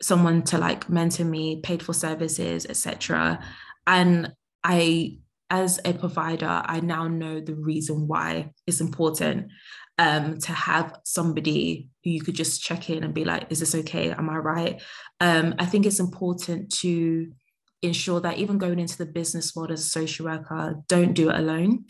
someone 0.01 0.43
to 0.45 0.59
like 0.59 0.89
mentor 0.89 1.24
me, 1.24 1.61
paid 1.61 1.83
for 1.83 1.93
services, 1.93 2.64
etc. 2.64 3.45
And 3.89 4.33
I, 4.62 5.18
as 5.51 5.81
a 5.85 5.93
provider, 5.95 6.62
I 6.64 6.79
now 6.79 7.09
know 7.09 7.41
the 7.41 7.57
reason 7.57 8.07
why 8.07 8.53
it's 8.66 8.81
important 8.81 9.51
um, 9.99 10.39
to 10.39 10.53
have 10.53 10.97
somebody 11.05 11.89
who 12.05 12.11
you 12.11 12.20
could 12.20 12.37
just 12.37 12.62
check 12.62 12.89
in 12.89 13.03
and 13.03 13.12
be 13.12 13.24
like, 13.24 13.51
is 13.51 13.59
this 13.59 13.74
okay? 13.74 14.12
Am 14.12 14.31
I 14.31 14.37
right? 14.37 14.83
Um, 15.20 15.57
I 15.59 15.66
think 15.66 15.87
it's 15.87 15.99
important 15.99 16.70
to 16.76 17.33
ensure 17.83 18.20
that 18.20 18.39
even 18.39 18.59
going 18.59 18.79
into 18.79 18.99
the 18.99 19.07
business 19.07 19.55
world 19.55 19.70
as 19.70 19.81
a 19.81 19.91
social 19.91 20.26
worker, 20.26 20.76
don't 20.89 21.14
do 21.14 21.31
it 21.31 21.37
alone. 21.37 21.85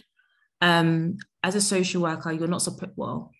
Um, 0.60 1.16
as 1.42 1.54
a 1.54 1.60
social 1.60 2.02
worker, 2.02 2.32
you're 2.32 2.48
not 2.48 2.62
supposed, 2.62 2.92
well, 2.96 3.32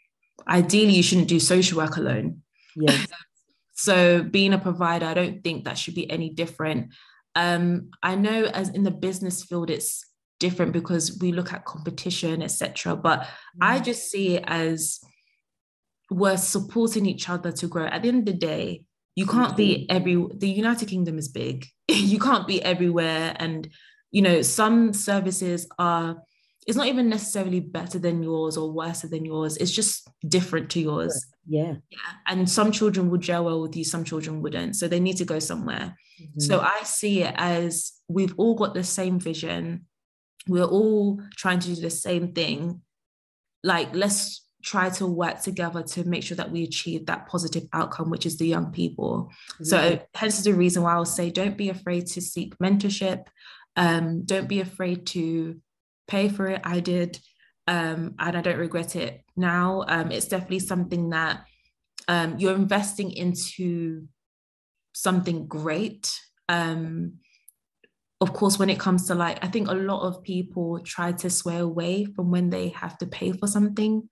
ideally, 0.46 0.94
you 0.94 1.03
shouldn't 1.03 1.28
do 1.28 1.40
social 1.40 1.78
work 1.78 1.96
alone. 1.96 2.42
Yes. 2.76 3.07
so 3.74 4.22
being 4.22 4.53
a 4.53 4.59
provider, 4.59 5.07
I 5.07 5.14
don't 5.14 5.42
think 5.42 5.64
that 5.64 5.78
should 5.78 5.94
be 5.94 6.11
any 6.11 6.30
different. 6.30 6.92
Um, 7.34 7.90
I 8.03 8.14
know 8.14 8.44
as 8.44 8.70
in 8.70 8.82
the 8.82 8.90
business 8.90 9.44
field, 9.44 9.70
it's 9.70 10.05
different 10.40 10.72
because 10.72 11.18
we 11.20 11.32
look 11.32 11.53
at 11.53 11.64
competition, 11.64 12.42
etc. 12.42 12.96
But 12.96 13.20
mm-hmm. 13.20 13.62
I 13.62 13.80
just 13.80 14.11
see 14.11 14.36
it 14.36 14.44
as 14.46 15.01
we're 16.11 16.36
supporting 16.36 17.07
each 17.07 17.28
other 17.28 17.53
to 17.53 17.66
grow. 17.66 17.86
At 17.86 18.03
the 18.03 18.09
end 18.09 18.20
of 18.20 18.26
the 18.26 18.38
day, 18.38 18.84
you 19.18 19.26
can't 19.26 19.56
be 19.56 19.84
every 19.90 20.14
the 20.32 20.48
United 20.48 20.86
Kingdom 20.86 21.18
is 21.18 21.26
big. 21.26 21.66
you 21.88 22.20
can't 22.20 22.46
be 22.46 22.62
everywhere. 22.62 23.34
And 23.36 23.68
you 24.12 24.22
know, 24.22 24.42
some 24.42 24.92
services 24.92 25.66
are 25.76 26.22
it's 26.68 26.76
not 26.76 26.86
even 26.86 27.08
necessarily 27.08 27.58
better 27.58 27.98
than 27.98 28.22
yours 28.22 28.56
or 28.56 28.70
worse 28.70 29.00
than 29.00 29.24
yours. 29.24 29.56
It's 29.56 29.72
just 29.72 30.08
different 30.28 30.70
to 30.70 30.80
yours. 30.80 31.26
Yeah. 31.48 31.74
Yeah. 31.90 32.10
And 32.28 32.48
some 32.48 32.70
children 32.70 33.10
would 33.10 33.22
gel 33.22 33.46
well 33.46 33.62
with 33.62 33.74
you, 33.74 33.82
some 33.82 34.04
children 34.04 34.40
wouldn't. 34.40 34.76
So 34.76 34.86
they 34.86 35.00
need 35.00 35.16
to 35.16 35.24
go 35.24 35.40
somewhere. 35.40 35.96
Mm-hmm. 36.22 36.40
So 36.40 36.60
I 36.60 36.82
see 36.84 37.24
it 37.24 37.34
as 37.36 37.92
we've 38.06 38.34
all 38.36 38.54
got 38.54 38.72
the 38.72 38.84
same 38.84 39.18
vision. 39.18 39.86
We're 40.46 40.62
all 40.62 41.20
trying 41.36 41.58
to 41.58 41.74
do 41.74 41.80
the 41.80 41.90
same 41.90 42.34
thing. 42.34 42.82
Like, 43.64 43.88
let's 43.94 44.47
try 44.68 44.90
to 44.90 45.06
work 45.06 45.40
together 45.40 45.82
to 45.82 46.04
make 46.04 46.22
sure 46.22 46.36
that 46.36 46.50
we 46.50 46.62
achieve 46.62 47.06
that 47.06 47.26
positive 47.26 47.66
outcome, 47.72 48.10
which 48.10 48.26
is 48.26 48.36
the 48.36 48.46
young 48.46 48.70
people. 48.70 49.30
Mm-hmm. 49.54 49.64
So, 49.64 50.00
hence 50.14 50.42
the 50.42 50.52
reason 50.52 50.82
why 50.82 50.92
I'll 50.92 51.06
say 51.06 51.30
don't 51.30 51.56
be 51.56 51.70
afraid 51.70 52.06
to 52.08 52.20
seek 52.20 52.58
mentorship. 52.58 53.24
Um, 53.76 54.24
don't 54.24 54.48
be 54.48 54.60
afraid 54.60 55.06
to 55.08 55.60
pay 56.06 56.28
for 56.28 56.48
it. 56.48 56.60
I 56.64 56.80
did, 56.80 57.18
um, 57.66 58.14
and 58.18 58.36
I 58.36 58.40
don't 58.42 58.58
regret 58.58 58.94
it 58.94 59.22
now. 59.36 59.84
Um, 59.88 60.12
it's 60.12 60.28
definitely 60.28 60.60
something 60.60 61.10
that 61.10 61.44
um, 62.06 62.38
you're 62.38 62.54
investing 62.54 63.10
into 63.10 64.06
something 64.92 65.46
great. 65.46 66.20
Um, 66.48 67.20
of 68.20 68.32
course, 68.32 68.58
when 68.58 68.68
it 68.68 68.80
comes 68.80 69.06
to 69.06 69.14
like, 69.14 69.42
I 69.42 69.48
think 69.48 69.68
a 69.68 69.74
lot 69.74 70.02
of 70.02 70.22
people 70.22 70.80
try 70.80 71.12
to 71.12 71.30
sway 71.30 71.58
away 71.58 72.04
from 72.04 72.30
when 72.30 72.50
they 72.50 72.68
have 72.70 72.98
to 72.98 73.06
pay 73.06 73.32
for 73.32 73.46
something. 73.46 74.08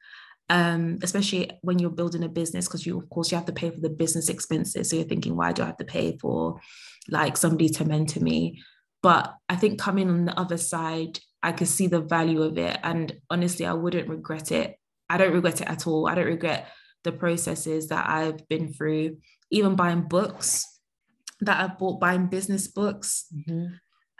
Um, 0.49 0.99
especially 1.03 1.51
when 1.63 1.81
you're 1.81 1.91
building 1.91 2.23
a 2.23 2.29
business, 2.29 2.69
because 2.69 2.87
you, 2.87 2.97
of 2.99 3.11
course, 3.11 3.33
you 3.33 3.37
have 3.37 3.47
to 3.47 3.53
pay 3.53 3.71
for 3.71 3.81
the 3.81 3.91
business 3.91 4.29
expenses. 4.29 4.91
So 4.91 4.97
you're 4.97 5.05
thinking, 5.05 5.35
why 5.37 5.51
do 5.53 5.63
I 5.63 5.67
have 5.67 5.77
to 5.79 5.85
pay 5.85 6.17
for 6.19 6.61
like 7.09 7.37
somebody 7.37 7.69
to 7.71 7.85
mentor 7.85 8.21
me? 8.21 8.63
But 9.03 9.35
I 9.49 9.57
think 9.57 9.81
coming 9.81 10.09
on 10.09 10.25
the 10.27 10.39
other 10.39 10.57
side, 10.57 11.19
I 11.43 11.53
could 11.53 11.69
see 11.69 11.89
the 11.89 12.01
value 12.01 12.43
of 12.43 12.59
it. 12.59 12.79
And 12.83 13.13
honestly, 13.29 13.67
I 13.67 13.73
wouldn't 13.73 14.09
regret 14.09 14.53
it. 14.53 14.79
I 15.09 15.17
don't 15.17 15.35
regret 15.35 15.61
it 15.61 15.69
at 15.69 15.87
all. 15.87 16.09
I 16.09 16.15
don't 16.15 16.27
regret 16.27 16.69
the 17.05 17.13
processes 17.13 17.89
that 17.89 18.09
I've 18.09 18.49
been 18.49 18.73
through, 18.73 19.19
even 19.51 19.77
buying 19.77 20.03
books 20.03 20.67
that 21.41 21.61
I've 21.61 21.79
bought, 21.79 22.01
buying 22.01 22.27
business 22.27 22.67
books. 22.67 23.27
Mm-hmm. 23.35 23.67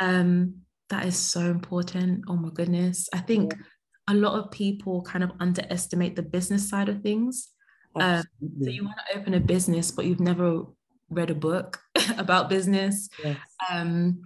Um, 0.01 0.55
that 0.91 1.07
is 1.07 1.17
so 1.17 1.41
important. 1.41 2.25
Oh 2.29 2.37
my 2.37 2.51
goodness. 2.51 3.09
I 3.13 3.19
think 3.19 3.55
yeah. 3.55 3.63
A 4.09 4.15
lot 4.15 4.39
of 4.39 4.51
people 4.51 5.03
kind 5.03 5.25
of 5.25 5.33
underestimate 5.41 6.17
the 6.17 6.23
business 6.23 6.69
side 6.69 6.89
of 6.89 7.03
things. 7.03 7.49
Um, 7.97 8.25
so 8.63 8.71
you 8.71 8.85
want 8.85 8.99
to 9.11 9.19
open 9.19 9.35
a 9.35 9.41
business, 9.41 9.91
but 9.91 10.05
you've 10.05 10.21
never 10.21 10.65
read 11.09 11.31
a 11.31 11.35
book 11.35 11.81
about 12.19 12.49
business. 12.49 13.09
Yes. 13.23 13.39
Um, 13.71 14.23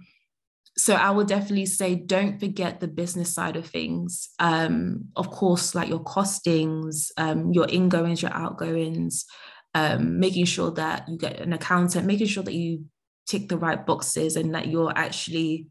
so 0.77 0.95
I 0.95 1.11
would 1.11 1.27
definitely 1.27 1.65
say 1.65 1.95
don't 1.95 2.39
forget 2.39 2.79
the 2.79 2.87
business 2.87 3.33
side 3.33 3.55
of 3.55 3.67
things. 3.67 4.29
Um, 4.39 5.05
of 5.15 5.29
course, 5.29 5.75
like 5.75 5.89
your 5.89 6.03
costings, 6.03 7.11
um, 7.17 7.51
your 7.51 7.67
ingoings, 7.69 8.21
your 8.21 8.33
outgoings, 8.33 9.25
um, 9.73 10.19
making 10.19 10.45
sure 10.45 10.71
that 10.71 11.07
you 11.07 11.17
get 11.17 11.39
an 11.39 11.53
accountant, 11.53 12.05
making 12.07 12.27
sure 12.27 12.43
that 12.43 12.53
you 12.53 12.85
tick 13.27 13.49
the 13.49 13.57
right 13.57 13.85
boxes 13.85 14.35
and 14.35 14.55
that 14.55 14.67
you're 14.67 14.91
actually, 14.95 15.67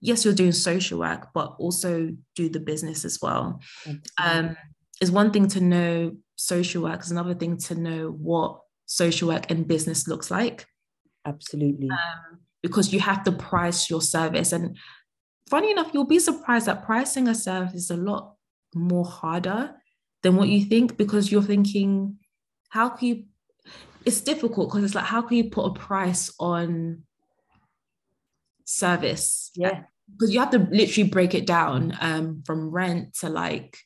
yes, 0.00 0.24
you're 0.24 0.34
doing 0.34 0.52
social 0.52 0.98
work, 0.98 1.28
but 1.34 1.54
also 1.58 2.10
do 2.34 2.48
the 2.48 2.60
business 2.60 3.04
as 3.04 3.18
well. 3.20 3.60
Um, 4.22 4.56
is 5.00 5.10
one 5.10 5.30
thing 5.32 5.48
to 5.48 5.60
know 5.60 6.16
social 6.36 6.82
work, 6.82 7.02
is 7.02 7.10
another 7.10 7.34
thing 7.34 7.56
to 7.58 7.74
know 7.74 8.08
what 8.08 8.60
social 8.86 9.28
work 9.28 9.50
and 9.50 9.66
business 9.66 10.06
looks 10.06 10.30
like. 10.30 10.66
Absolutely. 11.24 11.90
Um, 11.90 12.40
because 12.62 12.92
you 12.92 13.00
have 13.00 13.24
to 13.24 13.32
price 13.32 13.90
your 13.90 14.00
service. 14.00 14.52
And 14.52 14.76
funny 15.48 15.70
enough, 15.70 15.90
you'll 15.92 16.06
be 16.06 16.18
surprised 16.18 16.66
that 16.66 16.84
pricing 16.84 17.28
a 17.28 17.34
service 17.34 17.74
is 17.74 17.90
a 17.90 17.96
lot 17.96 18.34
more 18.74 19.04
harder 19.04 19.74
than 20.22 20.36
what 20.36 20.48
you 20.48 20.64
think 20.64 20.96
because 20.96 21.30
you're 21.30 21.42
thinking, 21.42 22.18
how 22.70 22.88
can 22.90 23.08
you? 23.08 23.24
It's 24.04 24.20
difficult 24.20 24.70
because 24.70 24.84
it's 24.84 24.94
like, 24.94 25.04
how 25.04 25.22
can 25.22 25.36
you 25.36 25.50
put 25.50 25.66
a 25.66 25.74
price 25.74 26.32
on 26.38 27.02
service? 28.66 29.50
Yeah. 29.54 29.84
Because 30.12 30.32
you 30.32 30.40
have 30.40 30.50
to 30.50 30.58
literally 30.58 31.08
break 31.08 31.34
it 31.34 31.46
down 31.46 31.96
um, 32.00 32.42
from 32.46 32.70
rent 32.70 33.14
to 33.20 33.28
like 33.28 33.78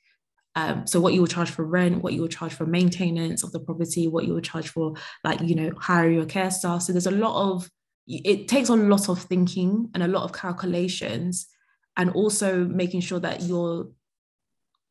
um, 0.56 0.86
so 0.86 1.00
what 1.00 1.14
you 1.14 1.20
will 1.20 1.28
charge 1.28 1.50
for 1.50 1.64
rent, 1.64 2.02
what 2.02 2.12
you 2.12 2.22
will 2.22 2.28
charge 2.28 2.52
for 2.52 2.66
maintenance 2.66 3.44
of 3.44 3.52
the 3.52 3.60
property, 3.60 4.08
what 4.08 4.26
you 4.26 4.34
will 4.34 4.40
charge 4.40 4.68
for 4.68 4.94
like, 5.22 5.40
you 5.40 5.54
know, 5.54 5.70
hire 5.78 6.10
your 6.10 6.26
care 6.26 6.50
staff. 6.50 6.82
So 6.82 6.92
there's 6.92 7.06
a 7.06 7.12
lot 7.12 7.50
of 7.50 7.70
it 8.08 8.48
takes 8.48 8.68
a 8.68 8.74
lot 8.74 9.08
of 9.08 9.22
thinking 9.22 9.88
and 9.94 10.02
a 10.02 10.08
lot 10.08 10.24
of 10.24 10.32
calculations 10.32 11.46
and 11.96 12.10
also 12.10 12.64
making 12.64 13.00
sure 13.00 13.20
that 13.20 13.42
you're 13.42 13.88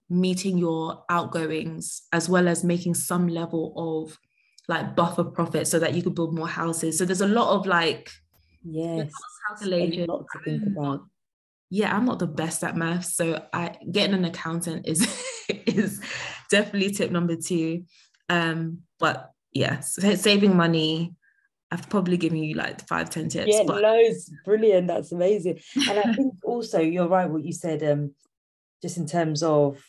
meeting 0.09 0.57
your 0.57 1.03
outgoings 1.09 2.03
as 2.13 2.29
well 2.29 2.47
as 2.47 2.63
making 2.63 2.93
some 2.93 3.27
level 3.27 3.73
of 3.75 4.17
like 4.67 4.95
buffer 4.95 5.23
profit 5.23 5.67
so 5.67 5.79
that 5.79 5.93
you 5.93 6.01
could 6.01 6.15
build 6.15 6.33
more 6.33 6.47
houses 6.47 6.97
so 6.97 7.05
there's 7.05 7.21
a 7.21 7.27
lot 7.27 7.53
of 7.55 7.65
like 7.65 8.09
yes 8.63 9.11
calculation 9.47 10.05
lot 10.07 10.25
to 10.31 10.39
think 10.43 10.63
about 10.65 11.01
yeah 11.69 11.95
i'm 11.95 12.05
not 12.05 12.19
the 12.19 12.27
best 12.27 12.63
at 12.63 12.75
math 12.75 13.05
so 13.05 13.43
i 13.53 13.75
getting 13.91 14.15
an 14.15 14.25
accountant 14.25 14.87
is 14.87 15.07
is 15.49 16.01
definitely 16.49 16.91
tip 16.91 17.11
number 17.11 17.35
two 17.35 17.83
um 18.29 18.79
but 18.99 19.31
yes 19.53 19.97
yeah, 20.01 20.15
saving 20.15 20.55
money 20.55 21.13
I've 21.71 21.89
probably 21.89 22.17
given 22.17 22.39
you 22.39 22.55
like 22.55 22.87
five, 22.87 23.09
ten 23.09 23.29
tips. 23.29 23.51
Yeah, 23.51 23.63
but... 23.65 23.81
loads. 23.81 24.31
Brilliant. 24.43 24.87
That's 24.87 25.11
amazing. 25.11 25.59
And 25.87 25.99
I 25.99 26.13
think 26.15 26.33
also 26.43 26.79
you're 26.79 27.07
right 27.07 27.29
what 27.29 27.45
you 27.45 27.53
said, 27.53 27.83
um, 27.83 28.15
just 28.81 28.97
in 28.97 29.05
terms 29.05 29.43
of 29.43 29.79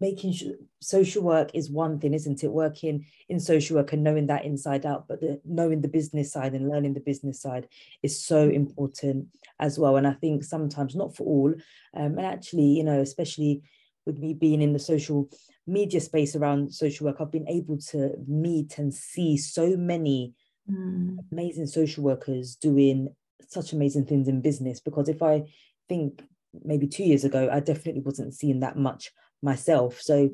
making 0.00 0.32
sure 0.32 0.52
social 0.80 1.22
work 1.22 1.50
is 1.54 1.70
one 1.70 1.98
thing, 1.98 2.14
isn't 2.14 2.42
it? 2.42 2.50
Working 2.50 3.06
in 3.28 3.40
social 3.40 3.76
work 3.76 3.92
and 3.92 4.02
knowing 4.02 4.26
that 4.26 4.44
inside 4.44 4.84
out, 4.84 5.06
but 5.08 5.20
the, 5.20 5.40
knowing 5.44 5.80
the 5.80 5.88
business 5.88 6.32
side 6.32 6.54
and 6.54 6.68
learning 6.68 6.94
the 6.94 7.00
business 7.00 7.40
side 7.40 7.68
is 8.02 8.24
so 8.24 8.48
important 8.48 9.28
as 9.60 9.78
well. 9.78 9.96
And 9.96 10.06
I 10.06 10.12
think 10.12 10.44
sometimes 10.44 10.94
not 10.94 11.16
for 11.16 11.24
all, 11.24 11.54
um, 11.96 12.18
and 12.18 12.26
actually, 12.26 12.66
you 12.66 12.84
know, 12.84 13.00
especially 13.00 13.62
with 14.06 14.18
me 14.18 14.34
being 14.34 14.60
in 14.60 14.72
the 14.72 14.78
social 14.78 15.30
media 15.66 16.00
space 16.00 16.36
around 16.36 16.74
social 16.74 17.06
work, 17.06 17.16
I've 17.20 17.32
been 17.32 17.48
able 17.48 17.78
to 17.90 18.12
meet 18.26 18.78
and 18.78 18.92
see 18.92 19.36
so 19.36 19.76
many 19.76 20.34
mm. 20.70 21.16
amazing 21.32 21.66
social 21.66 22.04
workers 22.04 22.56
doing 22.56 23.14
such 23.48 23.72
amazing 23.72 24.06
things 24.06 24.28
in 24.28 24.40
business 24.40 24.80
because 24.80 25.08
if 25.08 25.22
i 25.22 25.42
think 25.88 26.22
maybe 26.64 26.86
two 26.86 27.04
years 27.04 27.24
ago 27.24 27.48
i 27.52 27.60
definitely 27.60 28.02
wasn't 28.02 28.34
seeing 28.34 28.60
that 28.60 28.76
much 28.76 29.12
myself 29.42 30.00
so 30.00 30.30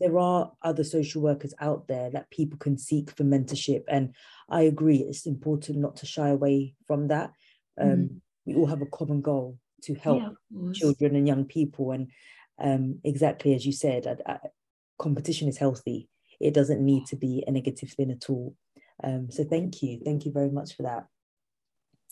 there 0.00 0.18
are 0.18 0.52
other 0.62 0.84
social 0.84 1.22
workers 1.22 1.54
out 1.60 1.88
there 1.88 2.10
that 2.10 2.30
people 2.30 2.58
can 2.58 2.76
seek 2.78 3.10
for 3.10 3.24
mentorship 3.24 3.84
and 3.88 4.14
i 4.48 4.62
agree 4.62 4.98
it's 4.98 5.26
important 5.26 5.78
not 5.78 5.96
to 5.96 6.06
shy 6.06 6.28
away 6.28 6.74
from 6.86 7.08
that 7.08 7.32
um, 7.80 7.88
mm. 7.88 8.20
we 8.46 8.54
all 8.54 8.66
have 8.66 8.82
a 8.82 8.86
common 8.86 9.20
goal 9.20 9.58
to 9.82 9.94
help 9.94 10.22
yeah, 10.50 10.72
children 10.72 11.14
and 11.16 11.28
young 11.28 11.44
people 11.44 11.92
and 11.92 12.08
um, 12.58 12.98
exactly 13.04 13.54
as 13.54 13.66
you 13.66 13.72
said 13.72 14.06
I, 14.06 14.32
I, 14.32 14.38
competition 14.98 15.48
is 15.48 15.58
healthy 15.58 16.08
it 16.40 16.54
doesn't 16.54 16.84
need 16.84 17.06
to 17.06 17.16
be 17.16 17.44
a 17.46 17.50
negative 17.50 17.90
thing 17.90 18.10
at 18.10 18.30
all 18.30 18.54
um, 19.02 19.30
so 19.30 19.44
thank 19.44 19.82
you. 19.82 20.00
Thank 20.04 20.24
you 20.24 20.32
very 20.32 20.50
much 20.50 20.76
for 20.76 20.84
that. 20.84 21.06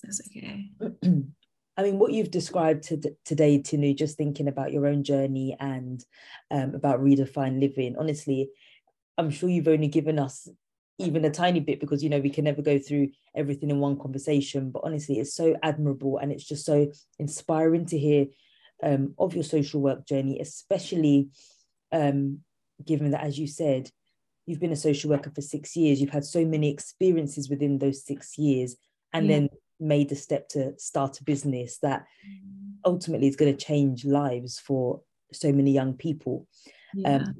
That's 0.03 0.21
okay. 0.29 0.71
I 1.77 1.83
mean, 1.83 1.99
what 1.99 2.13
you've 2.13 2.31
described 2.31 2.85
to, 2.85 3.01
today, 3.25 3.59
Tinu, 3.59 3.97
just 3.97 4.17
thinking 4.17 4.49
about 4.49 4.73
your 4.73 4.87
own 4.87 5.03
journey 5.03 5.57
and 5.59 6.05
um, 6.51 6.75
about 6.75 7.03
Redefine 7.03 7.61
Living, 7.61 7.97
honestly, 7.99 8.51
I'm 9.19 9.31
sure 9.31 9.49
you've 9.49 9.69
only 9.69 9.89
given 9.89 10.19
us 10.19 10.49
even 10.99 11.25
a 11.25 11.31
tiny 11.31 11.61
bit 11.61 11.81
because 11.81 12.03
you 12.03 12.11
know 12.11 12.21
we 12.21 12.31
can 12.31 12.45
never 12.45 12.63
go 12.63 12.79
through 12.79 13.09
everything 13.35 13.71
in 13.71 13.81
one 13.81 13.99
conversation 13.99 14.71
but 14.71 14.83
honestly 14.85 15.19
it's 15.19 15.35
so 15.35 15.57
admirable 15.63 16.19
and 16.19 16.31
it's 16.31 16.45
just 16.45 16.65
so 16.65 16.91
inspiring 17.19 17.85
to 17.85 17.99
hear 17.99 18.27
um, 18.83 19.15
of 19.19 19.35
your 19.35 19.43
social 19.43 19.81
work 19.81 20.07
journey 20.07 20.39
especially 20.41 21.29
um, 21.91 22.41
given 22.85 23.11
that 23.11 23.25
as 23.25 23.39
you 23.39 23.47
said 23.47 23.91
you've 24.47 24.61
been 24.61 24.73
a 24.73 24.77
social 24.77 25.11
worker 25.11 25.33
for 25.35 25.41
six 25.41 25.75
years 25.75 26.01
you've 26.01 26.11
had 26.11 26.25
so 26.25 26.45
many 26.45 26.71
experiences 26.71 27.49
within 27.49 27.79
those 27.79 28.05
six 28.05 28.39
years 28.39 28.77
and 29.13 29.27
yeah. 29.27 29.35
then 29.35 29.49
made 29.85 30.09
the 30.09 30.17
step 30.17 30.49
to 30.49 30.77
start 30.79 31.21
a 31.21 31.25
business 31.25 31.79
that 31.83 32.05
ultimately 32.85 33.29
is 33.29 33.37
going 33.37 33.55
to 33.55 33.65
change 33.65 34.05
lives 34.05 34.59
for 34.59 35.03
so 35.33 35.53
many 35.53 35.73
young 35.73 35.95
people 35.95 36.47
yeah. 36.95 37.17
um, 37.17 37.35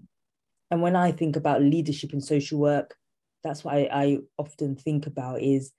and 0.71 0.83
when 0.83 0.97
i 0.97 1.11
think 1.11 1.37
about 1.37 1.63
leadership 1.63 2.13
in 2.13 2.21
social 2.21 2.59
work 2.59 2.95
that's 3.43 3.63
what 3.63 3.75
I, 3.75 3.89
I 3.93 4.19
often 4.39 4.75
think 4.75 5.07
about 5.07 5.43
is 5.43 5.73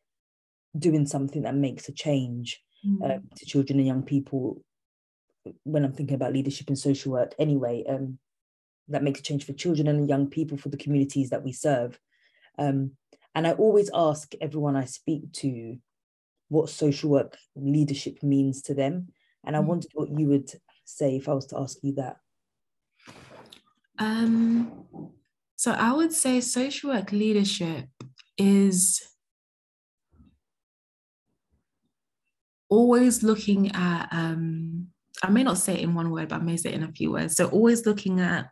doing 0.78 1.06
something 1.06 1.44
that 1.44 1.56
makes 1.56 1.90
a 1.90 1.94
change 1.94 2.62
mm. 2.86 3.04
uh, 3.04 3.20
to 3.36 3.46
children 3.46 3.80
and 3.80 3.88
young 3.88 4.04
people 4.04 4.62
when 5.64 5.86
i'm 5.86 5.94
thinking 5.94 6.16
about 6.16 6.34
leadership 6.34 6.70
in 6.70 6.76
social 6.76 7.12
work 7.12 7.34
anyway 7.40 7.84
um, 7.88 8.18
that 8.88 9.04
makes 9.04 9.20
a 9.20 9.24
change 9.24 9.46
for 9.46 9.54
children 9.54 9.88
and 9.88 10.10
young 10.10 10.28
people 10.28 10.58
for 10.58 10.70
the 10.70 10.78
communities 10.78 11.30
that 11.30 11.44
we 11.44 11.52
serve 11.52 12.00
um, 12.58 12.92
and 13.34 13.48
i 13.48 13.52
always 13.54 13.90
ask 13.94 14.34
everyone 14.42 14.76
i 14.76 14.86
speak 14.86 15.32
to 15.32 15.78
what 16.50 16.70
social 16.70 17.10
work 17.10 17.38
leadership 17.56 18.22
means 18.22 18.62
to 18.62 18.74
them 18.74 19.08
and 19.46 19.56
i 19.56 19.60
mm. 19.60 19.66
wondered 19.66 19.92
what 19.94 20.10
you 20.18 20.28
would 20.28 20.50
say 20.86 21.16
if 21.16 21.28
i 21.28 21.34
was 21.34 21.46
to 21.46 21.58
ask 21.58 21.78
you 21.82 21.94
that 21.94 22.18
um 24.00 24.86
so 25.56 25.72
I 25.72 25.94
would 25.94 26.12
say 26.12 26.42
social 26.42 26.92
work 26.92 27.12
leadership 27.12 27.88
is 28.38 29.02
always 32.70 33.24
looking 33.24 33.72
at, 33.74 34.10
um, 34.12 34.88
I 35.24 35.30
may 35.30 35.44
not 35.44 35.58
say 35.58 35.76
it 35.76 35.82
in 35.82 35.96
one 35.96 36.12
word, 36.12 36.30
but 36.30 36.42
I 36.42 36.44
may 36.44 36.58
say 36.58 36.70
it 36.70 36.76
in 36.76 36.84
a 36.84 36.92
few 36.92 37.14
words. 37.14 37.36
So 37.36 37.48
always 37.48 37.86
looking 37.86 38.20
at 38.20 38.50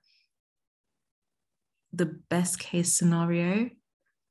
the 1.91 2.05
best 2.29 2.57
case 2.57 2.97
scenario 2.97 3.69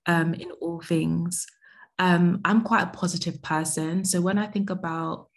um, 0.06 0.34
in 0.34 0.50
all 0.60 0.80
things. 0.80 1.46
Um, 2.02 2.40
I'm 2.44 2.62
quite 2.62 2.82
a 2.82 2.98
positive 2.98 3.40
person. 3.42 4.04
So 4.04 4.20
when 4.20 4.36
I 4.36 4.46
think 4.48 4.70
about, 4.70 5.28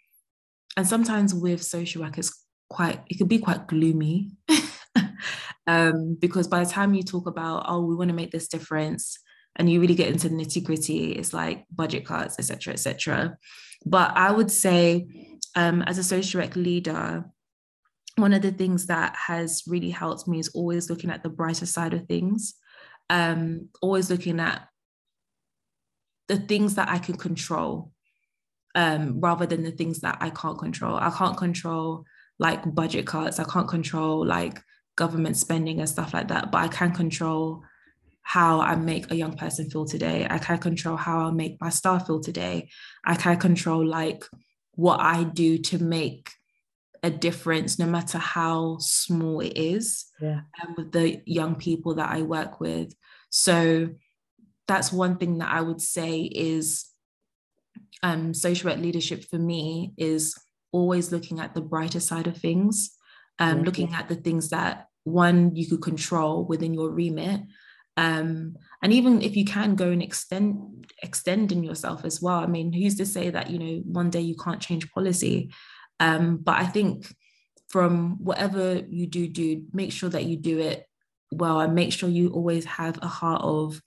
and 0.76 0.86
sometimes 0.86 1.32
with 1.32 1.62
social 1.62 2.02
work, 2.02 2.18
it's 2.18 2.44
quite, 2.68 3.00
it 3.08 3.18
could 3.18 3.28
be 3.28 3.38
quite 3.38 3.68
gloomy. 3.68 4.32
um, 5.66 6.16
because 6.18 6.48
by 6.48 6.64
the 6.64 6.70
time 6.70 6.94
you 6.94 7.02
talk 7.02 7.26
about 7.26 7.64
oh 7.68 7.80
we 7.80 7.94
want 7.94 8.08
to 8.08 8.16
make 8.16 8.30
this 8.30 8.48
difference 8.48 9.18
and 9.56 9.70
you 9.70 9.80
really 9.80 9.94
get 9.94 10.08
into 10.08 10.28
the 10.28 10.34
nitty 10.34 10.62
gritty 10.62 11.12
it's 11.12 11.32
like 11.32 11.64
budget 11.70 12.04
cuts 12.04 12.38
etc 12.38 12.72
etc 12.72 13.36
but 13.84 14.16
i 14.16 14.30
would 14.30 14.50
say 14.50 15.06
um, 15.54 15.82
as 15.82 15.98
a 15.98 16.04
social 16.04 16.40
work 16.40 16.54
leader 16.56 17.24
one 18.16 18.32
of 18.32 18.42
the 18.42 18.50
things 18.50 18.86
that 18.86 19.14
has 19.16 19.62
really 19.66 19.90
helped 19.90 20.26
me 20.28 20.38
is 20.38 20.48
always 20.54 20.88
looking 20.88 21.10
at 21.10 21.22
the 21.22 21.28
brighter 21.28 21.66
side 21.66 21.94
of 21.94 22.06
things 22.06 22.54
um, 23.08 23.68
always 23.80 24.10
looking 24.10 24.40
at 24.40 24.68
the 26.28 26.36
things 26.36 26.74
that 26.74 26.88
i 26.88 26.98
can 26.98 27.16
control 27.16 27.92
um, 28.74 29.20
rather 29.20 29.46
than 29.46 29.62
the 29.62 29.70
things 29.70 30.00
that 30.00 30.18
i 30.20 30.30
can't 30.30 30.58
control 30.58 30.96
i 30.96 31.10
can't 31.10 31.36
control 31.36 32.04
like 32.38 32.74
budget 32.74 33.06
cuts 33.06 33.40
i 33.40 33.44
can't 33.44 33.68
control 33.68 34.24
like 34.24 34.60
government 34.96 35.36
spending 35.36 35.78
and 35.78 35.88
stuff 35.88 36.12
like 36.12 36.28
that, 36.28 36.50
but 36.50 36.58
I 36.58 36.68
can 36.68 36.92
control 36.92 37.62
how 38.22 38.60
I 38.60 38.74
make 38.74 39.10
a 39.10 39.16
young 39.16 39.36
person 39.36 39.70
feel 39.70 39.84
today. 39.84 40.26
I 40.28 40.38
can 40.38 40.58
control 40.58 40.96
how 40.96 41.28
I 41.28 41.30
make 41.30 41.60
my 41.60 41.68
staff 41.68 42.06
feel 42.06 42.20
today. 42.20 42.68
I 43.04 43.14
can 43.14 43.38
control 43.38 43.86
like 43.86 44.24
what 44.72 44.98
I 44.98 45.22
do 45.22 45.58
to 45.58 45.78
make 45.78 46.30
a 47.02 47.10
difference, 47.10 47.78
no 47.78 47.86
matter 47.86 48.18
how 48.18 48.78
small 48.80 49.40
it 49.40 49.56
is, 49.56 50.06
yeah. 50.20 50.40
um, 50.62 50.74
with 50.76 50.90
the 50.90 51.22
young 51.24 51.54
people 51.54 51.94
that 51.96 52.10
I 52.10 52.22
work 52.22 52.58
with. 52.58 52.94
So 53.30 53.90
that's 54.68 54.92
one 54.92 55.16
thing 55.16 55.38
that 55.38 55.50
I 55.50 55.60
would 55.60 55.80
say 55.80 56.20
is 56.22 56.86
um, 58.02 58.34
social 58.34 58.70
work 58.70 58.80
leadership 58.80 59.24
for 59.24 59.38
me 59.38 59.92
is 59.96 60.34
always 60.72 61.12
looking 61.12 61.40
at 61.40 61.54
the 61.54 61.60
brighter 61.60 62.00
side 62.00 62.26
of 62.26 62.36
things 62.36 62.90
um, 63.38 63.62
looking 63.62 63.92
at 63.94 64.08
the 64.08 64.14
things 64.14 64.50
that 64.50 64.86
one 65.04 65.54
you 65.54 65.68
could 65.68 65.82
control 65.82 66.44
within 66.44 66.74
your 66.74 66.90
remit 66.90 67.40
um, 67.96 68.56
and 68.82 68.92
even 68.92 69.22
if 69.22 69.36
you 69.36 69.44
can 69.44 69.74
go 69.74 69.90
and 69.90 70.02
extend 70.02 70.92
extending 71.02 71.64
yourself 71.64 72.04
as 72.04 72.20
well. 72.20 72.38
I 72.38 72.46
mean 72.46 72.72
who's 72.72 72.96
to 72.96 73.06
say 73.06 73.30
that 73.30 73.50
you 73.50 73.58
know 73.58 73.82
one 73.86 74.10
day 74.10 74.20
you 74.20 74.36
can't 74.36 74.60
change 74.60 74.90
policy? 74.92 75.50
Um, 75.98 76.36
but 76.36 76.56
i 76.56 76.66
think 76.66 77.06
from 77.68 78.22
whatever 78.22 78.82
you 78.88 79.06
do 79.06 79.26
do 79.28 79.64
make 79.72 79.92
sure 79.92 80.10
that 80.10 80.24
you 80.24 80.36
do 80.36 80.58
it 80.58 80.86
well 81.32 81.60
and 81.60 81.74
make 81.74 81.92
sure 81.92 82.08
you 82.08 82.30
always 82.30 82.64
have 82.64 82.98
a 83.02 83.08
heart 83.08 83.42
of 83.42 83.80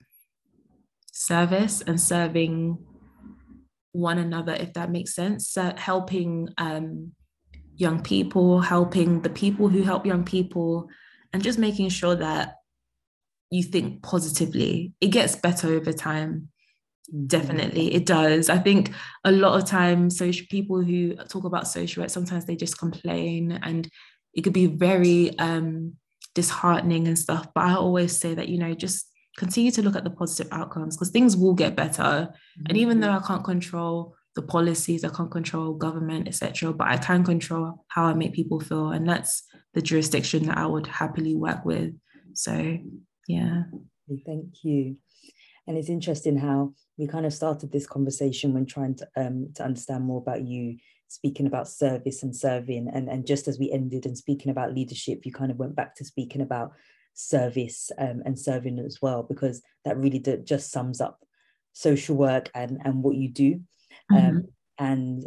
service 1.12 1.82
and 1.82 2.00
serving 2.00 2.78
one 3.92 4.18
another 4.18 4.52
if 4.52 4.72
that 4.74 4.90
makes 4.90 5.14
sense 5.14 5.50
so 5.50 5.72
helping 5.76 6.48
um, 6.58 7.12
young 7.80 8.02
people, 8.02 8.60
helping 8.60 9.22
the 9.22 9.30
people 9.30 9.68
who 9.68 9.82
help 9.82 10.04
young 10.04 10.22
people, 10.22 10.88
and 11.32 11.42
just 11.42 11.58
making 11.58 11.88
sure 11.88 12.14
that 12.14 12.56
you 13.50 13.62
think 13.62 14.02
positively. 14.02 14.92
It 15.00 15.08
gets 15.08 15.34
better 15.34 15.68
over 15.68 15.92
time. 15.92 16.48
Definitely, 17.26 17.92
it 17.94 18.06
does. 18.06 18.50
I 18.50 18.58
think 18.58 18.92
a 19.24 19.32
lot 19.32 19.60
of 19.60 19.66
times, 19.66 20.18
social 20.18 20.46
people 20.50 20.82
who 20.82 21.16
talk 21.16 21.44
about 21.44 21.66
social 21.66 22.02
work 22.02 22.10
sometimes 22.10 22.44
they 22.44 22.54
just 22.54 22.78
complain, 22.78 23.58
and 23.62 23.88
it 24.34 24.42
could 24.42 24.52
be 24.52 24.66
very 24.66 25.36
um, 25.38 25.96
disheartening 26.34 27.08
and 27.08 27.18
stuff. 27.18 27.48
But 27.54 27.64
I 27.64 27.74
always 27.74 28.16
say 28.16 28.34
that 28.34 28.48
you 28.48 28.58
know 28.58 28.74
just 28.74 29.09
continue 29.36 29.70
to 29.72 29.82
look 29.82 29.96
at 29.96 30.04
the 30.04 30.10
positive 30.10 30.52
outcomes 30.52 30.96
because 30.96 31.10
things 31.10 31.36
will 31.36 31.54
get 31.54 31.76
better. 31.76 32.02
Mm-hmm. 32.02 32.62
And 32.68 32.78
even 32.78 33.00
though 33.00 33.10
I 33.10 33.20
can't 33.20 33.44
control 33.44 34.14
the 34.36 34.42
policies, 34.42 35.04
I 35.04 35.08
can't 35.08 35.30
control 35.30 35.74
government, 35.74 36.28
etc. 36.28 36.72
But 36.72 36.88
I 36.88 36.96
can 36.96 37.24
control 37.24 37.84
how 37.88 38.04
I 38.04 38.14
make 38.14 38.32
people 38.32 38.60
feel, 38.60 38.90
and 38.90 39.08
that's 39.08 39.42
the 39.74 39.82
jurisdiction 39.82 40.46
that 40.46 40.58
I 40.58 40.66
would 40.66 40.86
happily 40.86 41.34
work 41.34 41.64
with. 41.64 41.94
So, 42.34 42.78
yeah. 43.26 43.64
Thank 44.26 44.64
you. 44.64 44.96
And 45.66 45.76
it's 45.76 45.88
interesting 45.88 46.36
how 46.36 46.74
we 46.98 47.06
kind 47.06 47.26
of 47.26 47.32
started 47.32 47.70
this 47.70 47.86
conversation 47.86 48.54
when 48.54 48.66
trying 48.66 48.96
to 48.96 49.08
um, 49.16 49.50
to 49.54 49.64
understand 49.64 50.04
more 50.04 50.18
about 50.18 50.42
you, 50.42 50.78
speaking 51.08 51.46
about 51.46 51.68
service 51.68 52.22
and 52.22 52.34
serving, 52.34 52.88
and 52.92 53.08
and 53.08 53.26
just 53.26 53.48
as 53.48 53.58
we 53.58 53.70
ended 53.70 54.06
and 54.06 54.16
speaking 54.16 54.50
about 54.50 54.74
leadership, 54.74 55.24
you 55.24 55.32
kind 55.32 55.50
of 55.50 55.58
went 55.58 55.76
back 55.76 55.94
to 55.96 56.04
speaking 56.04 56.40
about 56.40 56.72
service 57.14 57.90
um, 57.98 58.22
and 58.24 58.38
serving 58.38 58.78
as 58.78 58.98
well, 59.02 59.22
because 59.22 59.62
that 59.84 59.96
really 59.96 60.22
just 60.44 60.70
sums 60.70 61.00
up 61.00 61.24
social 61.72 62.16
work 62.16 62.50
and 62.54 62.78
and 62.84 63.02
what 63.02 63.14
you 63.14 63.28
do 63.28 63.60
Mm-hmm. 64.10 64.26
Um, 64.26 64.48
and 64.78 65.26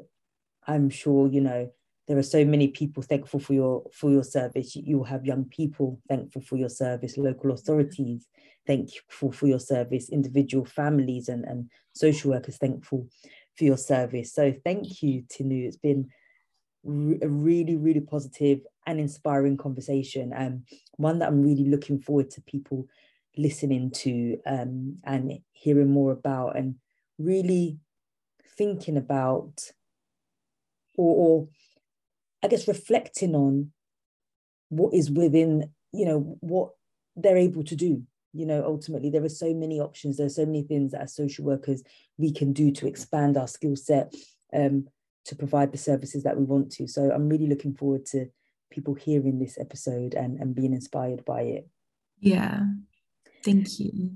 I'm 0.68 0.90
sure, 0.90 1.28
you 1.28 1.42
know, 1.42 1.72
there 2.08 2.18
are 2.18 2.24
so 2.24 2.44
many 2.44 2.68
people 2.68 3.02
thankful 3.02 3.40
for 3.40 3.54
your 3.54 3.84
for 3.94 4.12
your 4.12 4.24
service. 4.24 4.76
You'll 4.76 5.06
have 5.06 5.26
young 5.26 5.46
people 5.46 6.02
thankful 6.10 6.42
for 6.42 6.58
your 6.58 6.70
service, 6.70 7.18
local 7.18 7.52
authorities 7.52 8.28
thankful 8.66 9.30
for 9.30 9.48
your 9.48 9.60
service, 9.60 10.08
individual 10.10 10.64
families 10.64 11.28
and, 11.28 11.44
and 11.44 11.70
social 11.94 12.32
workers 12.32 12.56
thankful 12.56 13.10
for 13.58 13.66
your 13.66 13.78
service. 13.78 14.34
So 14.34 14.54
thank 14.64 15.04
you, 15.04 15.24
Tinu. 15.24 15.68
It's 15.68 15.76
been 15.76 16.10
a 16.86 17.28
really, 17.28 17.76
really 17.76 18.00
positive 18.00 18.62
and 18.86 19.00
inspiring 19.00 19.58
conversation. 19.58 20.34
Um, 20.36 20.64
one 20.98 21.20
that 21.20 21.30
I'm 21.30 21.42
really 21.42 21.66
looking 21.66 22.00
forward 22.00 22.30
to 22.32 22.42
people 22.42 22.88
listening 23.38 23.92
to 23.92 24.38
um, 24.46 24.98
and 25.04 25.40
hearing 25.52 25.92
more 25.92 26.12
about 26.12 26.58
and 26.58 26.76
really 27.18 27.80
thinking 28.58 28.98
about 28.98 29.72
or, 30.96 31.16
or 31.16 31.48
I 32.44 32.48
guess 32.48 32.68
reflecting 32.68 33.36
on 33.36 33.72
what 34.70 34.94
is 34.94 35.10
within, 35.10 35.72
you 35.92 36.06
know, 36.06 36.38
what 36.42 36.72
they're 37.16 37.38
able 37.38 37.64
to 37.64 37.76
do. 37.76 38.04
You 38.34 38.48
know, 38.48 38.64
ultimately, 38.66 39.10
there 39.10 39.24
are 39.24 39.30
so 39.30 39.54
many 39.54 39.80
options. 39.80 40.18
There 40.18 40.26
are 40.26 40.30
so 40.30 40.46
many 40.46 40.64
things 40.64 40.92
that 40.92 41.02
as 41.02 41.16
social 41.16 41.46
workers 41.46 41.84
we 42.18 42.32
can 42.32 42.52
do 42.52 42.72
to 42.72 42.88
expand 42.88 43.38
our 43.38 43.48
skill 43.48 43.76
set, 43.76 44.14
um, 44.54 44.88
to 45.26 45.36
provide 45.36 45.72
the 45.72 45.78
services 45.78 46.24
that 46.24 46.38
we 46.38 46.44
want 46.44 46.72
to. 46.74 46.88
So 46.88 47.12
I'm 47.12 47.30
really 47.30 47.48
looking 47.48 47.76
forward 47.76 48.06
to 48.08 48.28
people 48.74 48.94
hearing 48.94 49.40
this 49.40 49.58
episode 49.58 50.14
and, 50.14 50.40
and 50.40 50.56
being 50.56 50.74
inspired 50.74 51.24
by 51.26 51.42
it. 51.42 51.70
Yeah. 52.20 52.62
Thank 53.44 53.80
you. 53.80 54.12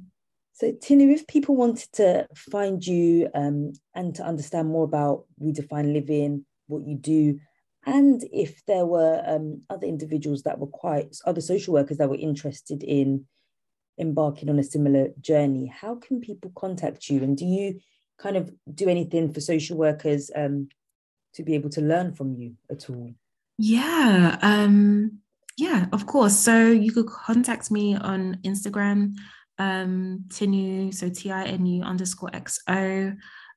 So, 0.53 0.72
Tinu, 0.72 1.14
if 1.14 1.28
people 1.28 1.55
wanted 1.55 1.91
to 1.93 2.28
find 2.36 2.86
you 2.86 3.30
um, 3.36 3.74
and 3.93 4.16
to 4.16 4.24
understand 4.24 4.70
more 4.70 4.86
about 4.86 5.26
Redefine 5.39 5.93
Living, 5.93 6.45
what 6.66 6.88
you 6.88 6.95
do, 6.97 7.39
and 7.86 8.24
if 8.34 8.66
there 8.66 8.86
were 8.86 9.22
um, 9.26 9.62
other 9.70 9.86
individuals 9.86 10.43
that 10.43 10.58
were 10.58 10.68
quite, 10.68 11.16
other 11.26 11.41
social 11.41 11.74
workers 11.74 11.97
that 11.97 12.10
were 12.10 12.16
interested 12.16 12.84
in 12.84 13.26
embarking 13.99 14.49
on 14.49 14.60
a 14.60 14.64
similar 14.64 15.10
journey, 15.22 15.68
how 15.68 15.95
can 15.95 16.20
people 16.20 16.51
contact 16.55 17.08
you? 17.10 17.24
And 17.24 17.38
do 17.38 17.45
you 17.45 17.80
kind 18.18 18.36
of 18.36 18.51
do 18.74 18.89
anything 18.89 19.32
for 19.32 19.41
social 19.41 19.78
workers 19.78 20.32
um, 20.36 20.70
to 21.36 21.43
be 21.43 21.53
able 21.53 21.70
to 21.70 21.82
learn 21.82 22.14
from 22.14 22.34
you 22.34 22.55
at 22.72 22.89
all? 22.89 23.14
Yeah, 23.58 24.38
um, 24.41 25.20
yeah, 25.58 25.88
of 25.91 26.05
course. 26.05 26.38
So 26.38 26.68
you 26.68 26.91
could 26.91 27.08
contact 27.08 27.72
me 27.72 27.95
on 27.95 28.38
Instagram, 28.45 29.16
um, 29.58 30.26
Tinu, 30.28 30.93
so 30.93 31.10
T 31.10 31.32
I 31.32 31.45
N 31.45 31.66
U 31.66 31.84
underscore 31.84 32.30
X 32.34 32.60
O. 32.70 33.14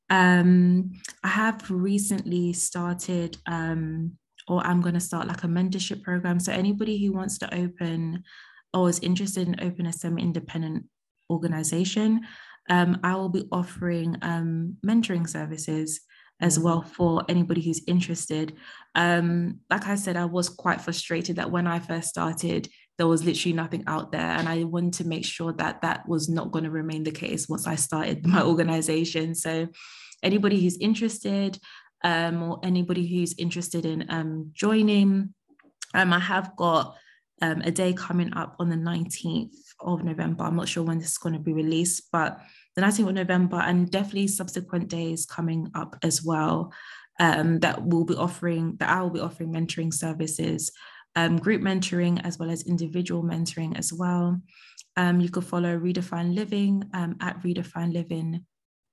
Um, 0.09 0.91
I 1.23 1.29
have 1.29 1.71
recently 1.71 2.53
started, 2.55 3.37
um, 3.47 4.13
or 4.49 4.67
I'm 4.67 4.81
going 4.81 4.95
to 4.95 5.01
start 5.01 5.29
like 5.29 5.45
a 5.45 5.49
mentorship 5.49 6.03
program. 6.03 6.41
So 6.41 6.53
anybody 6.53 7.05
who 7.05 7.13
wants 7.13 7.39
to 7.39 7.55
open 7.55 8.25
or 8.73 8.89
is 8.89 8.99
interested 9.01 9.47
in 9.47 9.61
open 9.61 9.87
a 9.87 9.93
semi-independent 9.93 10.87
organization, 11.29 12.23
um, 12.71 12.99
I 13.05 13.15
will 13.17 13.29
be 13.29 13.47
offering 13.53 14.17
um, 14.23 14.77
mentoring 14.85 15.29
services 15.29 16.01
as 16.41 16.59
mm. 16.59 16.63
well 16.63 16.83
for 16.83 17.25
anybody 17.29 17.61
who's 17.61 17.83
interested. 17.87 18.55
Um, 18.95 19.61
like 19.71 19.87
I 19.87 19.95
said, 19.95 20.17
I 20.17 20.25
was 20.25 20.49
quite 20.49 20.81
frustrated 20.81 21.37
that 21.37 21.51
when 21.51 21.67
I 21.67 21.79
first 21.79 22.09
started, 22.09 22.69
there 22.99 23.07
was 23.07 23.25
literally 23.25 23.55
nothing 23.55 23.85
out 23.87 24.13
there. 24.13 24.21
And 24.21 24.49
I 24.49 24.65
wanted 24.65 24.93
to 24.95 25.09
make 25.09 25.25
sure 25.25 25.53
that 25.55 25.81
that 25.83 26.07
was 26.09 26.29
not 26.29 26.51
going 26.51 26.65
to 26.65 26.71
remain 26.71 27.03
the 27.03 27.11
case 27.11 27.49
once 27.49 27.67
I 27.67 27.77
started 27.77 28.27
my 28.27 28.43
organization. 28.43 29.35
So, 29.35 29.69
anybody 30.23 30.61
who's 30.61 30.77
interested, 30.79 31.59
um, 32.05 32.43
or 32.43 32.61
anybody 32.63 33.07
who's 33.07 33.35
interested 33.39 33.87
in 33.87 34.07
um, 34.11 34.51
joining, 34.53 35.35
um, 35.95 36.13
I 36.13 36.19
have 36.19 36.55
got 36.57 36.95
um, 37.43 37.63
a 37.63 37.71
day 37.71 37.93
coming 37.93 38.35
up 38.35 38.57
on 38.59 38.69
the 38.69 38.77
19th 38.77 39.55
of 39.81 40.05
November. 40.05 40.45
I'm 40.45 40.57
not 40.57 40.69
sure 40.69 40.85
when 40.85 40.99
this 40.99 41.13
is 41.13 41.19
going 41.19 41.35
to 41.35 41.41
be 41.41 41.53
released, 41.53 42.09
but 42.13 42.39
the 42.77 42.83
19th 42.83 43.09
of 43.09 43.15
November 43.15 43.57
and 43.57 43.91
definitely 43.91 44.29
subsequent 44.29 44.89
days 44.89 45.27
coming 45.27 45.71
up 45.75 45.97
as 46.03 46.23
well 46.23 46.73
um, 47.19 47.59
that 47.61 47.85
will 47.85 48.05
be 48.05 48.15
offering, 48.15 48.77
that 48.79 48.89
I 48.89 49.03
will 49.03 49.11
be 49.11 49.21
offering 49.21 49.53
mentoring 49.53 49.93
services, 49.93 50.71
um, 51.17 51.37
group 51.37 51.63
mentoring 51.63 52.25
as 52.25 52.39
well 52.39 52.51
as 52.51 52.63
individual 52.67 53.23
mentoring 53.23 53.77
as 53.79 53.93
well. 53.93 54.41
Um, 54.97 55.21
you 55.21 55.29
could 55.29 55.45
follow 55.45 55.79
Redefine 55.79 56.35
Living 56.35 56.85
um, 56.95 57.17
at 57.21 57.43
Redefine 57.43 57.93
Living 57.93 58.45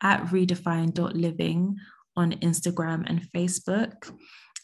at 0.01 0.23
redefine.living 0.25 1.77
on 2.15 2.31
Instagram 2.33 3.03
and 3.07 3.21
Facebook. 3.31 4.11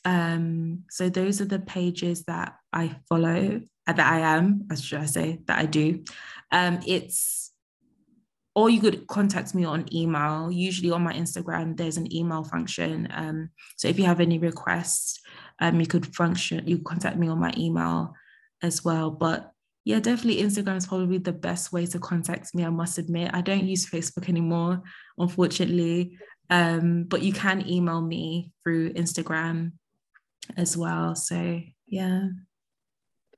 Um, 0.06 0.84
so 0.90 1.10
those 1.10 1.40
are 1.42 1.46
the 1.46 1.60
pages 1.60 2.24
that 2.26 2.56
I 2.72 2.96
follow, 3.08 3.62
uh, 3.88 3.94
that 3.94 4.12
I 4.12 4.20
am, 4.20 4.68
as 4.72 4.84
should 4.84 5.00
I 5.00 5.06
say, 5.06 5.40
that 5.48 5.60
I 5.60 5.66
do. 5.66 6.04
Um, 6.52 6.80
it's 6.86 7.52
or 8.56 8.70
you 8.70 8.80
could 8.80 9.08
contact 9.08 9.56
me 9.56 9.66
on 9.66 9.94
email. 9.94 10.52
Usually 10.52 10.92
on 10.92 11.02
my 11.02 11.14
Instagram, 11.14 11.76
there's 11.76 11.98
an 11.98 12.14
email 12.14 12.44
function. 12.44 13.08
Um, 13.12 13.50
so 13.78 13.88
if 13.88 13.98
you 13.98 14.06
have 14.06 14.20
any 14.20 14.38
requests, 14.38 15.20
um, 15.60 15.80
you 15.80 15.88
could 15.88 16.16
function, 16.16 16.68
you 16.68 16.80
contact 16.80 17.18
me 17.18 17.28
on 17.28 17.40
my 17.40 17.54
email 17.58 18.14
as 18.62 18.84
well. 18.86 19.10
But 19.10 19.52
yeah, 19.86 20.00
definitely 20.00 20.42
Instagram 20.44 20.78
is 20.78 20.88
probably 20.88 21.18
the 21.18 21.34
best 21.34 21.74
way 21.74 21.86
to 21.88 22.00
contact 22.00 22.54
me. 22.54 22.64
I 22.64 22.70
must 22.70 22.98
admit, 22.98 23.32
I 23.34 23.42
don't 23.42 23.66
use 23.66 23.90
Facebook 23.90 24.30
anymore, 24.30 24.82
unfortunately. 25.18 26.18
Um, 26.50 27.06
but 27.06 27.24
you 27.24 27.34
can 27.34 27.68
email 27.68 28.02
me 28.02 28.52
through 28.64 28.94
Instagram 28.94 29.74
as 30.56 30.78
well. 30.78 31.16
So 31.16 31.62
yeah. 31.88 32.28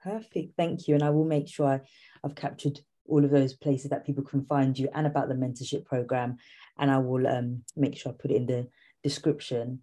Perfect. 0.03 0.55
Thank 0.57 0.87
you. 0.87 0.95
And 0.95 1.03
I 1.03 1.09
will 1.09 1.25
make 1.25 1.47
sure 1.47 1.67
I, 1.67 1.81
I've 2.23 2.35
captured 2.35 2.79
all 3.07 3.23
of 3.23 3.31
those 3.31 3.53
places 3.53 3.89
that 3.89 4.05
people 4.05 4.23
can 4.23 4.45
find 4.45 4.77
you 4.77 4.89
and 4.93 5.07
about 5.07 5.27
the 5.27 5.35
mentorship 5.35 5.85
program. 5.85 6.37
And 6.77 6.91
I 6.91 6.97
will 6.97 7.27
um, 7.27 7.63
make 7.75 7.97
sure 7.97 8.11
I 8.11 8.15
put 8.19 8.31
it 8.31 8.35
in 8.35 8.45
the 8.45 8.67
description. 9.03 9.79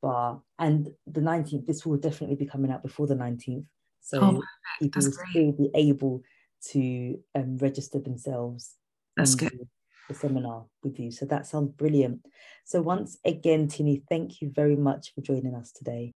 bar. 0.00 0.42
and 0.58 0.88
the 1.06 1.20
19th, 1.20 1.66
this 1.66 1.86
will 1.86 1.96
definitely 1.96 2.36
be 2.36 2.46
coming 2.46 2.70
out 2.70 2.82
before 2.82 3.06
the 3.06 3.14
19th. 3.14 3.64
So 4.00 4.20
oh, 4.20 4.42
people 4.80 5.02
will 5.02 5.12
still 5.30 5.52
be 5.52 5.70
able 5.74 6.22
to 6.70 7.18
um, 7.34 7.56
register 7.58 8.00
themselves. 8.00 8.74
That's 9.16 9.34
good. 9.34 9.68
The 10.08 10.14
seminar 10.14 10.64
with 10.82 10.98
you. 10.98 11.12
So 11.12 11.26
that 11.26 11.46
sounds 11.46 11.70
brilliant. 11.70 12.26
So 12.64 12.82
once 12.82 13.18
again, 13.24 13.68
Tinu, 13.68 14.02
thank 14.08 14.40
you 14.40 14.50
very 14.52 14.76
much 14.76 15.14
for 15.14 15.20
joining 15.20 15.54
us 15.54 15.70
today. 15.70 16.12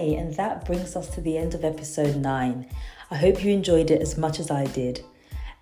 And 0.00 0.34
that 0.34 0.64
brings 0.64 0.96
us 0.96 1.08
to 1.10 1.20
the 1.20 1.36
end 1.36 1.54
of 1.54 1.62
episode 1.62 2.16
9. 2.16 2.66
I 3.10 3.16
hope 3.16 3.44
you 3.44 3.52
enjoyed 3.52 3.90
it 3.90 4.00
as 4.00 4.16
much 4.16 4.40
as 4.40 4.50
I 4.50 4.64
did. 4.66 5.04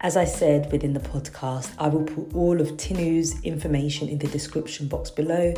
As 0.01 0.17
I 0.17 0.27
said 0.27 0.71
within 0.71 0.93
the 0.93 1.01
podcast, 1.01 1.73
I 1.77 1.89
will 1.89 2.05
put 2.05 2.33
all 2.33 2.61
of 2.61 2.77
Tinu's 2.77 3.43
information 3.43 4.09
in 4.09 4.19
the 4.19 4.29
description 4.29 4.87
box 4.87 5.11
below. 5.11 5.55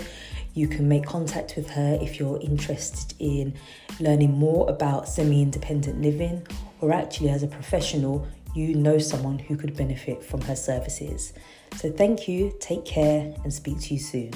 You 0.54 0.66
can 0.66 0.88
make 0.88 1.04
contact 1.04 1.56
with 1.56 1.68
her 1.70 1.98
if 2.00 2.18
you're 2.18 2.40
interested 2.40 3.14
in 3.18 3.52
learning 4.00 4.32
more 4.32 4.68
about 4.70 5.10
semi 5.10 5.42
independent 5.42 6.00
living, 6.00 6.46
or 6.80 6.90
actually, 6.90 7.28
as 7.28 7.42
a 7.42 7.48
professional, 7.48 8.26
you 8.54 8.74
know 8.74 8.96
someone 8.96 9.38
who 9.38 9.58
could 9.58 9.76
benefit 9.76 10.24
from 10.24 10.40
her 10.40 10.56
services. 10.56 11.34
So, 11.76 11.92
thank 11.92 12.26
you, 12.26 12.56
take 12.60 12.86
care, 12.86 13.34
and 13.44 13.52
speak 13.52 13.78
to 13.80 13.94
you 13.94 14.00
soon. 14.00 14.32